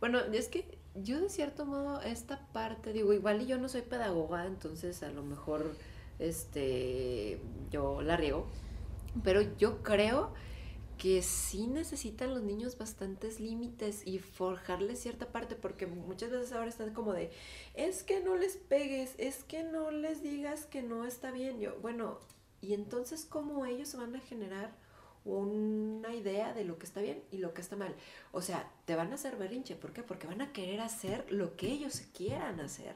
bueno, 0.00 0.20
es 0.20 0.48
que 0.48 0.78
yo 0.94 1.20
de 1.20 1.28
cierto 1.28 1.66
modo 1.66 2.00
esta 2.00 2.46
parte, 2.54 2.94
digo, 2.94 3.12
igual 3.12 3.46
yo 3.46 3.58
no 3.58 3.68
soy 3.68 3.82
pedagoga, 3.82 4.46
entonces 4.46 5.02
a 5.02 5.10
lo 5.10 5.22
mejor, 5.22 5.76
este, 6.18 7.42
yo 7.70 8.00
la 8.00 8.16
riego, 8.16 8.46
pero 9.22 9.42
yo 9.58 9.82
creo 9.82 10.32
que 11.02 11.20
sí 11.20 11.66
necesitan 11.66 12.32
los 12.32 12.44
niños 12.44 12.78
bastantes 12.78 13.40
límites 13.40 14.06
y 14.06 14.20
forjarles 14.20 15.00
cierta 15.00 15.32
parte, 15.32 15.56
porque 15.56 15.88
muchas 15.88 16.30
veces 16.30 16.52
ahora 16.52 16.68
están 16.68 16.94
como 16.94 17.12
de, 17.12 17.32
es 17.74 18.04
que 18.04 18.20
no 18.20 18.36
les 18.36 18.56
pegues, 18.56 19.16
es 19.18 19.42
que 19.42 19.64
no 19.64 19.90
les 19.90 20.22
digas 20.22 20.64
que 20.66 20.80
no 20.80 21.04
está 21.04 21.32
bien. 21.32 21.58
Yo, 21.58 21.76
bueno, 21.80 22.20
y 22.60 22.74
entonces 22.74 23.24
cómo 23.24 23.66
ellos 23.66 23.96
van 23.96 24.14
a 24.14 24.20
generar 24.20 24.70
una 25.24 26.14
idea 26.14 26.54
de 26.54 26.64
lo 26.64 26.78
que 26.78 26.86
está 26.86 27.00
bien 27.00 27.20
y 27.32 27.38
lo 27.38 27.52
que 27.52 27.62
está 27.62 27.74
mal. 27.74 27.96
O 28.30 28.40
sea, 28.40 28.70
te 28.84 28.94
van 28.94 29.10
a 29.10 29.16
hacer 29.16 29.34
berrinche. 29.34 29.74
¿Por 29.74 29.92
qué? 29.92 30.04
Porque 30.04 30.28
van 30.28 30.40
a 30.40 30.52
querer 30.52 30.80
hacer 30.80 31.26
lo 31.32 31.56
que 31.56 31.66
ellos 31.66 32.00
quieran 32.16 32.60
hacer. 32.60 32.94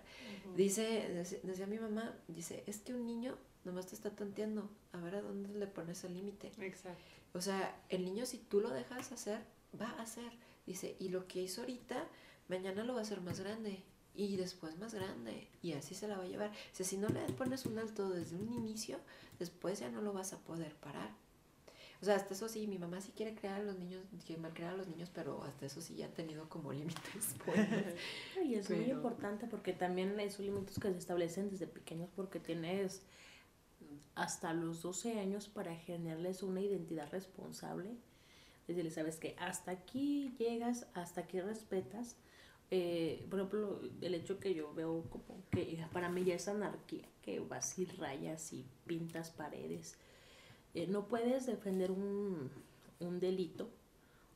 Dice, 0.55 1.09
dec- 1.13 1.41
decía 1.43 1.67
mi 1.67 1.79
mamá, 1.81 2.17
dice, 2.29 2.63
es 2.69 2.79
que 2.79 2.95
un 2.95 3.05
niño 3.05 3.37
nomás 3.65 3.89
te 3.89 3.97
está 3.97 4.11
tanteando. 4.11 4.71
A 4.93 4.99
ver 4.99 5.17
a 5.17 5.23
dónde 5.23 5.49
le 5.59 5.67
pones 5.67 6.05
el 6.05 6.15
límite. 6.15 6.53
Exacto. 6.61 7.03
O 7.37 7.41
sea, 7.41 7.79
el 7.91 8.05
niño 8.05 8.25
si 8.25 8.39
tú 8.39 8.61
lo 8.61 8.71
dejas 8.71 9.13
hacer, 9.13 9.41
va 9.79 9.91
a 9.91 10.03
hacer. 10.03 10.33
Dice, 10.67 10.97
y 10.99 11.11
lo 11.11 11.29
que 11.29 11.43
hizo 11.43 11.61
ahorita, 11.61 12.05
mañana 12.49 12.83
lo 12.83 12.95
va 12.95 13.01
a 13.01 13.03
hacer 13.03 13.21
más 13.21 13.41
grande. 13.41 13.83
Y 14.15 14.37
después 14.37 14.79
más 14.79 14.95
grande. 14.95 15.49
Y 15.63 15.75
así 15.75 15.95
se 15.95 16.09
la 16.09 16.17
va 16.17 16.25
a 16.25 16.27
llevar. 16.27 16.51
O 16.51 16.75
sea, 16.75 16.87
si 16.87 16.97
no 16.97 17.09
le 17.09 17.21
pones 17.35 17.67
un 17.67 17.79
alto 17.79 18.09
desde 18.09 18.37
un 18.37 18.51
inicio, 18.53 18.99
después 19.39 19.79
ya 19.79 19.91
no 19.91 20.01
lo 20.01 20.15
vas 20.15 20.33
a 20.33 20.39
poder 20.39 20.75
parar. 20.77 21.11
O 22.01 22.05
sea, 22.05 22.17
hasta 22.17 22.35
eso 22.35 22.49
sí, 22.49 22.67
mi 22.67 22.79
mamá 22.79 23.01
sí 23.01 23.13
quiere 23.15 23.35
crear 23.35 23.61
a 23.61 23.65
los 23.65 23.79
niños, 23.79 24.03
quiere 24.25 24.41
malcriar 24.41 24.75
a 24.75 24.77
los 24.77 24.87
niños, 24.87 25.11
pero 25.15 25.43
hasta 25.45 25.67
eso 25.67 25.81
sí 25.81 25.97
ya 25.97 26.07
ha 26.07 26.11
tenido 26.11 26.49
como 26.49 26.73
límites. 26.73 27.35
Y 28.45 28.55
es 28.55 28.71
muy 28.71 28.91
importante 28.91 29.47
porque 29.47 29.75
también 29.75 30.19
esos 30.21 30.41
límites 30.41 30.79
que 30.79 30.91
se 30.91 30.99
establecen 30.99 31.51
desde 31.51 31.67
pequeños 31.67 32.09
porque 32.15 32.41
tienes 32.41 33.03
hasta 34.17 34.55
los 34.55 34.83
12 34.83 35.21
años 35.21 35.49
para 35.49 35.77
generarles 35.77 36.43
una 36.43 36.61
identidad 36.61 37.09
responsable. 37.13 37.91
Decirles, 38.67 38.95
sabes 38.95 39.19
que 39.19 39.37
hasta 39.39 39.71
aquí 39.71 40.35
llegas, 40.39 40.89
hasta 40.95 41.21
aquí 41.21 41.41
respetas. 41.41 42.17
Eh, 42.71 43.25
por 43.31 43.39
ejemplo, 43.39 43.81
el 44.01 44.15
hecho 44.15 44.41
que 44.41 44.55
yo 44.55 44.75
veo 44.75 45.05
como 45.11 45.43
que 45.51 45.79
para 45.93 46.09
mí 46.09 46.25
ya 46.25 46.35
es 46.35 46.49
anarquía, 46.49 47.05
que 47.23 47.39
vas 47.39 47.79
y 47.79 47.85
rayas 47.85 48.53
y 48.53 48.65
pintas 48.87 49.31
paredes. 49.31 49.97
Eh, 50.75 50.87
no 50.89 51.07
puedes 51.07 51.47
defender 51.47 51.91
un, 51.91 52.51
un 52.99 53.21
delito 53.21 53.71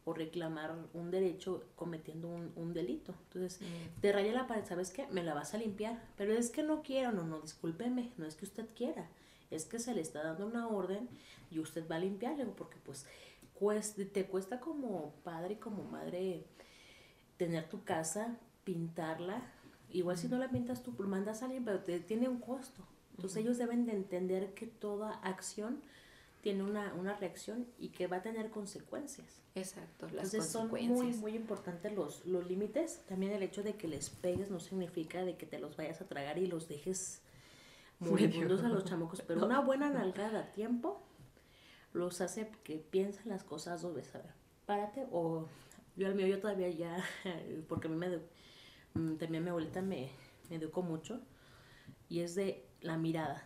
o 0.05 0.12
reclamar 0.12 0.77
un 0.93 1.11
derecho 1.11 1.64
cometiendo 1.75 2.29
un, 2.29 2.53
un 2.55 2.75
delito. 2.75 3.14
Entonces, 3.25 3.61
te 4.01 4.12
raya 4.12 4.33
la 4.33 4.47
pared, 4.47 4.64
¿sabes 4.66 4.90
qué? 4.90 5.07
Me 5.09 5.23
la 5.23 5.35
vas 5.35 5.55
a 5.55 5.59
limpiar. 5.59 6.03
Pero 6.16 6.33
es 6.35 6.51
que 6.51 6.62
no 6.62 6.83
quiero, 6.83 7.12
no, 7.12 7.25
no, 7.25 7.40
discúlpeme, 7.40 8.12
no 8.19 8.27
es 8.27 8.37
que 8.37 8.45
usted 8.45 8.66
quiera. 8.75 9.09
Es 9.51 9.65
que 9.65 9.79
se 9.79 9.95
le 9.95 10.01
está 10.01 10.23
dando 10.23 10.47
una 10.47 10.69
orden 10.69 11.09
y 11.51 11.59
usted 11.59 11.89
va 11.91 11.97
a 11.97 12.01
limpiarle, 12.01 12.45
porque 12.47 12.79
pues 12.85 13.07
cuesta, 13.55 14.03
te 14.13 14.25
cuesta 14.27 14.61
como 14.61 15.13
padre 15.25 15.55
y 15.55 15.57
como 15.57 15.85
madre 15.85 16.45
tener 17.37 17.69
tu 17.69 17.85
casa, 17.85 18.39
pintarla. 18.65 19.43
Igual 19.93 20.19
si 20.19 20.29
no 20.29 20.39
la 20.39 20.51
pintas 20.51 20.83
tú, 20.83 20.93
mandas 20.99 21.43
a 21.43 21.47
alguien, 21.47 21.65
pero 21.65 21.81
te, 21.81 22.01
tiene 22.01 22.29
un 22.29 22.39
costo. 22.39 22.83
Entonces 23.17 23.43
ellos 23.43 23.59
deben 23.59 23.87
de 23.87 23.93
entender 23.93 24.55
que 24.55 24.67
toda 24.67 25.15
acción 25.23 25.81
tiene 26.43 26.63
una, 26.63 26.95
una 26.95 27.15
reacción 27.17 27.67
y 27.79 27.89
que 27.89 28.07
va 28.07 28.19
a 28.19 28.23
tener 28.23 28.51
consecuencias. 28.51 29.41
Exacto, 29.55 30.07
las 30.07 30.33
Entonces 30.33 30.47
son 30.47 30.69
muy, 30.69 31.13
muy 31.13 31.35
importantes 31.35 31.93
los, 31.93 32.25
los 32.25 32.47
límites. 32.47 33.01
También 33.09 33.33
el 33.33 33.43
hecho 33.43 33.63
de 33.63 33.75
que 33.75 33.89
les 33.89 34.11
pegues 34.11 34.51
no 34.51 34.61
significa 34.61 35.25
de 35.25 35.37
que 35.37 35.45
te 35.45 35.59
los 35.59 35.77
vayas 35.77 36.01
a 36.01 36.07
tragar 36.07 36.39
y 36.39 36.47
los 36.47 36.69
dejes 36.69 37.21
moribundos 38.01 38.63
a 38.65 38.69
los 38.69 38.85
chamacos. 38.85 39.23
Pero 39.23 39.45
una 39.45 39.61
buena 39.61 39.91
nalgada 39.91 40.41
a 40.41 40.53
tiempo 40.53 41.03
los 41.93 42.21
hace 42.21 42.51
que 42.65 42.79
piensen 42.79 43.29
las 43.29 43.45
cosas 43.45 43.83
dos 43.83 43.95
veces. 43.95 44.17
A 44.17 44.19
ver, 44.19 44.33
párate 44.67 45.07
o 45.13 45.47
yo 45.97 46.07
al 46.07 46.15
mío 46.15 46.27
yo 46.27 46.41
todavía 46.41 46.71
ya, 46.71 47.05
porque 47.69 47.89
a 47.89 47.91
mí 47.91 47.97
me, 47.97 48.19
mm, 48.95 49.17
también 49.17 49.45
mi 49.45 49.51
abuelita 49.51 49.83
me, 49.83 50.11
me 50.49 50.57
educó 50.57 50.83
mucho 50.83 51.21
y 52.09 52.21
es 52.21 52.35
de 52.35 52.67
la 52.81 52.97
mirada. 52.97 53.45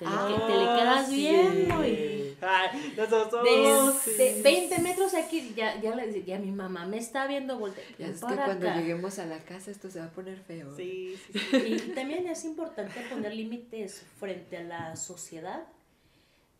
Te, 0.00 0.04
le, 0.06 0.10
que- 0.10 0.40
te 0.40 0.58
le 0.58 0.64
quedas 0.64 1.06
sí. 1.08 1.16
viendo 1.16 1.86
y 1.86 2.36
Ay, 2.42 2.94
nosotros. 2.96 3.44
de, 3.44 4.12
de 4.16 4.34
sí. 4.36 4.42
20 4.42 4.78
metros 4.78 5.12
aquí, 5.14 5.52
ya, 5.54 5.78
ya 5.80 5.94
le 5.94 6.24
ya 6.24 6.38
mi 6.38 6.50
mamá 6.50 6.86
me 6.86 6.96
está 6.96 7.26
viendo 7.26 7.58
voltear. 7.58 7.86
Ya 7.98 8.06
es 8.06 8.20
que 8.20 8.34
cuando 8.34 8.66
acá. 8.66 8.76
lleguemos 8.78 9.18
a 9.18 9.26
la 9.26 9.38
casa 9.44 9.70
esto 9.70 9.90
se 9.90 9.98
va 10.00 10.06
a 10.06 10.10
poner 10.10 10.38
feo. 10.38 10.74
Sí, 10.74 11.18
sí, 11.32 11.38
sí. 11.38 11.56
Y 11.66 11.78
también 11.94 12.26
es 12.26 12.44
importante 12.46 12.98
poner 13.10 13.34
límites 13.34 14.02
frente 14.18 14.56
a 14.56 14.62
la 14.62 14.96
sociedad, 14.96 15.64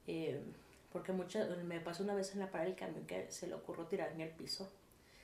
eh, 0.07 0.41
porque 0.93 1.13
muchas, 1.13 1.49
me 1.65 1.81
pasó 1.81 2.03
una 2.03 2.15
vez 2.15 2.33
en 2.35 2.41
la 2.41 2.51
parada 2.51 2.69
del 2.69 2.77
camión 2.79 3.07
que 3.07 3.31
se 3.31 3.47
le 3.47 3.55
ocurrió 3.55 3.87
tirarme 3.87 4.25
al 4.25 4.31
piso. 4.31 4.71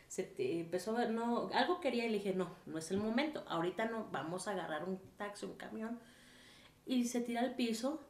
Se 0.09 0.22
te- 0.22 0.61
empezó 0.61 0.96
a 0.96 1.00
ver, 1.00 1.11
no, 1.11 1.50
algo 1.52 1.81
quería 1.81 2.07
y 2.07 2.11
le 2.11 2.18
dije, 2.18 2.33
no, 2.33 2.48
no 2.66 2.79
es 2.79 2.90
el 2.92 2.96
momento, 2.98 3.44
ahorita 3.48 3.87
no, 3.87 4.07
vamos 4.12 4.46
a 4.48 4.52
agarrar 4.52 4.85
un 4.85 4.98
taxi, 5.18 5.44
un 5.46 5.55
camión. 5.57 5.98
Y 6.87 7.05
se 7.05 7.20
tira 7.20 7.40
al 7.40 7.55
piso 7.57 8.01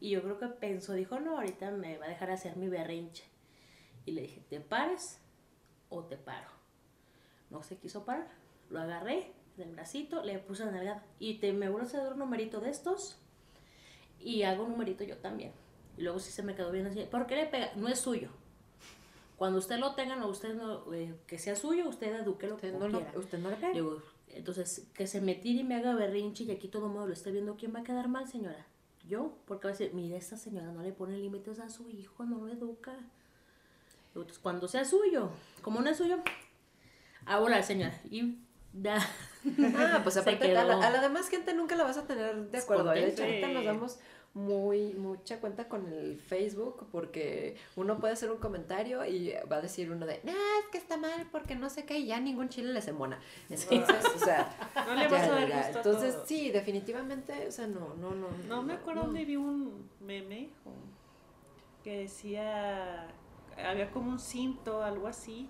y 0.00 0.10
yo 0.10 0.22
creo 0.22 0.38
que 0.38 0.48
pensó, 0.48 0.92
dijo, 0.92 1.18
no, 1.20 1.36
ahorita 1.38 1.70
me 1.70 1.96
va 1.96 2.06
a 2.06 2.08
dejar 2.08 2.30
hacer 2.30 2.56
mi 2.56 2.68
berrinche. 2.68 3.24
Y 4.04 4.12
le 4.12 4.22
dije, 4.22 4.42
¿te 4.50 4.60
pares 4.60 5.20
o 5.88 6.04
te 6.04 6.16
paro? 6.16 6.48
No 7.50 7.62
se 7.62 7.78
quiso 7.78 8.04
parar. 8.04 8.28
Lo 8.68 8.80
agarré 8.80 9.32
del 9.56 9.72
bracito, 9.72 10.22
le 10.22 10.38
puse 10.38 10.64
la 10.64 10.72
nalgada. 10.72 11.04
Y 11.18 11.38
te, 11.38 11.52
me 11.52 11.68
vuelvo 11.68 11.88
a 11.88 11.92
dar 12.02 12.12
un 12.12 12.18
numerito 12.18 12.60
de 12.60 12.70
estos. 12.70 13.18
Y 14.20 14.42
hago 14.42 14.64
un 14.64 14.72
numerito 14.72 15.04
yo 15.04 15.16
también. 15.18 15.52
Y 15.96 16.02
luego 16.02 16.18
sí 16.18 16.30
se 16.30 16.42
me 16.42 16.54
quedó 16.54 16.70
bien 16.72 16.86
así. 16.86 17.04
¿Por 17.04 17.26
qué 17.26 17.36
le 17.36 17.46
pega? 17.46 17.70
No 17.76 17.88
es 17.88 18.00
suyo. 18.00 18.30
Cuando 19.36 19.58
usted 19.58 19.78
lo 19.78 19.94
tenga, 19.94 20.16
no, 20.16 20.28
usted 20.28 20.54
no, 20.54 20.92
eh, 20.94 21.14
que 21.26 21.38
sea 21.38 21.56
suyo, 21.56 21.88
usted 21.88 22.14
eduque 22.20 22.46
lo 22.46 22.54
Usted 22.56 22.72
como 22.72 22.86
no, 22.86 22.92
lo, 22.92 22.98
quiera. 23.00 23.18
usted 23.18 23.38
no 23.38 23.50
le 23.50 23.56
pega. 23.56 23.72
Digo, 23.72 24.02
entonces, 24.36 24.86
que 24.94 25.06
se 25.06 25.20
me 25.20 25.34
tire 25.34 25.60
y 25.60 25.64
me 25.64 25.74
haga 25.74 25.94
berrinche 25.94 26.44
y 26.44 26.50
aquí 26.50 26.68
todo 26.68 26.86
el 26.86 26.92
mundo 26.92 27.06
lo 27.06 27.12
está 27.12 27.30
viendo. 27.30 27.56
¿Quién 27.56 27.74
va 27.74 27.80
a 27.80 27.84
quedar 27.84 28.08
mal, 28.08 28.28
señora? 28.28 28.66
Yo, 29.08 29.32
porque 29.46 29.68
va 29.68 29.70
a 29.70 29.76
decir, 29.76 29.94
mira, 29.94 30.16
esta 30.16 30.36
señora 30.36 30.72
no 30.72 30.82
le 30.82 30.92
pone 30.92 31.16
límites 31.16 31.58
a 31.58 31.68
su 31.68 31.88
hijo, 31.88 32.24
no 32.24 32.38
lo 32.38 32.48
educa. 32.48 32.94
Entonces, 34.08 34.38
cuando 34.38 34.68
sea 34.68 34.84
suyo, 34.84 35.30
como 35.62 35.80
no 35.80 35.88
es 35.88 35.96
suyo, 35.96 36.18
ahora 37.24 37.62
señora. 37.62 37.98
Y 38.10 38.38
da. 38.72 38.98
Ah, 39.76 40.00
pues 40.02 40.16
aparte 40.16 40.44
a 40.56 40.64
la, 40.64 40.74
quedó. 40.74 40.82
a 40.82 40.90
la 40.90 41.00
demás 41.00 41.28
gente 41.28 41.54
nunca 41.54 41.76
la 41.76 41.84
vas 41.84 41.96
a 41.96 42.06
tener 42.06 42.50
de 42.50 42.58
acuerdo. 42.58 42.90
De 42.90 43.08
hecho, 43.08 43.22
ahorita 43.22 43.48
nos 43.48 43.64
damos 43.64 43.98
muy 44.36 44.92
mucha 44.92 45.40
cuenta 45.40 45.66
con 45.66 45.90
el 45.90 46.20
Facebook 46.20 46.86
porque 46.92 47.56
uno 47.74 47.98
puede 47.98 48.12
hacer 48.12 48.30
un 48.30 48.36
comentario 48.36 49.02
y 49.06 49.32
va 49.50 49.56
a 49.56 49.60
decir 49.62 49.90
uno 49.90 50.04
de, 50.04 50.20
no, 50.24 50.32
es 50.32 50.66
que 50.70 50.76
está 50.78 50.98
mal 50.98 51.26
porque 51.32 51.54
no 51.56 51.70
sé 51.70 51.86
qué 51.86 51.98
y 51.98 52.06
ya 52.06 52.20
ningún 52.20 52.50
chile 52.50 52.72
les 52.74 52.86
embona. 52.86 53.18
Entonces, 53.48 54.04
o 54.14 54.18
sea, 54.18 54.54
No 54.86 54.94
le 54.94 55.08
ya, 55.08 55.08
vas 55.08 55.22
a 55.28 55.30
ya, 55.30 55.32
dar 55.32 55.48
ya. 55.48 55.56
gusto 55.56 55.78
a 55.78 55.82
Entonces, 55.82 56.14
todos. 56.14 56.28
sí, 56.28 56.50
definitivamente, 56.50 57.46
o 57.48 57.50
sea, 57.50 57.66
no, 57.66 57.94
no, 57.94 58.14
no. 58.14 58.28
No 58.46 58.62
me 58.62 58.74
acuerdo 58.74 59.02
no. 59.02 59.06
dónde 59.06 59.24
vi 59.24 59.36
un 59.36 59.88
meme 60.00 60.50
que 61.82 61.98
decía, 61.98 63.08
había 63.56 63.90
como 63.90 64.10
un 64.10 64.18
cinto, 64.18 64.82
algo 64.82 65.06
así, 65.06 65.48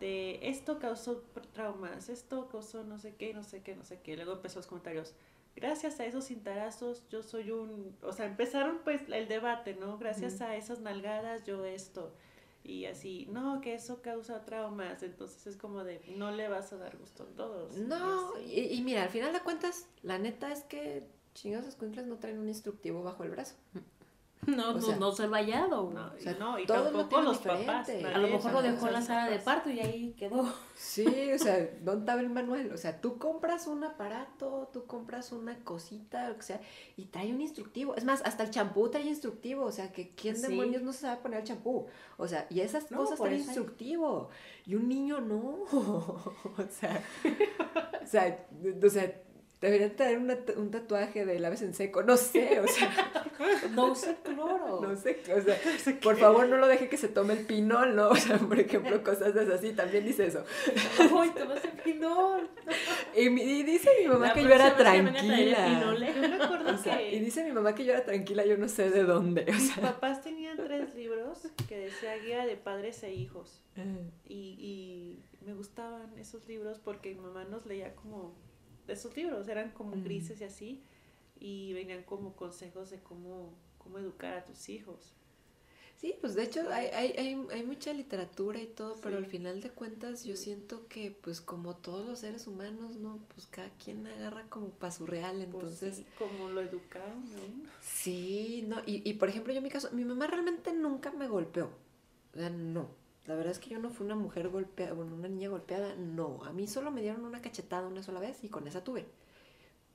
de 0.00 0.40
esto 0.48 0.78
causó 0.78 1.22
traumas, 1.52 2.08
esto 2.08 2.48
causó 2.48 2.84
no 2.84 2.98
sé 2.98 3.14
qué, 3.16 3.32
no 3.34 3.44
sé 3.44 3.62
qué, 3.62 3.76
no 3.76 3.84
sé 3.84 4.00
qué. 4.00 4.16
Luego 4.16 4.32
empezó 4.32 4.58
los 4.58 4.66
comentarios. 4.66 5.14
Gracias 5.56 6.00
a 6.00 6.06
esos 6.06 6.26
cintarazos 6.26 7.08
yo 7.08 7.22
soy 7.22 7.50
un... 7.50 7.96
O 8.02 8.12
sea, 8.12 8.26
empezaron 8.26 8.80
pues 8.84 9.02
el 9.08 9.28
debate, 9.28 9.74
¿no? 9.74 9.98
Gracias 9.98 10.40
a 10.40 10.56
esas 10.56 10.80
nalgadas 10.80 11.44
yo 11.44 11.64
esto. 11.64 12.12
Y 12.64 12.86
así, 12.86 13.28
no, 13.30 13.60
que 13.60 13.74
eso 13.74 14.00
causa 14.02 14.44
traumas. 14.44 15.02
Entonces 15.02 15.46
es 15.46 15.56
como 15.56 15.84
de, 15.84 16.00
no 16.16 16.30
le 16.30 16.48
vas 16.48 16.72
a 16.72 16.76
dar 16.76 16.96
gusto 16.96 17.24
a 17.24 17.36
todos. 17.36 17.76
No, 17.76 18.38
Y 18.40 18.60
y 18.60 18.82
mira, 18.82 19.02
al 19.02 19.10
final 19.10 19.32
de 19.32 19.40
cuentas, 19.40 19.86
la 20.02 20.18
neta 20.18 20.50
es 20.50 20.64
que 20.64 21.06
chingados 21.34 21.66
escuincles 21.66 22.06
no 22.06 22.18
traen 22.18 22.38
un 22.38 22.48
instructivo 22.48 23.02
bajo 23.02 23.22
el 23.24 23.30
brazo. 23.30 23.54
No, 24.56 24.70
O 24.70 24.74
no, 24.74 24.80
sea, 24.80 24.96
no 24.96 25.12
ser 25.12 25.28
vallado. 25.28 25.90
No, 25.90 26.12
O 26.14 26.18
sea, 26.20 26.34
no, 26.38 26.58
y 26.58 26.66
todos 26.66 26.92
lo 26.92 27.06
tampoco 27.06 27.08
tienen 27.08 27.24
los 27.26 27.38
papás. 27.38 27.88
nadie 27.88 28.06
a 28.06 28.18
lo 28.18 28.28
mejor 28.28 28.52
lo 28.52 28.62
dejó 28.62 28.86
en 28.88 28.92
la 28.92 29.02
sala 29.02 29.30
de 29.30 29.38
parto 29.38 29.70
y 29.70 29.80
ahí 29.80 30.14
quedó. 30.18 30.52
Sí, 30.76 31.06
o 31.32 31.38
sea, 31.38 31.56
¿dónde 31.80 32.00
estaba 32.00 32.20
el 32.20 32.30
manual? 32.30 32.70
O 32.72 32.76
sea, 32.76 33.00
tú 33.00 33.18
compras 33.18 33.66
un 33.66 33.84
aparato, 33.84 34.68
tú 34.72 34.86
compras 34.86 35.32
una 35.32 35.58
cosita, 35.64 36.28
lo 36.28 36.36
que 36.36 36.42
sea, 36.42 36.60
y 36.96 37.06
trae 37.06 37.32
un 37.32 37.40
instructivo. 37.40 37.94
Es 37.96 38.04
más, 38.04 38.22
hasta 38.24 38.42
el 38.44 38.50
champú 38.50 38.88
trae 38.90 39.04
instructivo. 39.04 39.64
O 39.64 39.72
sea, 39.72 39.92
que 39.92 40.14
¿quién 40.14 40.36
Sí. 40.36 40.42
demonios 40.48 40.82
no 40.82 40.92
se 40.92 41.00
sabe 41.00 41.22
poner 41.22 41.40
el 41.40 41.46
champú? 41.46 41.86
O 42.16 42.28
sea, 42.28 42.46
y 42.50 42.60
esas 42.60 42.90
No, 42.90 42.98
cosas 42.98 43.18
traen 43.18 43.34
hay- 43.34 43.40
instructivo. 43.40 44.28
Y 44.66 44.74
un 44.74 44.88
niño 44.88 45.20
no. 45.20 45.64
o 45.72 46.66
sea, 46.70 47.02
o 48.02 48.06
sea, 48.06 48.46
o 48.84 48.88
sea, 48.90 49.20
deberían 49.68 49.96
traer 49.96 50.18
una- 50.18 50.38
un 50.56 50.70
tatuaje 50.70 51.24
de 51.26 51.38
laves 51.40 51.62
en 51.62 51.74
seco. 51.74 52.02
No 52.02 52.16
sé, 52.16 52.60
o 52.60 52.66
sea, 52.68 53.24
No 53.74 53.92
use 53.92 54.16
cloro. 54.22 54.80
no 54.80 54.96
sé, 54.96 55.20
o 55.36 55.40
sea, 55.42 55.58
por 56.02 56.16
favor 56.16 56.48
no 56.48 56.56
lo 56.56 56.68
deje 56.68 56.88
que 56.88 56.96
se 56.96 57.08
tome 57.08 57.34
el 57.34 57.46
pinol, 57.46 57.96
¿no? 57.96 58.08
O 58.10 58.16
sea, 58.16 58.38
por 58.38 58.58
ejemplo, 58.60 59.02
cosas 59.02 59.34
de 59.34 59.42
esas 59.42 59.54
así, 59.56 59.72
también 59.72 60.04
dice 60.04 60.26
eso. 60.26 60.44
Ay, 60.98 61.32
vas 61.48 61.64
a 61.64 61.82
pinol. 61.82 62.48
Y, 63.16 63.28
dice 63.62 63.90
mi 64.00 64.08
mamá 64.08 64.28
La 64.28 64.34
que 64.34 64.42
yo 64.42 64.50
era 64.50 64.76
tranquila. 64.76 65.66
pinole. 65.66 66.12
Yo 66.14 66.20
me 66.28 66.42
acuerdo 66.42 66.74
O 66.74 66.78
sea, 66.78 66.98
que 66.98 67.14
y 67.14 67.20
dice 67.20 67.44
mi 67.44 67.52
mamá 67.52 67.74
que 67.74 67.84
yo 67.84 67.92
era 67.92 68.04
tranquila, 68.04 68.44
yo 68.44 68.56
no 68.56 68.68
sé 68.68 68.90
de 68.90 69.04
dónde. 69.04 69.42
O 69.48 69.52
mis 69.52 69.68
sea, 69.72 69.82
papás 69.82 70.22
tenían 70.22 70.56
tres 70.56 70.94
libros 70.94 71.48
que 71.68 71.78
decía 71.78 72.16
guía 72.18 72.44
de 72.46 72.56
padres 72.56 73.02
e 73.02 73.12
hijos. 73.14 73.60
Y, 74.26 74.56
y 74.58 75.24
me 75.44 75.52
gustaban 75.54 76.16
esos 76.18 76.46
libros 76.46 76.78
porque 76.78 77.14
mi 77.14 77.20
mamá 77.20 77.44
nos 77.44 77.66
leía 77.66 77.94
como 77.96 78.34
esos 78.88 79.16
libros, 79.16 79.48
eran 79.48 79.72
como 79.72 79.96
Mm. 79.96 80.02
grises 80.02 80.40
y 80.40 80.44
así, 80.44 80.82
y 81.40 81.72
venían 81.74 82.02
como 82.04 82.34
consejos 82.36 82.90
de 82.90 83.00
cómo, 83.00 83.54
cómo 83.78 83.98
educar 83.98 84.34
a 84.34 84.44
tus 84.44 84.68
hijos. 84.68 85.14
sí, 85.96 86.14
pues 86.20 86.34
de 86.34 86.42
hecho 86.44 86.60
hay, 86.72 86.86
hay, 86.88 87.12
hay, 87.18 87.46
hay 87.52 87.62
mucha 87.64 87.92
literatura 87.92 88.60
y 88.60 88.66
todo, 88.66 89.00
pero 89.00 89.16
al 89.16 89.26
final 89.26 89.60
de 89.60 89.70
cuentas 89.70 90.24
yo 90.24 90.36
siento 90.36 90.86
que 90.88 91.10
pues 91.10 91.40
como 91.40 91.76
todos 91.76 92.06
los 92.06 92.18
seres 92.20 92.46
humanos, 92.46 92.96
¿no? 92.96 93.20
Pues 93.34 93.46
cada 93.46 93.70
quien 93.70 94.06
agarra 94.06 94.44
como 94.50 94.70
para 94.70 94.92
su 94.92 95.06
real, 95.06 95.40
Pues 95.50 95.78
entonces... 95.78 95.96
sí, 95.96 96.04
como 96.14 96.48
lo 96.50 96.60
educaron 96.60 97.32
a 97.34 97.40
uno. 97.42 97.70
Sí, 97.80 98.64
no, 98.68 98.80
y, 98.86 99.08
y 99.08 99.14
por 99.14 99.28
ejemplo, 99.28 99.52
yo 99.52 99.58
en 99.58 99.64
mi 99.64 99.70
caso, 99.70 99.90
mi 99.92 100.04
mamá 100.04 100.26
realmente 100.26 100.72
nunca 100.72 101.10
me 101.12 101.28
golpeó. 101.28 101.70
O 102.34 102.38
sea, 102.38 102.50
no. 102.50 102.88
La 103.26 103.34
verdad 103.34 103.52
es 103.52 103.58
que 103.58 103.70
yo 103.70 103.78
no 103.78 103.90
fui 103.90 104.04
una 104.04 104.16
mujer 104.16 104.48
golpeada, 104.50 104.92
bueno, 104.92 105.14
una 105.14 105.28
niña 105.28 105.48
golpeada, 105.48 105.94
no. 105.96 106.44
A 106.44 106.52
mí 106.52 106.66
solo 106.66 106.90
me 106.90 107.00
dieron 107.00 107.24
una 107.24 107.40
cachetada 107.40 107.86
una 107.88 108.02
sola 108.02 108.20
vez 108.20 108.44
y 108.44 108.48
con 108.48 108.66
esa 108.68 108.84
tuve. 108.84 109.06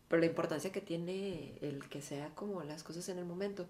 Pero 0.07 0.19
la 0.19 0.25
importancia 0.25 0.71
que 0.71 0.81
tiene 0.81 1.57
el 1.61 1.87
que 1.89 2.01
sea 2.01 2.29
como 2.33 2.63
las 2.63 2.81
cosas 2.83 3.07
en 3.09 3.19
el 3.19 3.25
momento. 3.25 3.67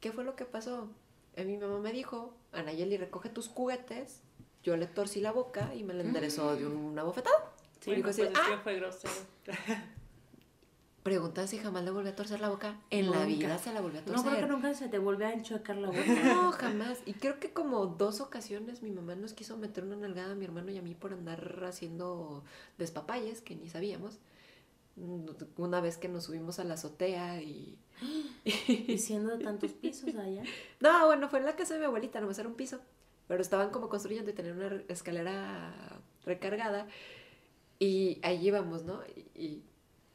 ¿Qué 0.00 0.12
fue 0.12 0.22
lo 0.22 0.36
que 0.36 0.44
pasó? 0.44 0.88
A 1.36 1.42
mi 1.42 1.56
mamá 1.56 1.80
me 1.80 1.92
dijo, 1.92 2.32
Anayeli, 2.52 2.96
recoge 2.96 3.28
tus 3.30 3.48
juguetes. 3.48 4.20
Yo 4.62 4.76
le 4.76 4.86
torcí 4.86 5.20
la 5.20 5.32
boca 5.32 5.74
y 5.74 5.82
me 5.82 5.92
la 5.94 6.04
enderezó 6.04 6.54
de 6.54 6.64
una 6.66 7.02
bofetada. 7.02 7.52
Sí, 7.80 7.90
Dijo 7.90 8.04
no, 8.04 8.10
así, 8.10 8.20
pues 8.22 8.32
es 8.32 8.38
"Ah". 8.40 8.50
que 8.52 8.56
fue 8.62 8.76
grosero. 8.76 9.12
Pregunta 11.04 11.46
si 11.46 11.58
jamás 11.58 11.84
le 11.84 11.90
volví 11.90 12.08
a 12.08 12.16
torcer 12.16 12.40
la 12.40 12.48
boca. 12.48 12.80
En 12.88 13.10
la 13.10 13.26
vida 13.26 13.58
se 13.58 13.74
la 13.74 13.82
volvió 13.82 13.98
a 14.00 14.02
No 14.04 14.12
torcer. 14.14 14.32
creo 14.32 14.46
que 14.46 14.52
nunca 14.54 14.72
se 14.72 14.88
te 14.88 14.98
vuelve 14.98 15.26
a 15.26 15.34
enchocar 15.34 15.76
la 15.76 15.88
boca. 15.88 16.02
No, 16.24 16.50
jamás. 16.52 17.02
Y 17.04 17.12
creo 17.12 17.38
que 17.38 17.52
como 17.52 17.84
dos 17.84 18.22
ocasiones 18.22 18.82
mi 18.82 18.90
mamá 18.90 19.14
nos 19.14 19.34
quiso 19.34 19.58
meter 19.58 19.84
una 19.84 19.96
nalgada 19.96 20.32
a 20.32 20.34
mi 20.34 20.46
hermano 20.46 20.70
y 20.70 20.78
a 20.78 20.82
mí 20.82 20.94
por 20.94 21.12
andar 21.12 21.62
haciendo 21.66 22.42
despapalles 22.78 23.42
que 23.42 23.54
ni 23.54 23.68
sabíamos. 23.68 24.18
Una 25.58 25.82
vez 25.82 25.98
que 25.98 26.08
nos 26.08 26.24
subimos 26.24 26.58
a 26.58 26.64
la 26.64 26.74
azotea 26.74 27.42
y... 27.42 27.78
Y 28.66 28.96
siendo 28.96 29.38
tantos 29.38 29.72
pisos 29.72 30.14
allá. 30.16 30.42
No, 30.80 31.04
bueno, 31.04 31.28
fue 31.28 31.38
en 31.38 31.44
la 31.44 31.54
casa 31.54 31.74
de 31.74 31.80
mi 31.80 31.86
abuelita, 31.86 32.18
nomás 32.22 32.38
era 32.38 32.48
un 32.48 32.54
piso. 32.54 32.80
Pero 33.28 33.42
estaban 33.42 33.68
como 33.68 33.90
construyendo 33.90 34.30
y 34.30 34.34
tenían 34.34 34.56
una 34.56 34.82
escalera 34.88 36.00
recargada. 36.24 36.88
Y 37.78 38.20
allí 38.22 38.48
íbamos, 38.48 38.84
¿no? 38.84 39.00
Y, 39.34 39.62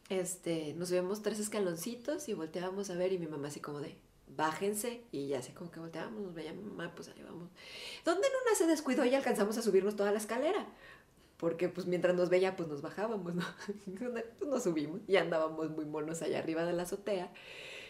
este, 0.10 0.74
nos 0.74 0.90
subíamos 0.90 1.22
tres 1.22 1.40
escaloncitos 1.40 2.28
y 2.30 2.34
volteábamos 2.34 2.90
a 2.90 2.96
ver 2.96 3.14
y 3.14 3.20
mi 3.20 3.28
mamá 3.28 3.48
así 3.48 3.60
como 3.60 3.80
de, 3.80 3.96
bájense. 4.36 5.04
Y 5.12 5.28
ya 5.28 5.40
así 5.40 5.52
como 5.52 5.72
que 5.72 5.80
volteábamos, 5.80 6.22
nos 6.22 6.34
veía 6.34 6.54
mamá, 6.54 6.92
pues 6.96 7.10
ahí 7.10 7.22
vamos. 7.24 7.50
¿Dónde 8.04 8.28
en 8.28 8.34
una 8.46 8.56
se 8.56 8.68
descuidó 8.68 9.06
y 9.06 9.14
alcanzamos 9.14 9.58
a 9.58 9.62
subirnos 9.62 9.96
toda 9.96 10.12
la 10.12 10.18
escalera? 10.18 10.68
Porque 11.38 11.70
pues 11.70 11.88
mientras 11.88 12.16
nos 12.16 12.30
veía, 12.30 12.56
pues 12.56 12.68
nos 12.68 12.82
bajábamos, 12.82 13.36
¿no? 13.36 13.46
pues 13.86 14.50
nos 14.50 14.64
subimos 14.64 15.02
y 15.08 15.16
andábamos 15.16 15.70
muy 15.70 15.86
monos 15.86 16.22
allá 16.22 16.40
arriba 16.40 16.66
de 16.66 16.74
la 16.74 16.84
azotea. 16.84 17.32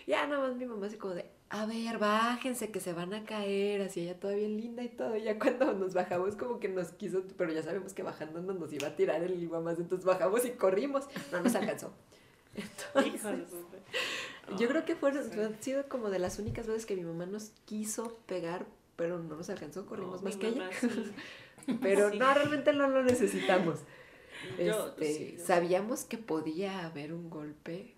Ya 0.06 0.26
nada 0.28 0.48
más 0.48 0.58
mi 0.58 0.66
mamá 0.66 0.88
así 0.88 0.98
como 0.98 1.14
de, 1.14 1.26
a 1.50 1.66
ver, 1.66 1.98
bájense 1.98 2.72
que 2.72 2.80
se 2.80 2.94
van 2.94 3.14
a 3.14 3.26
caer, 3.26 3.82
así 3.82 4.02
ella 4.02 4.20
toda 4.20 4.34
bien 4.34 4.58
linda 4.58 4.84
y 4.84 4.90
todo. 4.90 5.16
Y 5.16 5.24
ya 5.24 5.40
cuando 5.40 5.74
nos 5.74 5.94
bajamos 5.94 6.36
como 6.36 6.60
que 6.60 6.68
nos 6.68 6.90
quiso, 6.90 7.24
pero 7.38 7.52
ya 7.52 7.64
sabemos 7.64 7.94
que 7.94 8.04
bajando 8.04 8.42
nos 8.42 8.74
iba 8.74 8.88
a 8.88 8.96
tirar 8.96 9.24
el 9.24 9.50
más, 9.50 9.80
entonces 9.80 10.06
bajamos 10.06 10.46
y 10.46 10.52
corrimos. 10.52 11.08
No 11.32 11.42
nos 11.42 11.56
alcanzó. 11.56 11.92
Entonces, 12.96 13.50
su- 13.50 14.56
yo 14.58 14.68
creo 14.68 14.86
que 14.86 14.96
fueron, 14.96 15.30
Sí. 15.32 15.40
han 15.40 15.62
sido 15.62 15.88
como 15.90 16.10
de 16.10 16.20
las 16.20 16.40
únicas 16.40 16.68
veces 16.68 16.86
que 16.86 16.96
mi 16.96 17.04
mamá 17.04 17.26
nos 17.26 17.52
quiso 17.66 18.18
pegar, 18.26 18.66
pero 18.96 19.20
no 19.20 19.36
nos 19.36 19.50
alcanzó, 19.50 19.86
corrimos 19.86 20.22
más 20.24 20.36
que 20.38 20.48
ella. 20.50 20.70
sí. 20.80 20.88
Pero 21.82 22.10
Sí. 22.12 22.18
no, 22.18 22.34
realmente 22.34 22.74
no 22.74 22.88
lo 22.88 23.04
necesitamos. 23.04 23.80
Yo, 24.58 24.88
Este, 24.98 25.36
yo- 25.38 25.46
sabíamos 25.46 26.04
que 26.06 26.18
podía 26.18 26.86
haber 26.86 27.14
un 27.14 27.30
golpe 27.30 27.94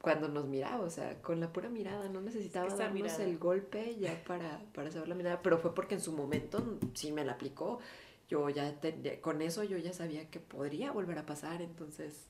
cuando 0.00 0.28
nos 0.28 0.46
miraba, 0.46 0.80
o 0.84 0.88
sea, 0.88 1.20
con 1.20 1.40
la 1.40 1.52
pura 1.52 1.68
mirada, 1.68 2.08
no 2.08 2.20
necesitaba 2.22 2.68
Esa 2.68 2.76
darnos 2.76 2.94
mirada. 3.02 3.24
el 3.24 3.38
golpe 3.38 3.96
ya 3.96 4.22
para, 4.24 4.62
para 4.72 4.90
saber 4.92 5.08
la 5.08 5.14
mirada, 5.16 5.42
pero 5.42 5.58
fue 5.58 5.74
porque 5.74 5.96
en 5.96 6.00
su 6.00 6.12
momento 6.12 6.78
sí 6.94 7.12
me 7.12 7.24
la 7.24 7.32
aplicó. 7.32 7.80
Yo 8.28 8.48
ya- 8.48 8.74
con 9.20 9.42
eso 9.42 9.62
yo 9.64 9.76
ya 9.78 9.92
sabía 9.92 10.30
que 10.30 10.40
podría 10.40 10.92
volver 10.92 11.18
a 11.18 11.26
pasar, 11.26 11.60
entonces 11.60 12.26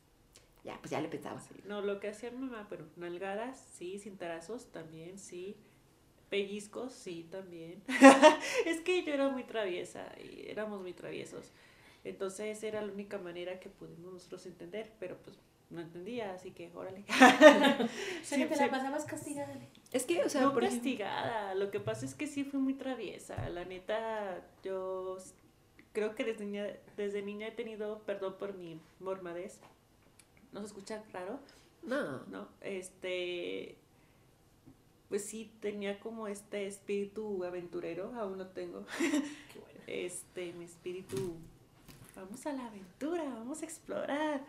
ya, 0.67 0.77
pues 0.81 0.91
ya 0.91 1.01
le 1.01 1.09
pensaba. 1.09 1.41
Sí, 1.41 1.55
No, 1.65 1.81
lo 1.81 1.99
que 2.01 2.09
hacía 2.09 2.31
mi 2.31 2.39
mamá, 2.39 2.67
pero 2.69 2.85
nalgadas, 2.97 3.59
sí, 3.73 3.99
cintarazos 3.99 4.67
también, 4.73 5.19
sí. 5.19 5.57
Pellizcos, 6.29 6.93
sí, 6.93 7.27
también. 7.31 7.83
es 8.67 8.81
que 8.81 9.03
yo 9.05 9.15
era 9.15 9.29
muy 9.29 9.45
traviesa 9.45 10.13
y 10.23 10.51
éramos 10.51 10.81
muy 10.81 10.93
traviesos. 10.93 11.53
Entonces 12.05 12.63
era 12.65 12.83
la 12.83 12.93
única 12.93 13.19
manera 13.19 13.61
que 13.61 13.69
pudimos 13.69 14.13
nosotros 14.13 14.45
entender, 14.47 14.93
pero 14.99 15.17
pues 15.23 15.39
no 15.71 15.81
entendía, 15.81 16.33
así 16.35 16.51
que 16.53 16.71
órale. 16.75 17.05
Sea, 18.23 18.39
que 18.39 18.47
te 18.47 18.55
Sí, 18.55 18.61
la 18.61 18.65
sí. 18.67 18.71
pasabas 18.71 19.05
castigada. 19.05 19.57
Es 19.93 20.05
que, 20.05 20.23
o 20.25 20.29
sea, 20.29 20.43
no 20.43 20.53
por 20.53 20.65
ejemplo- 20.65 20.83
castigada, 20.83 21.55
lo 21.55 21.71
que 21.71 21.81
pasa 21.81 22.05
es 22.05 22.15
que 22.15 22.27
sí 22.27 22.45
fui 22.45 22.59
muy 22.61 22.75
traviesa. 22.75 23.49
La 23.51 23.65
neta, 23.65 24.45
yo 24.65 25.19
creo 25.93 26.15
que 26.15 26.25
desde 26.25 26.45
niña, 26.45 26.67
desde 26.97 27.23
niña 27.23 27.49
he 27.49 27.53
tenido, 27.53 28.01
perdón 28.05 28.37
por 28.39 28.55
mi 28.55 28.81
mormadez, 29.01 29.61
¿no 30.57 30.61
se 30.63 30.67
escucha 30.69 31.03
raro? 31.13 31.39
no, 31.83 32.25
¿no? 32.27 32.49
Este, 32.63 33.77
pues 35.09 35.25
sí, 35.25 35.53
tenía 35.61 36.01
como 36.01 36.27
este 36.27 36.67
espíritu 36.67 37.45
aventurero, 37.45 38.13
aún 38.17 38.39
lo 38.39 38.49
tengo. 38.49 38.85
Qué 38.99 39.61
bueno. 39.61 39.81
Este, 39.87 40.53
mi 40.55 40.65
espíritu, 40.65 41.35
vamos 42.17 42.45
a 42.47 42.53
la 42.53 42.67
aventura, 42.67 43.23
vamos 43.25 43.63
a 43.63 43.65
explorar. 43.65 44.45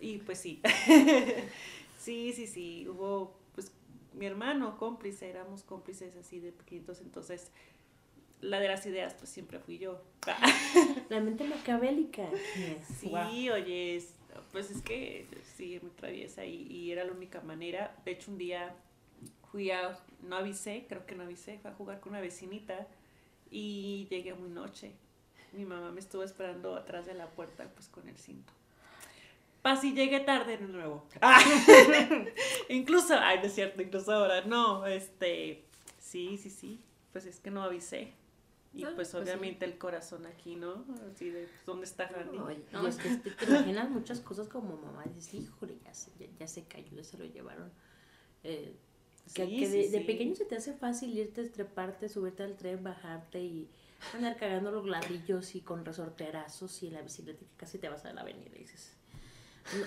Y 0.00 0.18
pues 0.18 0.38
sí, 0.38 0.62
sí, 1.98 2.32
sí, 2.32 2.46
sí, 2.46 2.88
hubo, 2.88 3.34
pues 3.54 3.72
mi 4.14 4.24
hermano 4.24 4.78
cómplice, 4.78 5.28
éramos 5.28 5.62
cómplices 5.64 6.16
así 6.16 6.40
de 6.40 6.52
pequeñitos, 6.52 7.00
entonces 7.02 7.50
la 8.40 8.58
de 8.60 8.68
las 8.68 8.86
ideas, 8.86 9.12
pues 9.12 9.28
siempre 9.28 9.58
fui 9.58 9.76
yo. 9.78 10.00
La 11.10 11.20
mente 11.20 11.44
macabélica. 11.44 12.26
Sí, 12.98 13.08
Guau. 13.10 13.28
oye, 13.28 13.96
es- 13.96 14.14
pues 14.52 14.70
es 14.70 14.82
que 14.82 15.26
sí, 15.56 15.78
muy 15.82 15.90
traviesa 15.92 16.44
y, 16.44 16.66
y 16.66 16.92
era 16.92 17.04
la 17.04 17.12
única 17.12 17.40
manera. 17.40 17.96
De 18.04 18.12
hecho, 18.12 18.30
un 18.30 18.38
día 18.38 18.74
fui 19.50 19.70
a, 19.70 19.98
no 20.22 20.36
avisé, 20.36 20.86
creo 20.88 21.06
que 21.06 21.14
no 21.14 21.24
avisé, 21.24 21.58
fui 21.58 21.70
a 21.70 21.74
jugar 21.74 22.00
con 22.00 22.12
una 22.12 22.20
vecinita 22.20 22.86
y 23.50 24.06
llegué 24.10 24.34
muy 24.34 24.48
noche. 24.48 24.92
Mi 25.52 25.64
mamá 25.64 25.90
me 25.90 26.00
estuvo 26.00 26.22
esperando 26.22 26.76
atrás 26.76 27.06
de 27.06 27.14
la 27.14 27.28
puerta, 27.28 27.68
pues 27.74 27.88
con 27.88 28.08
el 28.08 28.16
cinto. 28.16 28.52
Paz 29.62 29.84
y 29.84 29.92
llegué 29.92 30.20
tarde 30.20 30.56
de 30.56 30.66
nuevo. 30.66 31.06
incluso, 32.68 33.14
ay, 33.18 33.38
no 33.38 33.44
es 33.44 33.54
cierto, 33.54 33.82
incluso 33.82 34.12
ahora, 34.12 34.42
no, 34.42 34.86
este, 34.86 35.64
sí, 35.98 36.38
sí, 36.38 36.48
sí, 36.48 36.80
pues 37.12 37.26
es 37.26 37.40
que 37.40 37.50
no 37.50 37.62
avisé. 37.62 38.12
Y 38.72 38.84
Ah, 38.84 38.92
pues 38.94 39.08
pues 39.10 39.10
sí. 39.10 39.16
obviamente 39.30 39.64
el 39.64 39.78
corazón 39.78 40.26
aquí, 40.26 40.54
¿no? 40.56 40.84
Así 41.12 41.30
de, 41.30 41.46
pues, 41.46 41.66
¿dónde 41.66 41.84
está 41.86 42.06
Randy? 42.06 42.38
no, 42.38 42.48
No, 42.72 42.86
es 42.86 42.96
que 42.96 43.10
te, 43.10 43.30
te 43.32 43.44
imaginas 43.46 43.90
muchas 43.90 44.20
cosas 44.20 44.48
como 44.48 44.76
mamá. 44.76 45.04
Dices, 45.14 45.34
híjole, 45.34 45.76
ya 45.84 45.92
se, 45.92 46.12
ya, 46.18 46.26
ya 46.38 46.46
se 46.46 46.64
cayó, 46.64 46.94
ya 46.96 47.02
se 47.04 47.18
lo 47.18 47.24
llevaron. 47.24 47.72
Eh, 48.44 48.76
que, 49.34 49.46
Sí, 49.46 49.58
que 49.58 49.66
sí, 49.66 49.72
de, 49.72 49.88
de 49.90 49.98
sí. 49.98 50.04
pequeño 50.04 50.34
se 50.36 50.44
te 50.44 50.56
hace 50.56 50.72
fácil 50.72 51.16
irte, 51.18 51.48
treparte, 51.48 52.08
subirte 52.08 52.42
al 52.44 52.56
tren, 52.56 52.82
bajarte 52.82 53.40
y 53.42 53.68
andar 54.14 54.36
cagando 54.36 54.70
los 54.70 54.86
ladrillos 54.86 55.54
y 55.56 55.60
con 55.62 55.84
resorterazos 55.84 56.82
y 56.84 56.90
la 56.90 57.02
bicicleta 57.02 57.40
que 57.40 57.56
casi 57.56 57.78
te 57.78 57.88
vas 57.88 58.04
a 58.04 58.12
la 58.12 58.22
avenida 58.22 58.50
y 58.54 58.60
dices, 58.60 58.92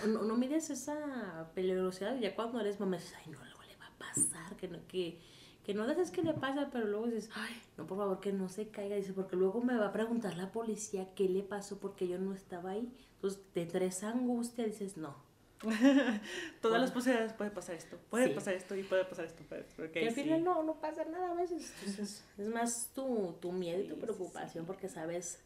no, 0.06 0.08
no, 0.08 0.22
no 0.24 0.38
mides 0.38 0.70
esa 0.70 1.50
peligrosidad 1.56 2.16
y 2.16 2.22
ya 2.22 2.36
cuando 2.36 2.60
eres 2.60 2.80
mamá 2.80 2.98
dices, 2.98 3.16
ay 3.26 3.32
no, 3.32 3.42
algo 3.42 3.64
le 3.64 3.76
va 3.78 3.88
a 3.88 3.98
pasar, 3.98 4.56
que 4.56 4.68
no, 4.68 4.80
que, 4.88 5.20
que 5.64 5.74
no 5.74 5.86
sabes 5.86 6.11
qué 6.11 6.22
le 6.24 6.34
pasa, 6.34 6.70
pero 6.72 6.86
luego 6.88 7.05
dices, 7.07 7.30
ay, 7.36 7.53
no, 7.78 7.88
por 7.88 7.97
favor, 7.97 8.20
que 8.20 8.34
no 8.34 8.49
se 8.49 8.68
caiga. 8.68 8.95
Dice, 8.95 9.14
porque 9.14 9.36
luego 9.36 9.61
me 9.61 9.78
va 9.78 9.88
a 9.88 9.91
preguntar 9.93 10.36
la 10.38 10.51
policía 10.51 11.07
qué 11.16 11.30
le 11.30 11.41
pasó 11.43 11.80
porque 11.80 12.07
yo 12.07 12.18
no 12.20 12.34
estaba 12.34 12.72
ahí. 12.72 12.91
Entonces, 13.16 13.41
te 13.53 13.66
traes 13.66 14.03
angustia, 14.03 14.66
dices, 14.66 14.97
no. 14.97 15.16
Todas 16.61 16.82
las 16.82 16.91
posibilidades 16.91 17.34
puede 17.34 17.51
pasar 17.51 17.76
esto, 17.76 17.97
puede 18.09 18.28
Sí. 18.28 18.34
pasar 18.34 18.53
esto 18.55 18.76
y 18.76 18.84
puede 18.84 19.05
pasar 19.05 19.26
esto. 19.26 19.43
puede- 19.47 19.64
porque 19.78 20.01
Que 20.01 20.07
al 20.09 20.14
sí. 20.16 20.24
final 20.24 20.43
no, 20.43 20.61
no 20.64 20.76
pasa 20.82 21.05
nada 21.05 21.32
a 21.32 21.36
veces. 21.36 21.74
Entonces, 21.80 22.24
es 22.38 22.47
más 22.49 22.91
tu, 22.93 23.36
tu 23.39 23.51
miedo 23.53 23.82
y 23.82 23.88
tu 23.88 23.97
preocupación 23.97 24.66
porque 24.66 24.89
sabes, 24.89 25.39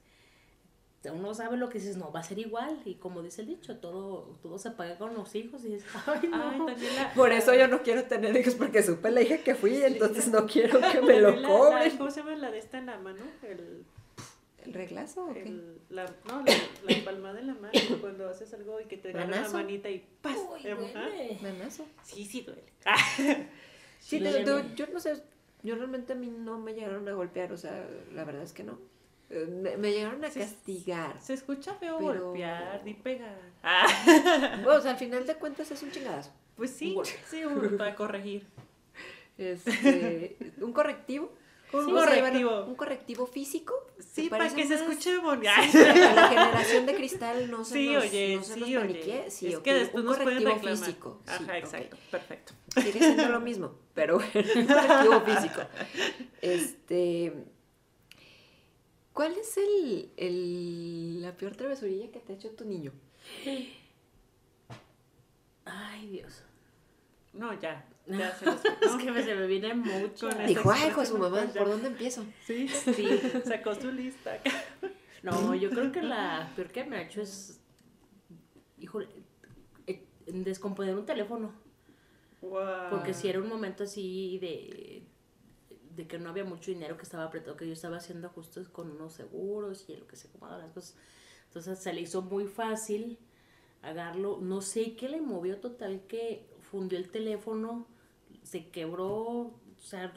uno 1.11 1.33
sabe 1.33 1.57
lo 1.57 1.69
que 1.69 1.79
dices, 1.79 1.97
no, 1.97 2.11
va 2.11 2.19
a 2.21 2.23
ser 2.23 2.39
igual. 2.39 2.81
Y 2.85 2.95
como 2.95 3.21
dice 3.21 3.41
el 3.41 3.47
dicho, 3.47 3.77
todo, 3.77 4.37
todo 4.41 4.57
se 4.59 4.71
paga 4.71 4.97
con 4.97 5.13
los 5.13 5.33
hijos 5.35 5.63
y 5.65 5.69
dices, 5.69 5.87
ay, 6.07 6.27
no. 6.29 6.49
Ay, 6.49 6.57
también 6.65 6.95
la- 6.95 7.13
Por 7.13 7.31
eso 7.31 7.53
yo 7.53 7.67
no 7.67 7.81
quiero 7.83 8.03
tener 8.05 8.35
hijos 8.37 8.55
porque 8.55 8.83
supe 8.83 9.11
la 9.11 9.21
hija 9.21 9.37
que 9.39 9.55
fui, 9.55 9.75
entonces 9.83 10.27
no 10.29 10.45
quiero 10.45 10.79
que 10.91 11.01
me 11.01 11.19
lo 11.19 11.29
también 11.29 11.41
la- 11.41 11.41
la- 11.41 11.47
cobren. 11.47 11.97
¿Cómo 11.97 12.11
se 12.11 12.19
llama 12.21 12.35
la 12.35 12.51
de 12.51 12.57
esta 12.59 12.77
en 12.77 12.85
la 12.87 12.97
mano? 12.97 13.23
El, 13.43 13.83
¿El 14.65 14.73
reglazo 14.73 15.25
o 15.25 15.33
qué? 15.33 15.43
el- 15.43 15.77
la, 15.89 16.05
no, 16.27 16.43
la, 16.43 16.53
la 16.95 17.05
palmada 17.05 17.39
en 17.39 17.47
la 17.47 17.53
mano, 17.53 17.71
cuando 18.01 18.27
haces 18.29 18.53
algo 18.53 18.81
y 18.81 18.85
que 18.85 18.97
te 18.97 19.09
agarra 19.09 19.41
la 19.43 19.49
manita 19.49 19.89
y 19.89 20.05
¡paz! 20.21 20.35
Uy, 20.53 20.61
duele. 20.69 21.37
¿Manazo? 21.41 21.85
Sí, 22.03 22.25
sí 22.25 22.41
duele. 22.41 22.63
Sí, 23.99 24.19
Duele. 24.19 24.43
te- 24.43 24.63
te- 24.63 24.75
yo 24.75 24.87
no 24.93 24.99
sé, 24.99 25.21
yo 25.63 25.75
realmente 25.75 26.13
a 26.13 26.15
mí 26.15 26.27
no 26.27 26.59
me 26.59 26.73
llegaron 26.73 27.07
a 27.07 27.13
golpear, 27.13 27.51
o 27.51 27.57
sea, 27.57 27.87
la 28.13 28.23
verdad 28.25 28.43
es 28.43 28.53
que 28.53 28.63
no. 28.63 28.77
Me, 29.29 29.75
me 29.77 29.91
llegaron 29.91 30.23
a 30.23 30.29
Sí, 30.31 30.39
castigar. 30.39 31.19
Se 31.21 31.33
escucha 31.33 31.73
feo 31.75 31.97
Pero- 31.99 32.25
golpear 32.27 32.81
ni 32.85 32.93
pegar. 32.93 33.37
Ah, 33.63 33.85
Bueno, 34.63 34.79
o 34.79 34.81
sea, 34.81 34.91
al 34.91 34.97
final 34.97 35.25
de 35.27 35.35
cuentas 35.35 35.69
es 35.71 35.81
un 35.83 35.91
chingadazo. 35.91 36.31
pues 36.55 36.71
sí, 36.71 36.95
sí, 37.29 37.43
un- 37.43 37.77
para 37.77 37.93
corregir. 37.95 38.45
Este, 39.37 40.37
un 40.61 40.71
correctivo. 40.73 41.31
Un 41.73 41.91
correctivo. 41.91 42.63
Un 42.63 42.75
correctivo 42.75 43.27
físico. 43.27 43.73
Sí, 43.99 44.23
¿te 44.23 44.29
para 44.29 44.47
que 44.47 44.63
se 44.65 44.69
más? 44.75 44.81
escuche 44.81 45.17
bonito. 45.17 45.51
Que 45.73 45.77
la 46.15 46.27
generación 46.29 46.85
de 46.85 46.95
cristal 46.95 47.51
no 47.51 47.65
se 47.65 47.73
Sí, 47.73 47.89
nos, 47.93 48.03
oye, 48.05 48.35
no 48.37 48.43
se 48.43 48.53
sí, 48.53 48.59
nos 48.73 48.83
oye. 48.85 49.25
Sí, 49.29 49.47
es 49.53 49.59
que 49.59 49.73
después 49.73 50.01
un 50.01 50.05
nos 50.09 50.17
pueden 50.17 50.43
correctivo 50.43 50.53
reclamar. 50.55 50.85
físico. 50.85 51.21
sí, 51.25 51.33
Ajá, 51.43 51.57
exacto, 51.57 51.97
perfecto. 52.09 52.53
Sigue 52.81 52.99
siendo 52.99 53.27
lo 53.27 53.41
mismo, 53.41 53.75
pero 53.93 54.15
bueno, 54.15 54.49
un 54.55 54.65
correctivo 54.67 55.21
físico. 55.25 55.61
Este. 56.41 57.33
¿Cuál 59.17 59.35
es 59.35 59.57
el, 59.57 60.11
el, 60.15 61.21
la 61.23 61.35
peor 61.35 61.55
travesurilla 61.55 62.11
que 62.11 62.19
te 62.19 62.33
ha 62.33 62.35
hecho 62.35 62.51
tu 62.51 62.65
niño? 62.65 62.91
Ay, 65.65 66.07
Dios. 66.09 66.43
No, 67.33 67.59
ya. 67.59 67.83
Ya 68.05 68.31
se 68.35 68.45
los 68.45 68.63
Es 68.63 68.91
que 69.03 69.11
me, 69.11 69.23
se 69.23 69.33
me 69.33 69.47
viene 69.47 69.73
mucho. 69.73 70.29
Con 70.29 70.45
Dijo, 70.45 70.71
hijo 70.71 71.01
de 71.01 71.07
su 71.07 71.17
mamá, 71.17 71.41
pues, 71.41 71.53
ya. 71.55 71.61
¿por 71.61 71.71
dónde 71.71 71.87
empiezo? 71.87 72.23
Sí, 72.45 72.67
Sí. 72.67 73.19
sacó 73.43 73.73
su 73.73 73.91
lista. 73.91 74.39
No, 75.23 75.55
yo 75.55 75.71
creo 75.71 75.91
que 75.91 76.03
la 76.03 76.51
peor 76.55 76.67
que 76.67 76.85
me 76.85 76.97
ha 76.97 77.01
hecho 77.01 77.23
es, 77.23 77.59
híjole, 78.77 79.07
eh, 79.87 80.05
descomponer 80.27 80.95
un 80.95 81.07
teléfono. 81.07 81.51
Wow. 82.43 82.91
Porque 82.91 83.15
si 83.15 83.27
era 83.29 83.39
un 83.39 83.49
momento 83.49 83.83
así 83.85 84.37
de, 84.37 85.06
de 85.97 86.07
que 86.07 86.19
no 86.19 86.29
había 86.29 86.45
mucho 86.45 86.69
dinero, 86.71 86.95
que 86.95 87.03
estaba 87.03 87.23
apretado, 87.23 87.57
que 87.57 87.65
yo 87.65 87.73
estaba 87.73 87.97
haciendo 87.97 88.27
ajustes 88.27 88.69
con 88.69 88.91
unos 88.91 89.13
seguros 89.13 89.89
y 89.89 89.97
lo 89.97 90.07
que 90.07 90.15
se 90.15 90.27
acomodaban 90.27 90.65
las 90.65 90.73
cosas. 90.73 90.95
Entonces 91.47 91.79
se 91.79 91.91
le 91.91 92.01
hizo 92.01 92.21
muy 92.21 92.45
fácil 92.45 93.17
agarrarlo. 93.81 94.37
No 94.39 94.61
sé 94.61 94.95
qué 94.95 95.09
le 95.09 95.21
movió 95.21 95.59
total 95.59 96.03
que 96.07 96.47
fundió 96.71 96.99
el 96.99 97.09
teléfono, 97.09 97.87
se 98.43 98.69
quebró, 98.69 99.09
o 99.09 99.59
sea, 99.81 100.13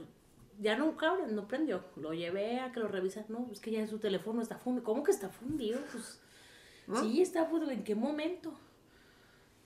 ya 0.60 0.76
no 0.76 0.94
no 1.30 1.48
prendió. 1.48 1.82
Lo 1.96 2.12
llevé 2.12 2.60
a 2.60 2.72
que 2.72 2.80
lo 2.80 2.88
revisan. 2.88 3.24
No, 3.28 3.48
es 3.50 3.60
que 3.60 3.70
ya 3.70 3.86
su 3.86 3.98
teléfono 3.98 4.42
está 4.42 4.58
fundido. 4.58 4.84
¿Cómo 4.84 5.02
que 5.02 5.12
está 5.12 5.30
fundido? 5.30 5.80
Pues 5.90 6.20
¿No? 6.86 7.00
sí, 7.00 7.22
está 7.22 7.46
fundido. 7.46 7.72
¿En 7.72 7.84
qué 7.84 7.94
momento? 7.94 8.52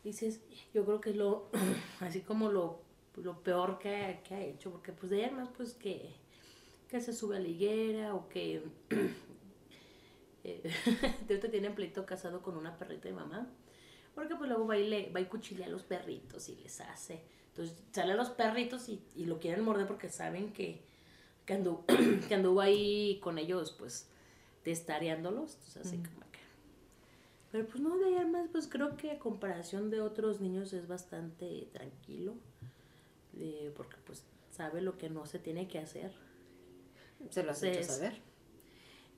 Dices, 0.04 0.42
yo 0.72 0.84
creo 0.84 1.00
que 1.00 1.12
lo, 1.12 1.50
así 2.00 2.20
como 2.20 2.52
lo, 2.52 2.83
lo 3.16 3.42
peor 3.42 3.78
que, 3.78 3.94
ha- 3.96 4.22
que 4.22 4.34
ha 4.34 4.40
hecho, 4.42 4.70
porque 4.70 4.92
pues 4.92 5.10
de 5.10 5.18
ahí 5.18 5.24
además 5.24 5.48
pues 5.56 5.74
que, 5.74 6.14
que 6.88 7.00
se 7.00 7.12
sube 7.12 7.36
a 7.36 7.40
la 7.40 7.48
higuera 7.48 8.14
o 8.14 8.28
que 8.28 8.62
eh, 10.44 10.60
de 11.26 11.34
ahorita 11.34 11.50
tienen 11.50 11.74
pleito 11.74 12.04
casado 12.04 12.42
con 12.42 12.56
una 12.56 12.76
perrita 12.76 13.08
de 13.08 13.14
mamá, 13.14 13.48
porque 14.14 14.34
pues 14.36 14.48
luego 14.48 14.66
va 14.66 14.76
y, 14.78 14.88
le, 14.88 15.10
va 15.10 15.20
y 15.20 15.26
cuchilea 15.26 15.66
a 15.66 15.70
los 15.70 15.82
perritos 15.82 16.48
y 16.48 16.56
les 16.56 16.80
hace. 16.80 17.22
Entonces 17.48 17.76
salen 17.92 18.16
los 18.16 18.30
perritos 18.30 18.88
y, 18.88 19.00
y 19.14 19.26
lo 19.26 19.38
quieren 19.38 19.64
morder 19.64 19.86
porque 19.86 20.08
saben 20.08 20.52
que, 20.52 20.82
que, 21.46 21.54
anduvo, 21.54 21.84
que 22.28 22.34
anduvo 22.34 22.60
ahí 22.60 23.18
con 23.22 23.38
ellos 23.38 23.74
pues 23.78 24.08
testareándolos, 24.64 25.54
entonces 25.54 25.86
así 25.86 25.96
como 25.98 26.20
que... 26.32 26.38
Pero 27.52 27.66
pues 27.68 27.80
no, 27.80 27.96
de 27.98 28.06
ahí 28.06 28.14
además 28.16 28.48
pues 28.50 28.66
creo 28.66 28.96
que 28.96 29.12
a 29.12 29.18
comparación 29.18 29.90
de 29.90 30.00
otros 30.00 30.40
niños 30.40 30.72
es 30.72 30.88
bastante 30.88 31.68
tranquilo, 31.72 32.34
eh, 33.38 33.72
porque 33.76 33.96
pues 34.06 34.24
sabe 34.50 34.80
lo 34.80 34.96
que 34.98 35.08
no 35.10 35.26
se 35.26 35.38
tiene 35.38 35.68
que 35.68 35.78
hacer. 35.78 36.12
Se 37.30 37.42
lo 37.42 37.52
has 37.52 37.62
hecho 37.62 37.82
saber. 37.82 38.20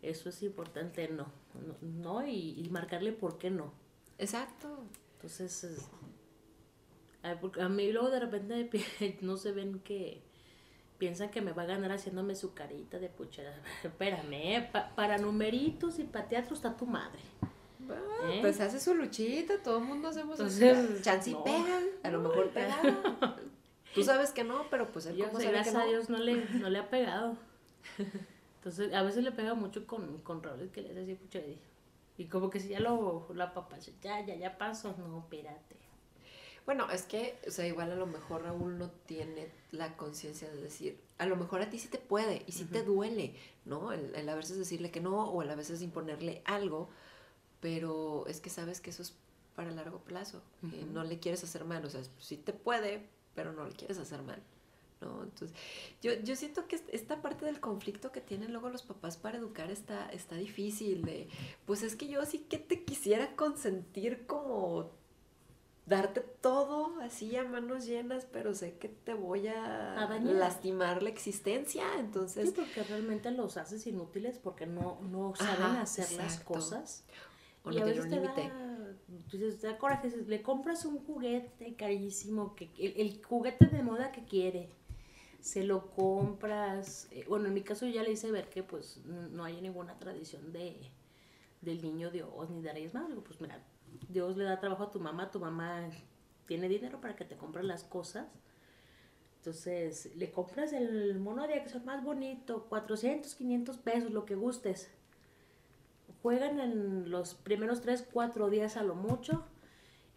Eso 0.02 0.28
es 0.28 0.42
importante, 0.42 1.08
no, 1.08 1.26
no, 1.54 1.76
no, 1.80 2.26
y, 2.26 2.54
y 2.60 2.68
marcarle 2.70 3.12
por 3.12 3.38
qué 3.38 3.50
no. 3.50 3.72
Exacto. 4.18 4.84
Entonces, 5.14 5.64
es- 5.64 5.88
a, 7.22 7.40
porque 7.40 7.60
a 7.62 7.68
mí 7.68 7.90
luego 7.90 8.10
de 8.10 8.20
repente 8.20 8.70
no 9.22 9.36
se 9.36 9.52
ven 9.52 9.80
que 9.80 10.22
piensan 10.98 11.30
que 11.30 11.40
me 11.40 11.52
va 11.52 11.62
a 11.62 11.66
ganar 11.66 11.90
haciéndome 11.92 12.36
su 12.36 12.54
carita 12.54 12.98
de 12.98 13.08
puchera. 13.08 13.60
Espérame, 13.84 14.32
¿eh? 14.34 14.68
Pa- 14.72 14.94
para 14.94 15.18
numeritos 15.18 15.98
y 15.98 16.04
para 16.04 16.28
teatro 16.28 16.54
está 16.54 16.76
tu 16.76 16.86
madre. 16.86 17.20
Ah, 17.90 18.30
¿Eh? 18.32 18.38
Pues 18.40 18.60
hace 18.60 18.78
su 18.80 18.94
luchita, 18.94 19.62
todo 19.62 19.78
el 19.78 19.84
mundo 19.84 20.08
hacemos 20.08 20.38
Entonces, 20.38 21.02
Chance 21.02 21.30
y 21.30 21.32
no. 21.34 21.44
pegan, 21.44 21.84
a 22.02 22.10
lo 22.10 22.20
mejor 22.20 22.50
pegaron. 22.50 22.96
Tú 23.96 24.04
sabes 24.04 24.30
que 24.30 24.44
no, 24.44 24.66
pero 24.70 24.92
pues 24.92 25.06
él 25.06 25.16
Yo 25.16 25.26
como 25.26 25.38
sé, 25.38 25.44
sabe 25.46 25.54
que 25.56 25.62
gracias 25.62 25.74
no. 25.74 25.80
a 25.80 25.86
Dios 25.86 26.08
no 26.10 26.18
le, 26.18 26.44
no 26.60 26.70
le 26.70 26.78
ha 26.78 26.88
pegado. 26.88 27.36
Entonces, 28.58 28.92
a 28.94 29.02
veces 29.02 29.24
le 29.24 29.32
pega 29.32 29.54
mucho 29.54 29.86
con, 29.86 30.18
con 30.18 30.42
Raúl 30.42 30.70
que 30.70 30.82
le 30.82 30.90
hace 30.90 31.02
así 31.02 31.14
puchera. 31.14 31.46
y- 31.46 31.58
Y 32.18 32.26
como 32.26 32.48
que 32.50 32.60
si 32.60 32.68
ya 32.68 32.80
lo, 32.80 33.28
la 33.34 33.52
papá, 33.54 33.78
ya, 33.78 34.24
ya, 34.24 34.34
ya 34.34 34.56
pasó. 34.58 34.94
No, 34.98 35.18
espérate. 35.20 35.76
Bueno, 36.64 36.90
es 36.90 37.02
que, 37.04 37.38
o 37.46 37.50
sea, 37.52 37.64
igual 37.66 37.92
a 37.92 37.94
lo 37.94 38.06
mejor 38.06 38.42
Raúl 38.42 38.76
no 38.76 38.90
tiene 38.90 39.48
la 39.70 39.96
conciencia 39.96 40.50
de 40.50 40.60
decir, 40.60 41.00
a 41.18 41.26
lo 41.26 41.36
mejor 41.36 41.62
a 41.62 41.70
ti 41.70 41.78
sí 41.78 41.86
te 41.88 41.98
puede 41.98 42.42
y 42.46 42.52
sí 42.52 42.64
te 42.64 42.82
duele, 42.82 43.36
¿no? 43.64 43.92
El, 43.92 44.12
el 44.16 44.28
a 44.28 44.34
veces 44.34 44.58
decirle 44.58 44.90
que 44.90 45.00
no 45.00 45.28
o 45.30 45.42
el 45.42 45.50
a 45.50 45.54
veces 45.54 45.80
imponerle 45.80 46.42
algo, 46.44 46.88
pero 47.60 48.26
es 48.26 48.40
que 48.40 48.50
sabes 48.50 48.80
que 48.80 48.90
eso 48.90 49.02
es 49.02 49.14
para 49.54 49.70
largo 49.70 50.00
plazo, 50.00 50.42
Ujú. 50.64 50.74
no 50.92 51.04
le 51.04 51.20
quieres 51.20 51.44
hacer 51.44 51.64
mal, 51.64 51.84
o 51.84 51.88
sea, 51.90 52.02
sí 52.18 52.36
te 52.36 52.52
puede, 52.52 53.06
pero 53.36 53.52
no 53.52 53.64
le 53.66 53.72
quieres 53.74 53.98
hacer 53.98 54.22
mal, 54.22 54.42
¿no? 55.00 55.22
Entonces, 55.22 55.56
yo, 56.02 56.14
yo 56.14 56.34
siento 56.36 56.66
que 56.66 56.76
est- 56.76 56.88
esta 56.92 57.22
parte 57.22 57.44
del 57.44 57.60
conflicto 57.60 58.10
que 58.12 58.20
tienen 58.22 58.52
luego 58.52 58.70
los 58.70 58.82
papás 58.82 59.16
para 59.18 59.38
educar 59.38 59.70
está, 59.70 60.08
está 60.10 60.34
difícil, 60.36 61.04
de, 61.04 61.28
pues 61.66 61.84
es 61.84 61.94
que 61.96 62.08
yo 62.08 62.26
sí 62.26 62.40
que 62.40 62.58
te 62.58 62.82
quisiera 62.84 63.36
consentir 63.36 64.26
como 64.26 64.90
darte 65.86 66.20
todo 66.20 67.00
así 67.00 67.36
a 67.36 67.44
manos 67.44 67.86
llenas, 67.86 68.26
pero 68.32 68.54
sé 68.54 68.76
que 68.78 68.88
te 68.88 69.14
voy 69.14 69.46
a, 69.46 70.08
lastimar 70.24 71.02
la 71.02 71.10
existencia, 71.10 71.84
Sí, 71.94 72.00
entonces... 72.00 72.50
porque 72.56 72.82
realmente 72.82 73.30
los 73.30 73.56
haces 73.56 73.86
inútiles 73.86 74.38
porque 74.38 74.66
no, 74.66 74.98
no 75.12 75.34
saben 75.36 75.60
Ajá, 75.60 75.82
hacer 75.82 76.10
las 76.12 76.40
cosas. 76.40 77.04
O 77.64 77.70
no 77.70 77.70
a 77.70 77.84
tiene 77.84 77.90
veces 77.90 78.04
un 78.04 78.10
te 78.10 78.16
límite. 78.16 78.42
da, 78.42 78.75
dices, 79.30 79.60
te 79.60 79.66
da 79.66 79.78
coraje, 79.78 80.10
le 80.26 80.42
compras 80.42 80.84
un 80.84 80.98
juguete 80.98 81.74
carísimo, 81.76 82.54
que 82.54 82.70
el, 82.78 82.94
el 82.96 83.24
juguete 83.24 83.66
de 83.66 83.82
moda 83.82 84.12
que 84.12 84.24
quiere, 84.24 84.68
se 85.40 85.62
lo 85.62 85.90
compras, 85.92 87.08
eh, 87.12 87.24
bueno, 87.28 87.46
en 87.46 87.54
mi 87.54 87.62
caso 87.62 87.86
ya 87.86 88.02
le 88.02 88.12
hice 88.12 88.32
ver 88.32 88.48
que 88.48 88.62
pues 88.64 89.00
no 89.06 89.44
hay 89.44 89.60
ninguna 89.60 89.98
tradición 89.98 90.52
de 90.52 90.90
del 91.62 91.82
niño 91.82 92.10
Dios 92.10 92.50
ni 92.50 92.62
de 92.62 92.72
Reyes 92.72 92.94
Magos, 92.94 93.10
Digo, 93.10 93.24
pues 93.24 93.40
mira, 93.40 93.62
Dios 94.08 94.36
le 94.36 94.44
da 94.44 94.60
trabajo 94.60 94.84
a 94.84 94.90
tu 94.90 95.00
mamá, 95.00 95.30
tu 95.30 95.40
mamá 95.40 95.88
tiene 96.46 96.68
dinero 96.68 97.00
para 97.00 97.16
que 97.16 97.24
te 97.24 97.36
compre 97.36 97.62
las 97.62 97.84
cosas, 97.84 98.26
entonces 99.38 100.14
le 100.16 100.32
compras 100.32 100.72
el 100.72 101.18
mono 101.18 101.46
de 101.46 101.54
acción 101.54 101.84
más 101.84 102.02
bonito, 102.02 102.66
400, 102.68 103.34
500 103.34 103.78
pesos, 103.78 104.10
lo 104.10 104.24
que 104.24 104.34
gustes, 104.34 104.90
juegan 106.26 106.58
en 106.58 107.08
los 107.08 107.34
primeros 107.34 107.82
3, 107.82 108.04
4 108.12 108.50
días 108.50 108.76
a 108.76 108.82
lo 108.82 108.96
mucho. 108.96 109.44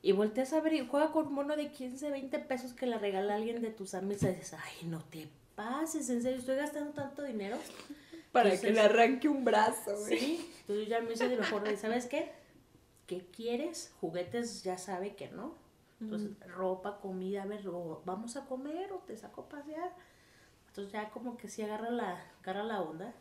Y 0.02 0.12
volteas 0.14 0.54
a 0.54 0.60
ver 0.60 0.74
y 0.74 0.88
juega 0.88 1.12
con 1.12 1.28
un 1.28 1.34
mono 1.36 1.56
de 1.56 1.70
15, 1.70 2.10
20 2.10 2.40
pesos 2.40 2.74
que 2.74 2.88
le 2.88 2.98
regala 2.98 3.36
alguien 3.36 3.62
de 3.62 3.70
tus 3.70 3.94
amigos. 3.94 4.24
Y 4.24 4.28
dices, 4.30 4.54
ay, 4.56 4.88
no 4.88 5.04
te 5.04 5.28
pases, 5.54 6.10
en 6.10 6.24
serio, 6.24 6.40
estoy 6.40 6.56
gastando 6.56 6.94
tanto 6.94 7.22
dinero. 7.22 7.58
Para 8.32 8.50
Entonces- 8.50 8.70
que 8.70 8.74
le 8.74 8.82
arranque 8.82 9.30
un 9.30 9.46
brazo, 9.46 9.96
güey. 10.00 10.18
Sí, 10.20 10.52
entonces 10.62 10.88
ya 10.88 11.00
me 11.02 11.14
hice 11.14 11.30
de 11.30 11.38
mejor, 11.38 11.64
de, 11.64 11.78
¿sabes 11.78 12.08
qué? 12.08 12.32
¿Qué 13.06 13.28
quieres? 13.28 13.94
Juguetes 14.02 14.64
ya 14.64 14.80
sabe 14.80 15.14
que 15.16 15.30
no. 15.30 15.54
Entonces, 16.02 16.32
ropa, 16.48 17.00
comida, 17.02 17.44
a 17.44 17.46
ver, 17.46 17.68
o 17.68 18.02
vamos 18.04 18.36
a 18.36 18.46
comer 18.48 18.92
o 18.94 18.98
te 19.06 19.16
saco 19.16 19.42
a 19.42 19.50
pasear. 19.50 19.94
Entonces 20.70 20.92
ya 20.92 21.12
como 21.12 21.38
que 21.38 21.50
sí 21.50 21.62
agarra 21.62 21.92
la, 21.92 22.20
agarra 22.42 22.64
la 22.64 22.82
onda. 22.82 23.14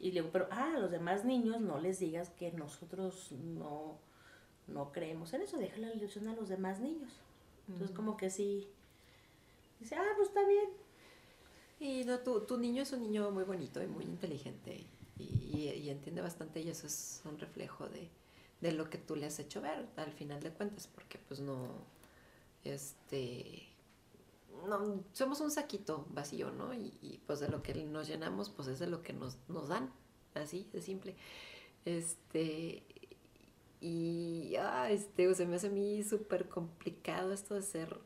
Y 0.00 0.12
le 0.12 0.20
digo, 0.20 0.30
pero 0.32 0.48
ah, 0.50 0.74
a 0.76 0.78
los 0.80 0.90
demás 0.90 1.24
niños 1.24 1.60
no 1.60 1.78
les 1.80 1.98
digas 2.00 2.30
que 2.30 2.52
nosotros 2.52 3.32
no, 3.32 3.98
no 4.66 4.92
creemos 4.92 5.32
en 5.34 5.42
eso, 5.42 5.56
déjale 5.58 5.88
la 5.88 5.94
ilusión 5.94 6.28
a 6.28 6.34
los 6.34 6.48
demás 6.48 6.80
niños. 6.80 7.12
Entonces 7.68 7.94
como 7.96 8.16
que 8.16 8.30
sí, 8.30 8.68
dice, 9.80 9.96
ah, 9.96 10.12
pues 10.16 10.28
está 10.28 10.46
bien. 10.46 10.68
Y 11.80 12.04
no, 12.04 12.18
tu, 12.20 12.40
tu 12.42 12.56
niño 12.58 12.82
es 12.82 12.92
un 12.92 13.02
niño 13.02 13.30
muy 13.30 13.44
bonito 13.44 13.82
y 13.82 13.86
muy 13.86 14.04
inteligente 14.04 14.86
y, 15.18 15.22
y- 15.22 15.70
y 15.84 15.90
entiende 15.90 16.20
bastante 16.22 16.60
y 16.60 16.68
eso 16.70 16.86
es 16.86 17.20
un 17.24 17.38
reflejo 17.38 17.88
de, 17.88 18.08
de 18.60 18.72
lo 18.72 18.88
que 18.90 18.98
tú 18.98 19.16
le 19.16 19.26
has 19.26 19.38
hecho 19.38 19.60
ver 19.60 19.86
al 19.96 20.12
final 20.12 20.40
de 20.42 20.50
cuentas, 20.50 20.86
porque 20.86 21.18
pues 21.28 21.40
no, 21.40 21.68
este, 22.64 23.62
no, 24.66 25.04
somos 25.12 25.40
un 25.40 25.50
saquito 25.50 26.06
vacío, 26.10 26.50
¿no? 26.52 26.74
Y, 26.74 26.98
y, 27.02 27.20
pues 27.26 27.40
de 27.40 27.48
lo 27.48 27.62
que 27.62 27.74
nos 27.86 28.08
llenamos, 28.08 28.50
pues 28.50 28.68
es 28.68 28.78
de 28.78 28.86
lo 28.86 29.02
que 29.02 29.12
nos, 29.12 29.36
nos 29.48 29.68
dan, 29.68 29.92
así 30.34 30.68
de 30.72 30.82
simple. 30.82 31.16
Este, 31.84 32.84
y, 33.80 34.54
ah, 34.58 34.90
este, 34.90 35.34
se 35.34 35.46
me 35.46 35.56
hace 35.56 35.66
a 35.68 35.70
mí 35.70 36.02
súper 36.02 36.48
complicado 36.48 37.32
esto 37.32 37.54
de 37.54 37.62
ser 37.62 37.98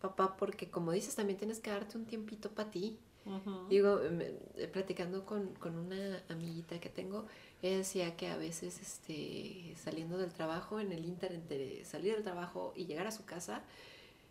papá, 0.00 0.36
porque 0.36 0.70
como 0.70 0.92
dices, 0.92 1.14
también 1.16 1.38
tienes 1.38 1.60
que 1.60 1.70
darte 1.70 1.98
un 1.98 2.06
tiempito 2.06 2.50
para 2.50 2.70
ti. 2.70 2.98
Ujú. 3.26 3.68
Digo, 3.68 4.00
me- 4.12 4.32
eh, 4.56 4.68
platicando 4.72 5.26
con, 5.26 5.54
con 5.56 5.76
una 5.76 6.22
amiguita 6.28 6.80
que 6.80 6.88
tengo, 6.88 7.26
ella 7.62 7.78
decía 7.78 8.16
que 8.16 8.28
a 8.28 8.36
veces 8.36 8.80
este, 8.80 9.74
saliendo 9.76 10.18
del 10.18 10.32
trabajo, 10.32 10.80
en 10.80 10.92
el 10.92 11.04
inter 11.04 11.32
entre 11.32 11.84
salir 11.84 12.14
del 12.14 12.22
trabajo 12.22 12.72
y 12.76 12.86
llegar 12.86 13.06
a 13.06 13.10
su 13.12 13.24
casa, 13.26 13.62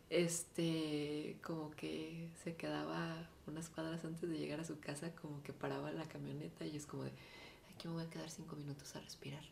este, 0.10 1.38
como 1.43 1.72
que 1.72 2.30
se 2.43 2.55
quedaba 2.55 3.30
unas 3.47 3.70
cuadras 3.70 4.03
antes 4.05 4.30
de 4.30 4.38
llegar 4.38 4.60
a 4.60 4.66
su 4.66 4.80
casa, 4.80 5.16
como 5.16 5.41
que 5.43 5.53
paraba 5.53 5.91
la 5.91 6.07
camioneta 6.07 6.66
y 6.66 6.76
es 6.78 6.86
como 6.88 7.03
de, 7.03 7.12
aquí 7.76 7.88
me 7.88 7.95
voy 7.95 8.03
a 8.03 8.10
quedar 8.10 8.30
cinco 8.30 8.55
minutos 8.55 8.95
a 8.95 9.01
respirar. 9.01 9.43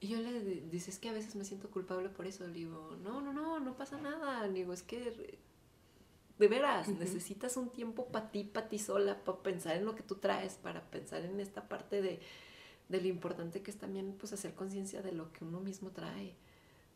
Y 0.00 0.08
yo 0.08 0.18
le 0.20 0.40
di- 0.40 0.60
dice, 0.70 0.90
es 0.90 0.98
que 0.98 1.08
a 1.08 1.12
veces 1.12 1.34
me 1.36 1.44
siento 1.44 1.70
culpable 1.70 2.08
por 2.08 2.26
eso. 2.26 2.46
Le 2.46 2.52
digo, 2.52 2.96
no, 3.02 3.20
no, 3.20 3.32
no, 3.32 3.58
no 3.60 3.76
pasa 3.76 3.98
nada. 3.98 4.46
Le 4.46 4.52
digo, 4.60 4.72
es 4.72 4.82
que 4.82 5.38
de 6.38 6.48
veras, 6.48 6.88
necesitas 6.98 7.56
un 7.56 7.70
tiempo 7.70 8.06
para 8.06 8.30
ti, 8.30 8.44
para 8.44 8.68
ti 8.68 8.78
sola, 8.78 9.24
para 9.24 9.38
pensar 9.42 9.76
en 9.76 9.84
lo 9.84 9.94
que 9.96 10.02
tú 10.04 10.16
traes, 10.16 10.54
para 10.54 10.82
pensar 10.90 11.24
en 11.24 11.40
esta 11.40 11.68
parte 11.68 12.00
de, 12.00 12.20
de 12.88 13.00
lo 13.00 13.08
importante 13.08 13.62
que 13.62 13.70
es 13.72 13.78
también 13.78 14.14
pues 14.18 14.32
hacer 14.32 14.54
conciencia 14.54 15.02
de 15.02 15.12
lo 15.12 15.32
que 15.32 15.44
uno 15.44 15.60
mismo 15.60 15.90
trae. 15.90 16.34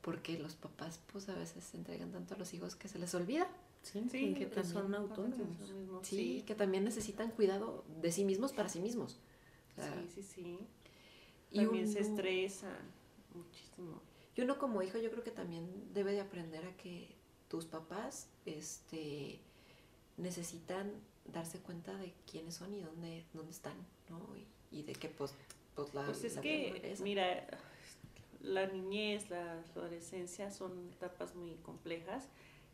Porque 0.02 0.38
los 0.38 0.54
papás 0.54 1.00
pues 1.10 1.28
a 1.28 1.34
veces 1.34 1.64
se 1.64 1.76
entregan 1.76 2.10
tanto 2.12 2.34
a 2.34 2.38
los 2.38 2.52
hijos 2.54 2.76
que 2.76 2.88
se 2.88 2.98
les 2.98 3.14
olvida. 3.14 3.48
Sí, 3.82 4.02
Sí, 4.10 4.34
que 4.34 4.46
también 4.46 4.72
son 4.72 4.94
autónomos. 4.94 5.56
Sí, 6.02 6.44
que 6.46 6.54
también 6.54 6.84
necesitan 6.84 7.30
cuidado 7.30 7.84
de 8.00 8.12
sí 8.12 8.24
mismos 8.24 8.52
para 8.52 8.68
sí 8.68 8.80
mismos. 8.80 9.18
O 9.72 9.80
sea, 9.80 9.94
sí, 9.94 10.08
sí, 10.14 10.22
sí. 10.22 10.58
y 11.50 11.64
También 11.64 11.88
se 11.88 12.00
estresan 12.00 12.78
muchísimo. 13.34 14.00
Y 14.36 14.42
uno 14.42 14.58
como 14.58 14.82
hijo 14.82 14.98
yo 14.98 15.10
creo 15.10 15.22
que 15.22 15.30
también 15.30 15.92
debe 15.92 16.12
de 16.12 16.20
aprender 16.20 16.64
a 16.64 16.76
que 16.76 17.14
tus 17.48 17.66
papás 17.66 18.28
este, 18.46 19.40
necesitan 20.16 20.92
darse 21.32 21.58
cuenta 21.58 21.96
de 21.96 22.12
quiénes 22.30 22.54
son 22.54 22.74
y 22.74 22.80
dónde, 22.80 23.24
dónde 23.32 23.52
están, 23.52 23.76
¿no? 24.08 24.20
Y, 24.36 24.78
y 24.78 24.82
de 24.84 24.94
que 24.94 25.08
pues, 25.08 25.34
pues 25.74 25.92
la... 25.94 26.06
Pues 26.06 26.24
es 26.24 26.36
la 26.36 26.40
que, 26.42 26.96
mira, 27.02 27.46
la 28.42 28.66
niñez, 28.66 29.30
la 29.30 29.62
adolescencia 29.74 30.50
son 30.50 30.90
etapas 30.92 31.34
muy 31.34 31.54
complejas 31.56 32.28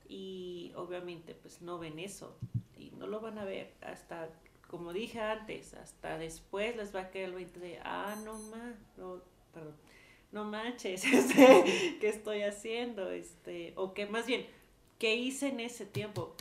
y 0.09 0.73
obviamente 0.75 1.35
pues 1.35 1.61
no 1.61 1.79
ven 1.79 1.99
eso 1.99 2.37
y 2.77 2.91
no 2.93 3.07
lo 3.07 3.21
van 3.21 3.39
a 3.39 3.45
ver 3.45 3.75
hasta, 3.83 4.31
como 4.67 4.93
dije 4.93 5.21
antes, 5.21 5.75
hasta 5.75 6.19
después 6.19 6.77
les 6.77 6.95
va 6.95 7.03
a 7.03 7.11
caer 7.11 7.27
el 7.27 7.35
20 7.35 7.61
de, 7.61 7.79
ah, 7.85 8.17
no 8.25 8.39
ma, 8.39 8.75
no, 8.97 9.23
perdón, 9.53 9.75
no 10.33 10.45
manches, 10.45 11.05
este, 11.13 11.99
¿qué 12.01 12.09
estoy 12.09 12.43
haciendo? 12.43 13.11
Este, 13.11 13.73
o 13.77 13.93
que 13.93 14.07
más 14.07 14.27
bien, 14.27 14.47
¿qué 14.99 15.17
hice 15.17 15.49
en 15.49 15.61
ese 15.61 15.85
tiempo? 15.85 16.35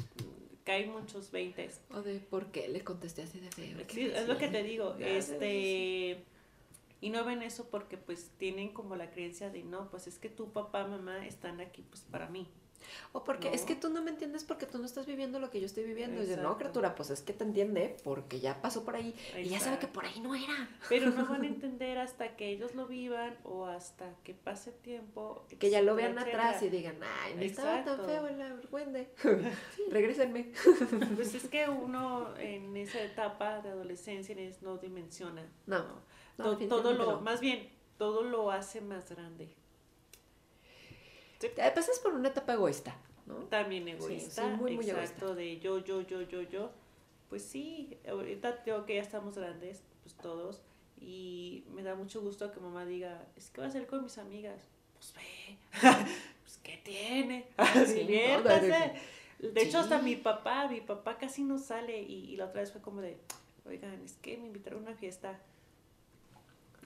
Caen 0.63 0.91
muchos 0.91 1.31
20 1.31 1.69
O 1.91 2.01
de 2.01 2.19
por 2.19 2.51
qué 2.51 2.67
le 2.67 2.83
contesté 2.83 3.23
así 3.23 3.39
de 3.39 3.49
feo. 3.51 3.77
¿qué 3.87 3.93
Sí, 3.93 4.11
es 4.13 4.27
lo 4.27 4.37
que 4.37 4.49
te 4.49 4.63
digo, 4.63 4.95
este, 4.99 6.25
y 7.01 7.09
no 7.09 7.23
ven 7.25 7.41
eso 7.43 7.69
porque 7.69 7.97
pues 7.97 8.31
tienen 8.37 8.73
como 8.73 8.95
la 8.95 9.09
creencia 9.11 9.49
de 9.49 9.63
no, 9.63 9.89
pues 9.89 10.07
es 10.07 10.17
que 10.19 10.29
tu 10.29 10.51
papá, 10.51 10.85
mamá 10.87 11.25
están 11.25 11.59
aquí 11.61 11.83
pues 11.83 12.01
para 12.03 12.27
mí. 12.27 12.49
O 13.11 13.23
porque 13.23 13.49
No. 13.49 13.55
es 13.55 13.63
que 13.63 13.75
tú 13.75 13.89
no 13.89 14.03
me 14.03 14.11
entiendes 14.11 14.43
porque 14.43 14.67
tú 14.67 14.77
no 14.77 14.85
estás 14.85 15.07
viviendo 15.07 15.39
lo 15.39 15.49
que 15.49 15.59
yo 15.59 15.65
estoy 15.65 15.83
viviendo. 15.83 16.17
Y 16.17 16.21
dice, 16.21 16.35
no, 16.35 16.41
Exacto. 16.43 16.57
criatura, 16.59 16.95
pues 16.95 17.09
es 17.09 17.21
que 17.21 17.33
te 17.33 17.43
entiende 17.43 17.97
porque 18.03 18.39
ya 18.39 18.61
pasó 18.61 18.85
por 18.85 18.95
ahí. 18.95 19.15
Y 19.35 19.45
ya 19.49 19.59
sabe 19.59 19.79
que 19.79 19.87
Exacto. 19.87 19.93
por 19.93 20.05
ahí 20.05 20.19
no 20.21 20.35
era. 20.35 20.69
Pero 20.87 21.09
no 21.09 21.25
van 21.25 21.41
a 21.41 21.47
entender 21.47 21.97
hasta 21.97 22.35
que 22.37 22.49
ellos 22.49 22.75
lo 22.75 22.85
vivan 22.87 23.35
o 23.43 23.65
hasta 23.65 24.13
que 24.23 24.35
pase 24.35 24.71
tiempo. 24.71 25.43
Que 25.59 25.71
ya 25.71 25.81
lo 25.81 25.97
etcétera, 25.97 26.13
vean 26.23 26.27
atrás 26.29 26.63
y 26.63 26.69
digan, 26.69 26.97
ay, 27.01 27.33
no 27.35 27.41
estaba 27.41 27.83
tan 27.83 27.99
Exacto. 27.99 28.05
feo 28.05 28.27
el 28.27 28.41
argüende. 28.41 29.09
Regrésenme. 29.89 30.51
Pues 31.15 31.33
es 31.33 31.47
que 31.49 31.67
uno 31.69 32.35
en 32.37 32.77
esa 32.77 33.01
etapa 33.01 33.59
de 33.61 33.69
adolescencia 33.69 34.35
es- 34.39 34.61
no 34.61 34.77
dimensiona. 34.77 35.43
No, 35.65 35.79
no, 35.79 36.01
To- 36.37 36.57
todo 36.57 36.93
lo, 36.93 37.05
no. 37.13 37.21
más 37.21 37.39
bien, 37.41 37.67
todo 37.97 38.21
lo 38.23 38.51
hace 38.51 38.81
más 38.81 39.09
grande. 39.09 39.49
Te 41.39 41.49
pasas 41.49 41.99
por 41.99 42.13
una 42.13 42.29
etapa 42.29 42.53
egoísta, 42.53 42.95
¿no? 43.25 43.35
También 43.45 43.87
egoísta, 43.87 44.43
sí, 44.43 44.61
muy, 44.61 44.75
muy 44.75 44.89
exacto, 44.89 45.35
de 45.35 45.59
yo, 45.59 45.79
yo, 45.83 46.01
yo, 46.01 46.21
yo, 46.21 46.41
yo. 46.41 46.71
Pues 47.29 47.43
sí, 47.43 47.97
ahorita 48.09 48.63
tengo 48.63 48.85
que 48.85 48.95
ya 48.95 49.01
estamos 49.01 49.35
grandes, 49.37 49.83
pues 50.03 50.15
todos, 50.15 50.61
y 50.99 51.63
me 51.73 51.83
da 51.83 51.93
mucho 51.93 52.21
gusto 52.21 52.51
que 52.51 52.59
mamá 52.59 52.85
diga, 52.85 53.25
es 53.35 53.49
que 53.49 53.61
va 53.61 53.67
a 53.67 53.71
ser 53.71 53.85
con 53.85 54.03
mis 54.03 54.17
amigas. 54.17 54.61
Pues 54.95 55.13
ve, 55.13 55.57
pues 56.43 56.57
¿qué 56.63 56.77
tiene? 56.83 57.45
Diviértase. 57.95 58.93
De 59.39 59.61
hecho, 59.61 59.77
hasta 59.79 59.99
Sí. 59.99 60.05
mi 60.05 60.15
papá, 60.15 60.67
mi 60.67 60.81
papá 60.81 61.17
casi 61.19 61.43
no 61.43 61.59
sale, 61.59 62.01
y, 62.01 62.31
y 62.31 62.37
la 62.37 62.45
otra 62.45 62.61
vez 62.61 62.71
fue 62.71 62.81
como 62.81 63.01
de, 63.01 63.17
oigan, 63.67 64.01
es 64.03 64.13
que 64.13 64.37
me 64.37 64.47
invitaron 64.47 64.79
a 64.79 64.89
una 64.89 64.95
fiesta. 64.97 65.39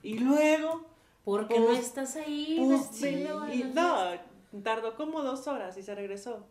Y 0.02 0.18
luego, 0.18 0.86
Porque 1.24 1.58
no 1.60 1.66
Pues- 1.66 1.78
estás 1.80 2.16
ahí. 2.16 2.56
pues, 2.58 2.88
sí, 2.92 3.26
y 3.52 3.64
no, 3.72 3.96
tardó 4.64 4.96
como 4.96 5.22
dos 5.22 5.46
horas 5.46 5.76
y 5.78 5.82
se 5.82 5.94
regresó. 5.94 6.44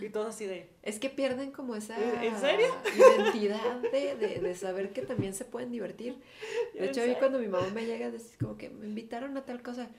Y 0.00 0.08
todo 0.08 0.28
así 0.28 0.46
de, 0.46 0.70
Es 0.82 0.98
que 0.98 1.10
pierden 1.10 1.52
como 1.52 1.76
esa 1.76 1.94
¿En 2.24 2.38
serio? 2.38 2.68
identidad 2.96 3.76
de, 3.92 4.16
de, 4.16 4.40
de 4.40 4.54
saber 4.54 4.94
que 4.94 5.02
también 5.02 5.34
se 5.34 5.44
pueden 5.44 5.70
divertir. 5.70 6.16
De 6.72 6.86
hecho, 6.86 7.02
a 7.02 7.06
mí 7.06 7.14
cuando 7.18 7.38
mi 7.38 7.48
mamá 7.48 7.68
me 7.74 7.84
llega 7.84 8.10
decir 8.10 8.38
como 8.38 8.56
que 8.56 8.70
me 8.70 8.86
invitaron 8.86 9.36
a 9.36 9.44
tal 9.44 9.62
cosa, 9.62 9.90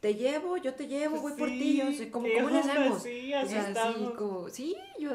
te 0.00 0.14
llevo, 0.14 0.56
yo 0.56 0.74
te 0.74 0.86
llevo, 0.86 1.20
voy 1.20 1.32
por 1.34 1.48
ti, 1.48 1.76
yo 1.76 1.92
sé, 1.92 2.10
¿cómo, 2.10 2.26
¿cómo 2.34 2.48
le 2.50 2.58
hacemos? 2.58 3.02
Sí, 3.02 3.32
así 3.34 3.52
sí, 3.52 3.58
estamos. 3.58 4.12
como, 4.16 4.48
sí, 4.48 4.76
yo, 4.98 5.10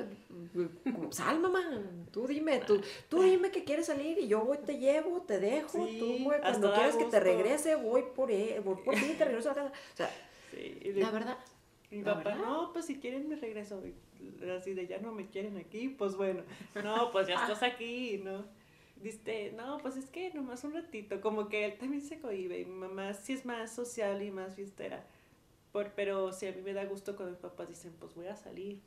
como, 0.94 1.12
sal 1.12 1.40
mamá, 1.40 1.64
tú 2.12 2.28
dime, 2.28 2.60
tú, 2.60 2.80
tú 3.10 3.22
dime 3.22 3.50
que 3.52 3.64
quieres 3.64 3.88
salir 3.88 4.20
y 4.20 4.28
yo 4.28 4.46
voy, 4.46 4.58
te 4.60 4.78
llevo, 4.78 5.22
te 5.22 5.40
dejo, 5.40 5.88
Sí, 5.88 5.98
tú, 6.00 6.24
güey, 6.24 6.40
cuando 6.40 6.72
quieras 6.74 6.94
que 6.96 7.06
te 7.06 7.06
gusto. 7.06 7.20
regrese, 7.20 7.76
voy 7.76 8.04
por, 8.16 8.32
él, 8.32 8.62
voy 8.62 8.76
por 8.84 8.94
ti, 8.96 9.16
te 9.18 9.26
regreso 9.26 9.50
a 9.52 9.56
la 9.56 9.64
casa. 9.64 9.74
O 9.94 9.98
sea, 9.98 10.10
Sí, 10.52 10.78
y 10.84 10.90
de- 10.92 11.02
la 11.02 11.12
verdad, 11.12 11.38
mi 11.92 12.02
la 12.04 12.14
papá, 12.16 12.30
verdad. 12.30 12.46
no, 12.46 12.72
pues 12.74 12.86
si 12.86 13.00
quieren 13.00 13.28
me 13.28 13.36
regreso. 13.36 13.82
Y 13.86 13.94
Así 14.50 14.74
de 14.74 14.88
ya 14.88 14.98
no 15.00 15.12
me 15.12 15.28
quieren 15.28 15.58
aquí, 15.58 15.90
pues 15.90 16.16
bueno. 16.16 16.42
No, 16.84 17.12
pues 17.12 17.28
ya 17.28 17.36
estás 17.36 17.62
aquí, 17.64 18.22
¿no? 18.24 18.46
Dice, 19.02 19.54
no, 19.56 19.78
pues 19.80 19.98
es 19.98 20.06
que 20.10 20.34
nomás 20.34 20.64
un 20.64 20.74
ratito, 20.74 21.22
como 21.22 21.48
que 21.50 21.66
él 21.66 21.78
también 21.78 22.02
se 22.02 22.20
cohibe. 22.20 22.62
y 22.62 22.66
Mi 22.66 22.74
mamá 22.76 23.14
sí 23.14 23.34
es 23.34 23.46
más 23.46 23.74
social 23.76 24.22
y 24.22 24.32
más 24.32 24.56
fiestera. 24.56 25.06
Por, 25.72 25.91
pero 25.91 26.32
sí, 26.32 26.48
a 26.48 26.54
mí 26.54 26.62
me 26.62 26.74
da 26.74 26.86
gusto 26.86 27.16
cuando 27.16 27.32
mis 27.34 27.41
papás 27.41 27.68
dicen, 27.68 27.93
pues 28.00 28.16
voy 28.16 28.28
a 28.28 28.36
salir, 28.38 28.82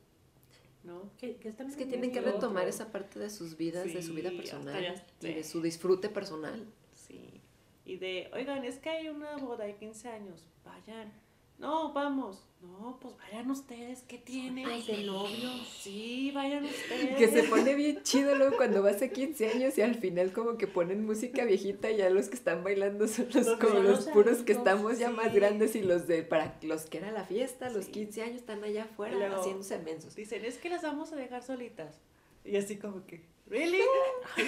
¿no? 0.82 1.10
Que, 1.18 1.36
que 1.36 1.50
es 1.50 1.56
que 1.76 1.84
tienen 1.86 2.10
que 2.10 2.20
otro. 2.20 2.32
retomar 2.32 2.66
esa 2.66 2.90
parte 2.90 3.18
de 3.18 3.28
sus 3.30 3.56
vidas, 3.56 3.84
de 3.92 4.02
su 4.02 4.14
vida 4.14 4.30
Sí, 4.30 4.36
personal 4.36 5.04
y 5.20 5.26
de 5.34 5.44
su 5.44 5.60
disfrute 5.60 6.08
personal. 6.08 6.66
Sí. 6.94 7.42
Y 7.84 7.96
de, 7.96 8.30
oigan, 8.32 8.64
es 8.64 8.78
que 8.78 8.88
hay 8.88 9.08
una 9.08 9.36
boda 9.36 9.64
de 9.66 9.76
15 9.76 10.08
años, 10.08 10.46
vayan. 10.64 11.12
No, 11.58 11.92
vamos. 11.92 12.44
No, 12.60 12.98
pues 13.00 13.16
vayan 13.18 13.48
ustedes, 13.52 14.02
¿qué 14.08 14.18
tienen? 14.18 14.66
Ay, 14.66 14.82
de 14.84 15.04
novios. 15.04 15.68
Sí, 15.80 16.32
vayan 16.34 16.64
ustedes. 16.64 17.16
Que 17.16 17.28
se 17.28 17.44
pone 17.44 17.74
bien 17.76 18.02
chido 18.02 18.34
luego 18.34 18.56
cuando 18.56 18.82
vas 18.82 19.00
a 19.00 19.08
15 19.08 19.48
años 19.50 19.78
y 19.78 19.82
al 19.82 19.94
final 19.94 20.32
como 20.32 20.56
que 20.56 20.66
ponen 20.66 21.06
música 21.06 21.44
viejita 21.44 21.88
y 21.90 21.98
ya 21.98 22.10
los 22.10 22.28
que 22.28 22.34
están 22.34 22.64
bailando 22.64 23.06
son 23.06 23.26
los, 23.32 23.46
Los 23.46 23.58
como 23.60 23.78
los 23.80 24.06
puros 24.08 24.38
que 24.38 24.52
estamos 24.52 24.98
ya 24.98 25.10
más 25.10 25.32
grandes 25.32 25.76
y 25.76 25.82
los 25.82 26.08
de 26.08 26.24
para 26.24 26.56
los 26.62 26.86
que 26.86 26.98
era 26.98 27.12
la 27.12 27.24
fiesta, 27.24 27.70
los 27.70 27.84
Sí. 27.86 27.92
15 27.92 28.22
años 28.22 28.36
están 28.36 28.62
allá 28.64 28.84
afuera 28.84 29.14
Luego- 29.16 29.40
haciéndose 29.40 29.78
mensos. 29.78 30.16
Dicen, 30.16 30.44
es 30.44 30.58
que 30.58 30.68
las 30.68 30.82
vamos 30.82 31.12
a 31.12 31.16
dejar 31.16 31.44
solitas. 31.44 31.94
Y 32.44 32.56
así 32.56 32.76
como 32.76 33.06
que, 33.06 33.20
¿really? 33.46 33.78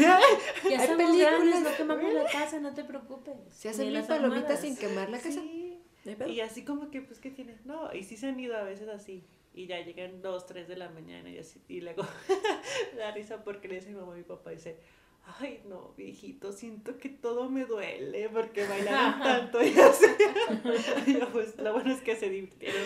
Ya 0.01 0.17
Hay 0.65 0.89
películas. 0.97 1.17
grandes, 1.17 1.61
no 1.63 1.77
quemamos 1.77 2.13
la 2.13 2.25
casa, 2.25 2.59
no 2.59 2.75
te 2.75 2.83
preocupes. 2.83 3.35
Se 3.53 3.69
hacen 3.69 3.93
las 3.93 4.07
palomitas 4.07 4.61
sin 4.61 4.77
quemar 4.77 5.11
la 5.11 5.19
casa. 5.19 5.41
Sí. 5.41 5.70
No. 6.05 6.27
Y 6.27 6.41
así 6.41 6.65
como 6.65 6.91
que, 6.91 7.03
pues, 7.03 7.19
¿qué 7.21 7.31
tiene? 7.31 7.57
No, 7.65 7.93
y 7.95 8.05
sí 8.05 8.17
se 8.17 8.29
han 8.29 8.41
ido 8.41 8.57
a 8.57 8.63
veces 8.63 8.89
así. 8.89 9.23
Y 9.53 9.67
ya 9.67 9.81
llegan 9.85 10.23
dos, 10.23 10.47
tres 10.47 10.69
de 10.69 10.77
la 10.77 10.89
mañana 10.91 11.29
y 11.29 11.39
así. 11.39 11.61
Y 11.69 11.81
luego 11.81 12.05
da 12.97 13.11
risa 13.13 13.43
porque 13.45 13.69
le 13.69 13.77
dice 13.77 13.91
mi 13.91 13.97
mamá 13.97 14.15
y 14.15 14.19
mi 14.19 14.25
papá, 14.25 14.51
dice, 14.51 14.77
ay 15.39 15.61
no, 15.69 15.93
viejito, 15.97 16.53
siento 16.53 16.97
que 16.99 17.09
todo 17.09 17.51
me 17.51 17.65
duele 17.67 18.29
porque 18.31 18.65
bailaron 18.67 19.21
tanto 19.23 19.63
y 19.63 19.75
así. 19.79 20.07
Y 21.07 21.15
yo, 21.19 21.29
pues 21.33 21.57
lo 21.59 21.73
bueno 21.73 21.93
es 21.93 22.01
que 22.01 22.15
se 22.17 22.31
divirtieron, 22.31 22.81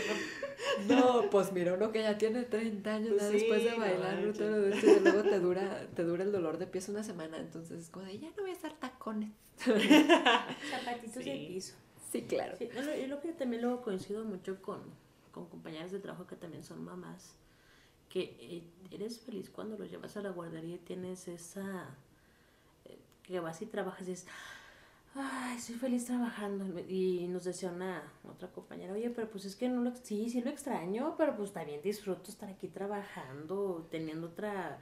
¿no? 0.88 0.96
No, 1.22 1.30
pues 1.30 1.52
mira, 1.52 1.74
uno 1.74 1.92
que 1.92 2.00
ya 2.02 2.16
tiene 2.18 2.42
30 2.44 2.94
años 2.94 3.10
Pues 3.18 3.24
sí, 3.30 3.32
después 3.34 3.64
de 3.64 3.70
no 3.72 3.76
bailar, 3.78 4.14
manches. 4.14 4.38
todo 4.38 4.66
esto, 4.68 4.86
y 4.86 5.00
luego 5.00 5.22
te 5.22 5.38
dura, 5.40 5.86
te 5.94 6.02
dura 6.02 6.24
el 6.24 6.32
dolor 6.32 6.58
de 6.58 6.66
pies 6.66 6.88
una 6.88 7.02
semana, 7.04 7.38
entonces 7.38 7.78
es 7.82 7.90
como 7.90 8.06
de, 8.06 8.18
ya 8.18 8.28
no 8.30 8.42
voy 8.42 8.50
a 8.50 8.54
usar 8.54 8.72
tacones. 8.80 9.30
Zapatitos 9.58 11.22
Sí. 11.22 11.30
de 11.30 11.46
piso. 11.48 11.74
Sí, 12.14 12.22
claro. 12.22 12.56
Sí, 12.56 12.68
yo 12.72 13.06
lo 13.08 13.20
que 13.20 13.32
también 13.32 13.62
luego 13.62 13.82
coincido 13.82 14.24
mucho 14.24 14.62
con, 14.62 14.80
con 15.32 15.48
compañeras 15.48 15.90
de 15.90 15.98
trabajo 15.98 16.28
que 16.28 16.36
también 16.36 16.62
son 16.62 16.84
mamás, 16.84 17.34
que 18.08 18.36
eh, 18.38 18.62
eres 18.92 19.18
feliz 19.18 19.50
cuando 19.50 19.76
los 19.76 19.90
llevas 19.90 20.16
a 20.16 20.22
la 20.22 20.30
guardería 20.30 20.76
y 20.76 20.78
tienes 20.78 21.26
esa, 21.26 21.88
eh, 22.84 22.98
que 23.24 23.40
vas 23.40 23.60
y 23.62 23.66
trabajas 23.66 24.02
y 24.06 24.12
dices, 24.12 24.28
ay, 25.16 25.58
soy 25.58 25.74
feliz 25.74 26.04
trabajando. 26.06 26.78
Y 26.88 27.26
nos 27.28 27.42
decía 27.42 27.70
una 27.72 28.04
otra 28.28 28.48
compañera, 28.52 28.92
oye, 28.92 29.10
pero 29.10 29.28
pues 29.28 29.44
es 29.44 29.56
que 29.56 29.68
no 29.68 29.82
lo, 29.82 29.92
sí, 29.96 30.30
sí 30.30 30.40
lo 30.40 30.50
extraño, 30.50 31.16
pero 31.18 31.36
pues 31.36 31.52
también 31.52 31.82
disfruto 31.82 32.30
estar 32.30 32.48
aquí 32.48 32.68
trabajando, 32.68 33.88
teniendo 33.90 34.28
otra, 34.28 34.78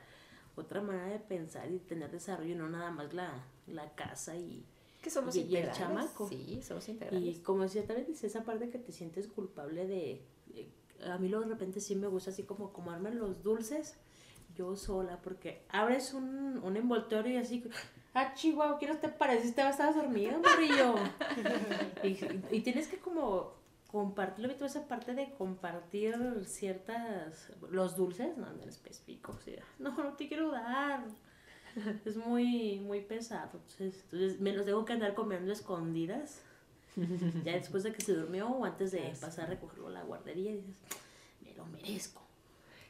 otra 0.55 0.83
manera 0.83 1.07
de 1.07 1.18
pensar 1.18 1.70
y 1.70 1.78
tener 1.78 2.11
desarrollo, 2.11 2.57
no 2.57 2.68
nada 2.68 2.91
más 2.91 3.14
la, 3.14 3.33
la 3.68 3.95
casa 3.95 4.37
y... 4.37 4.66
Que 5.03 5.11
somos 5.11 5.34
Y- 5.36 5.40
y 5.42 5.57
el 5.57 5.70
chamaco. 5.72 6.28
Sí, 6.28 6.61
somos 6.62 6.88
Y 6.88 6.92
integrales. 6.92 7.40
como 7.40 7.64
decía, 7.64 7.84
también 7.86 8.07
dice 8.07 8.28
esa 8.28 8.44
parte 8.44 8.70
que 8.70 8.78
te 8.78 8.92
sientes 8.92 9.26
culpable 9.28 9.86
de... 9.86 10.22
eh, 10.55 10.68
a 11.05 11.18
mí 11.18 11.28
luego 11.28 11.44
de 11.44 11.50
repente 11.50 11.80
sí 11.80 11.96
me 11.96 12.07
gusta 12.07 12.30
así 12.30 12.44
como 12.44 12.72
comerme 12.72 13.12
los 13.12 13.42
dulces 13.42 13.96
yo 14.55 14.76
sola, 14.76 15.20
porque 15.22 15.64
abres 15.70 16.14
un, 16.14 16.59
un 16.62 16.76
envoltorio 16.76 17.32
y 17.34 17.36
así... 17.38 17.64
Ah, 18.14 18.34
chihuahua, 18.34 18.78
¿qué 18.78 18.86
no 18.86 18.98
te 18.98 19.09
pareciste? 19.09 19.66
Estabas 19.66 19.96
dormido, 19.96 20.38
morrillo. 20.38 20.94
y, 22.05 22.18
y 22.57 22.61
tienes 22.61 22.86
que 22.86 22.98
como 22.98 23.55
compartir, 23.90 24.46
¿lo 24.46 24.66
esa 24.66 24.86
parte 24.86 25.14
de 25.14 25.32
compartir 25.32 26.14
ciertas... 26.44 27.50
Los 27.70 27.96
dulces, 27.96 28.36
no, 28.36 28.50
en 28.53 28.68
específico. 28.68 29.32
o 29.32 29.38
sea, 29.40 29.64
no, 29.78 29.96
no 29.96 30.12
te 30.12 30.28
quiero 30.28 30.50
dar. 30.50 31.05
Es 32.04 32.16
muy, 32.16 32.80
muy 32.80 33.00
pesado. 33.00 33.50
Entonces, 33.54 34.04
entonces 34.04 34.40
me 34.40 34.52
los 34.52 34.66
tengo 34.66 34.84
que 34.84 34.92
andar 34.92 35.14
comiendo 35.14 35.52
escondidas. 35.52 36.42
Ya 37.44 37.52
después 37.52 37.84
de 37.84 37.92
que 37.92 38.02
se 38.02 38.12
durmió 38.12 38.48
o 38.48 38.64
antes 38.66 38.92
de 38.92 39.14
pasar 39.18 39.46
a 39.46 39.48
recogerlo 39.48 39.88
a 39.88 39.92
la 39.92 40.02
guardería, 40.02 40.50
y 40.50 40.56
dices, 40.56 40.76
me 41.40 41.54
lo 41.54 41.64
merezco. 41.64 42.22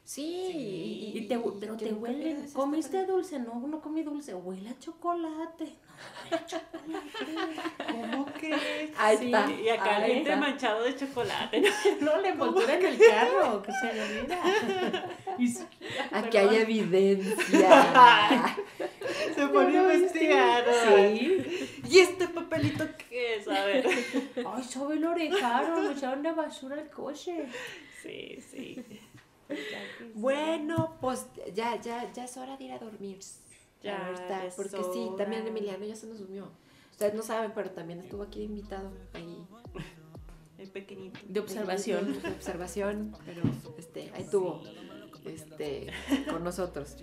Sí, 0.05 1.13
Y, 1.15 1.21
te, 1.29 1.39
pero 1.61 1.77
te 1.77 1.93
huele. 1.93 2.37
¿Comiste 2.53 3.07
dulce? 3.07 3.39
No, 3.39 3.61
no 3.67 3.81
comí 3.81 4.03
dulce. 4.03 4.35
Huele 4.35 4.71
a 4.71 4.79
chocolate. 4.79 5.65
No, 5.65 6.25
huele 6.25 6.37
a 6.37 6.47
chocolate. 6.47 7.93
¿Cómo 7.93 8.27
crees? 8.27 8.91
Ahí 8.99 9.17
Sí, 9.19 9.25
está. 9.27 9.51
Y 9.51 9.69
acá 9.69 9.97
ahí 9.99 10.19
está. 10.19 10.37
manchado 10.37 10.83
de 10.83 10.97
chocolate. 10.97 11.63
¿no? 12.01 12.21
La 12.21 12.29
envoltura 12.29 12.75
en 12.75 12.87
el 12.87 12.99
carro, 12.99 13.63
que 13.63 13.73
se 13.73 13.95
le 13.95 15.47
sí, 15.49 15.65
Aquí 16.11 16.37
hay 16.37 16.57
evidencia. 16.57 17.37
Se 19.35 19.47
pone 19.47 19.79
a 19.79 19.95
investigar. 19.95 20.65
¿no? 20.67 20.97
Sí. 20.97 21.81
¿Y 21.89 21.99
este 22.01 22.27
papelito 22.29 22.85
qué 23.09 23.37
es? 23.37 23.49
A 23.49 23.65
ver. 23.65 23.87
Ay, 24.47 24.65
sobre 24.65 24.99
lo 24.99 25.11
orejaron, 25.13 25.87
me 25.87 25.93
echaron 25.93 26.23
de 26.23 26.33
basura 26.33 26.77
al 26.77 26.91
coche. 26.91 27.47
Sí, 28.03 28.39
sí. 28.51 28.85
Bueno, 30.15 30.97
pues 31.01 31.27
ya, 31.55 31.81
ya, 31.81 32.13
ya 32.13 32.25
es 32.25 32.37
hora 32.37 32.57
de 32.57 32.65
ir 32.65 32.73
a 32.73 32.79
dormir. 32.79 33.19
Ya 33.83 34.13
porque 34.57 34.83
sí, 34.93 35.11
también 35.19 35.47
Emiliano 35.47 35.85
ya 35.85 35.97
se 35.97 36.07
nos 36.07 36.19
durmió. 36.19 36.49
Ustedes 36.91 37.15
no 37.15 37.23
saben, 37.23 37.53
pero 37.55 37.71
también 37.71 38.01
estuvo 38.01 38.23
aquí 38.23 38.41
de 38.41 38.45
invitado 38.45 38.93
ahí. 39.13 39.45
El 40.59 40.69
pequeñito. 40.71 41.19
De 41.27 41.41
observación. 41.41 42.23
De 42.23 42.29
observación, 42.29 43.17
pero 43.27 43.43
este, 43.77 44.13
ahí 44.15 44.23
estuvo 44.23 44.63
este, 45.25 45.89
con 46.31 46.45
nosotros. 46.45 46.97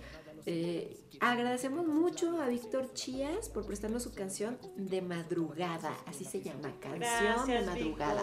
Eh, 0.46 0.96
agradecemos 1.20 1.86
mucho 1.86 2.40
a 2.40 2.48
Víctor 2.48 2.92
Chías 2.94 3.50
por 3.50 3.66
prestarnos 3.66 4.02
su 4.04 4.14
canción 4.14 4.58
de 4.76 5.02
madrugada, 5.02 5.94
así 6.06 6.24
se 6.24 6.40
llama, 6.40 6.72
canción 6.80 7.46
de 7.46 7.66
madrugada. 7.66 8.22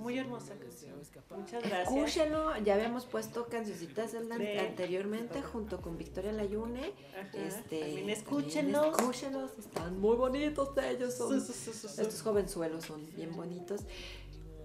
Muy 0.00 0.18
hermosa 0.18 0.54
canción. 0.54 0.94
Muchas 1.36 1.62
gracias. 1.62 1.88
Escúchenlo, 1.92 2.56
ya 2.58 2.74
habíamos 2.74 3.04
puesto 3.06 3.46
cancioncitas 3.46 4.12
Sí. 4.12 4.58
anteriormente 4.58 5.42
junto 5.42 5.80
con 5.80 5.98
Victoria 5.98 6.32
Layune. 6.32 6.92
Ajá. 7.18 7.28
Este, 7.38 7.78
También 7.80 7.80
también 7.80 8.10
escúchenlos. 8.10 8.98
escúchenlos, 8.98 9.58
están 9.58 10.00
muy 10.00 10.16
bonitos 10.16 10.74
ellos. 10.92 11.14
Son, 11.14 11.40
Su, 11.40 11.46
su, 11.46 11.52
su, 11.52 11.72
su, 11.72 11.88
su. 11.88 12.00
estos 12.00 12.22
jovenzuelos 12.22 12.84
son 12.84 13.06
bien 13.14 13.34
bonitos. 13.36 13.82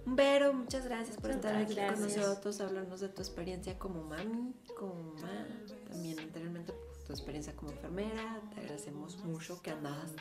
Vero, 0.07 0.53
muchas 0.53 0.85
gracias 0.85 1.17
por 1.17 1.33
Muchas 1.33 1.45
estar 1.45 1.55
aquí 1.55 1.75
con 1.75 2.01
nosotros, 2.01 2.61
hablarnos 2.61 2.99
de 2.99 3.09
tu 3.09 3.21
experiencia 3.23 3.77
como 3.79 4.03
mami, 4.03 4.53
como 4.77 4.93
mamá, 5.15 5.47
también 5.89 6.19
anteriormente 6.19 6.73
tu 7.07 7.11
experiencia 7.11 7.55
como 7.55 7.71
enfermera. 7.71 8.39
Te 8.53 8.61
agradecemos 8.61 9.17
mucho 9.23 9.61
que 9.63 9.71
andas 9.71 10.11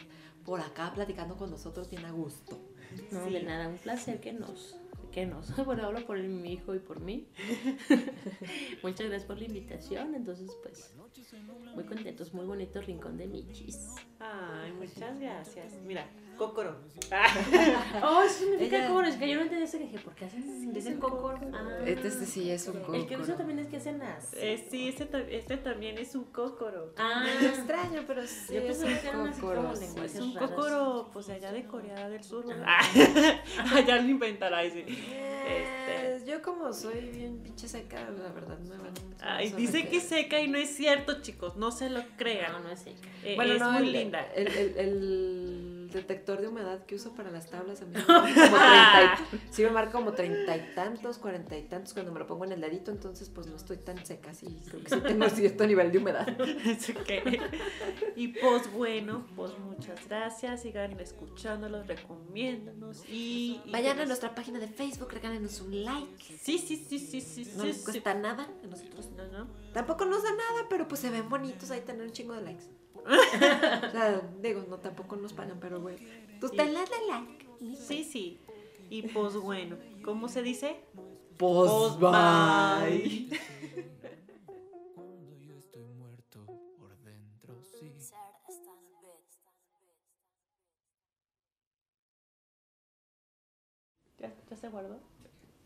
por 0.45 0.61
acá 0.61 0.91
platicando 0.95 1.37
con 1.37 1.51
nosotros 1.51 1.91
bien 1.91 2.05
a 2.07 2.13
gusto. 2.13 2.59
No, 3.11 3.27
de 3.27 3.43
nada, 3.43 3.69
un 3.69 3.77
placer 3.77 4.21
que 4.21 4.33
nos, 4.33 4.77
que 5.15 5.27
nos, 5.27 5.55
bueno, 5.65 5.87
hablo 5.87 6.05
por 6.05 6.19
mi 6.19 6.55
hijo 6.55 6.75
y 6.75 6.81
por 6.81 7.01
mí. 7.01 7.29
Muchas 8.85 9.07
gracias 9.09 9.25
por 9.25 9.39
la 9.39 9.45
invitación, 9.45 10.15
entonces 10.15 10.51
pues, 10.63 10.93
muy 11.75 11.85
contentos, 11.85 12.33
muy 12.35 12.45
bonito 12.47 12.81
rincón 12.83 13.17
de 13.17 13.27
Michis. 13.27 13.95
Ay, 14.21 14.73
muchas 14.73 15.19
gracias. 15.19 15.73
Mira, 15.87 16.07
Cocoro. 16.37 16.77
Oh, 18.03 18.23
eso 18.23 18.41
significa 18.41 18.77
Ella- 18.79 18.89
cocoro, 18.89 19.07
es 19.07 19.15
que 19.17 19.29
yo 19.29 19.37
no 19.37 19.43
entendí 19.43 19.65
eso, 19.65 19.79
que 19.79 19.85
dije, 19.85 19.99
¿por 20.01 20.15
qué 20.17 20.25
hacen, 20.25 20.73
dicen 20.73 20.99
cocoro? 20.99 21.39
Ah, 21.53 21.79
Este, 21.87 22.09
este 22.09 22.27
sí 22.27 22.51
es 22.51 22.67
un 22.67 22.77
El 22.95 23.07
que 23.07 23.15
usa 23.17 23.35
cocoro. 23.35 23.37
también 23.37 23.59
es 23.61 23.69
que 23.69 23.77
hacen 23.77 23.99
las... 24.01 24.35
Eh, 24.35 24.67
sí, 24.69 24.89
este, 24.89 25.07
ta- 25.07 25.21
este 25.21 25.57
también 25.59 25.97
es 25.97 26.15
un 26.17 26.25
cocoro. 26.25 26.93
Ah, 26.99 27.25
Extraño, 27.41 28.03
pero 28.07 28.27
sí 28.27 28.55
Yo 28.55 28.67
pensaba 28.67 28.99
que 29.01 29.09
eran 29.09 29.21
un 29.21 29.29
así 29.29 29.41
cocoro. 29.41 29.63
como 29.63 29.77
sí. 29.77 29.87
Es 30.05 30.17
un 30.17 30.35
cocoro, 30.35 31.11
pues 31.13 31.29
allá 31.29 31.53
de 31.53 31.65
Corea 31.67 32.09
del 32.09 32.25
Sur. 32.25 32.47
¿verdad? 32.47 32.79
allá 33.73 33.97
lo 34.03 34.09
inventará. 34.09 34.69
sí. 34.69 34.85
Eh, 34.89 36.21
Yo 36.27 36.43
como 36.43 36.73
soy 36.73 37.01
bien 37.11 37.39
pinche 37.45 37.69
seca, 37.69 38.11
la 38.11 38.33
verdad 38.33 38.59
van 38.69 38.74
Ay, 39.21 39.53
dice 39.57 39.89
que 39.89 39.97
es 39.99 40.03
seca 40.05 40.39
y 40.41 40.49
no 40.49 40.59
es 40.59 40.77
cierto, 40.77 41.23
chicos. 41.23 41.57
No 41.57 41.71
se 41.71 41.89
lo 41.89 42.01
no, 42.01 42.05
crean. 42.17 42.63
no 42.63 42.71
es 42.71 42.81
seca. 42.81 43.09
Eh, 43.25 43.35
Bueno, 43.37 43.55
es 43.55 43.61
no, 43.61 43.73
muy 43.73 43.83
el, 43.87 43.93
linda. 43.93 44.21
El, 44.35 44.49
el- 44.49 44.79
el 44.79 45.74
detector 45.99 46.41
de 46.41 46.49
humedad 46.49 46.85
que 46.87 46.95
uso 46.97 47.13
para 47.15 47.31
las 47.31 47.49
tablas 47.51 47.83
a 47.83 47.87
mí 47.87 47.93
me 47.97 48.03
marca 48.05 48.33
como 48.51 48.57
treinta 48.59 49.03
y, 49.33 49.39
sí 49.51 49.63
me 49.63 49.71
marca 49.71 49.93
como 49.93 50.13
treinta 50.13 50.57
y 50.57 50.75
tantos, 50.75 51.19
cuarenta 51.19 51.57
y 51.57 51.63
tantos 51.63 51.93
cuando 51.95 52.13
me 52.13 52.19
lo 52.19 52.27
pongo 52.27 52.45
en 52.45 52.53
el 52.53 52.61
dedito, 52.61 52.91
entonces 52.91 53.29
pues 53.31 53.47
no 53.47 53.57
estoy 53.57 53.77
tan 53.79 54.05
seca, 54.05 54.33
sí, 54.35 54.61
creo 54.69 54.83
que 54.83 54.91
sí 54.91 55.01
tengo 55.01 55.29
cierto 55.31 55.67
nivel 55.67 55.91
de 55.93 55.99
humedad. 55.99 56.27
Y 58.17 58.29
pues 58.29 58.73
bueno, 58.73 59.27
pues 59.37 59.59
muchas 59.59 60.07
gracias. 60.09 60.63
Sigan 60.63 60.99
escuchándolos, 61.01 61.87
recomiéndanos. 61.87 63.05
Y, 63.09 63.61
y 63.65 63.71
Vayan 63.71 63.97
a 63.97 64.01
nos- 64.01 64.09
nuestra 64.09 64.35
página 64.35 64.59
de 64.59 64.69
Facebook, 64.69 65.13
regálenos 65.13 65.61
un 65.61 65.85
like. 65.85 66.23
Sí, 66.41 66.59
sí, 66.59 66.77
sí, 66.77 66.99
sí, 66.99 67.21
sí. 67.21 67.51
No 67.57 67.65
sí, 67.65 67.73
sí. 67.73 67.85
cuesta 67.85 68.15
nada 68.15 68.49
a 68.63 68.67
nosotros. 68.67 69.11
No, 69.17 69.27
no. 69.29 69.49
Tampoco 69.73 70.05
nos 70.05 70.23
da 70.23 70.31
nada, 70.31 70.67
pero 70.69 70.87
pues 70.89 71.01
se 71.01 71.11
ven 71.11 71.29
bonitos 71.29 71.71
ahí 71.71 71.81
tener 71.81 72.03
un 72.07 72.13
chingo 72.13 72.35
de 72.35 72.43
likes. 72.43 72.65
O 73.07 73.91
sea, 73.91 74.21
digo, 74.41 74.65
no 74.69 74.79
tampoco 74.79 75.17
nos 75.17 75.33
pagan, 75.33 75.59
pero 75.61 75.81
bueno. 75.81 75.99
Tú 76.41 76.49
Y- 76.53 76.57
te 76.57 76.65
la 76.67 76.81
de 76.81 77.07
like. 77.09 77.47
Sí, 77.77 78.05
sí. 78.05 78.39
Y 78.91 79.03
pues 79.09 79.35
bueno, 79.37 79.77
¿cómo 80.05 80.29
se 80.29 80.43
dice? 80.43 80.77
Pues 81.39 81.71
Pues 81.71 81.99
bye. 81.99 83.29
Cuando 84.95 85.37
yo 85.41 85.55
estoy 85.57 85.85
muerto 85.85 86.47
por 86.79 86.97
dentro, 87.03 87.61
sí. 87.65 87.93
¿Ya, 94.19 94.33
ya 94.51 94.57
se 94.57 94.69
guardó? 94.69 94.99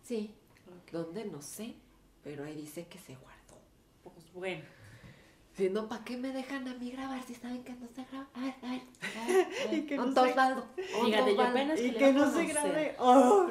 Sí. 0.02 0.34
¿Dónde? 0.92 1.24
No 1.26 1.42
sé. 1.42 1.74
Pero 2.24 2.44
ahí 2.44 2.54
dice 2.56 2.86
que 2.86 2.98
se 2.98 3.14
guardó. 3.16 3.58
Pues 4.02 4.32
bueno. 4.32 4.64
Si 5.58 5.68
no, 5.70 5.88
¿para 5.88 6.04
qué 6.04 6.16
me 6.16 6.28
dejan 6.30 6.68
a 6.68 6.74
mí 6.74 6.92
grabar 6.92 7.20
si 7.26 7.34
saben 7.34 7.64
que 7.64 7.72
no 7.72 7.88
se 7.88 8.04
graba? 8.04 8.28
A 8.32 8.40
ver, 8.42 8.54
a 8.62 8.70
ver. 8.70 8.82
A 9.02 9.26
ver, 9.26 9.46
a 9.66 9.70
ver. 9.70 9.74
Y 9.74 9.86
que 9.86 9.96
no 9.96 10.04
¿Dónde 10.04 10.20
se- 10.20 10.28
Osvaldo? 10.28 10.66
¿Dónde 10.76 11.10
Fíjate, 11.10 11.34
yo 11.34 11.42
apenas 11.42 11.80
Y 11.80 11.90
que 11.94 12.12
no 12.12 12.30
se 12.32 12.44
grabe. 12.46 12.96
¡Oh! 13.00 13.50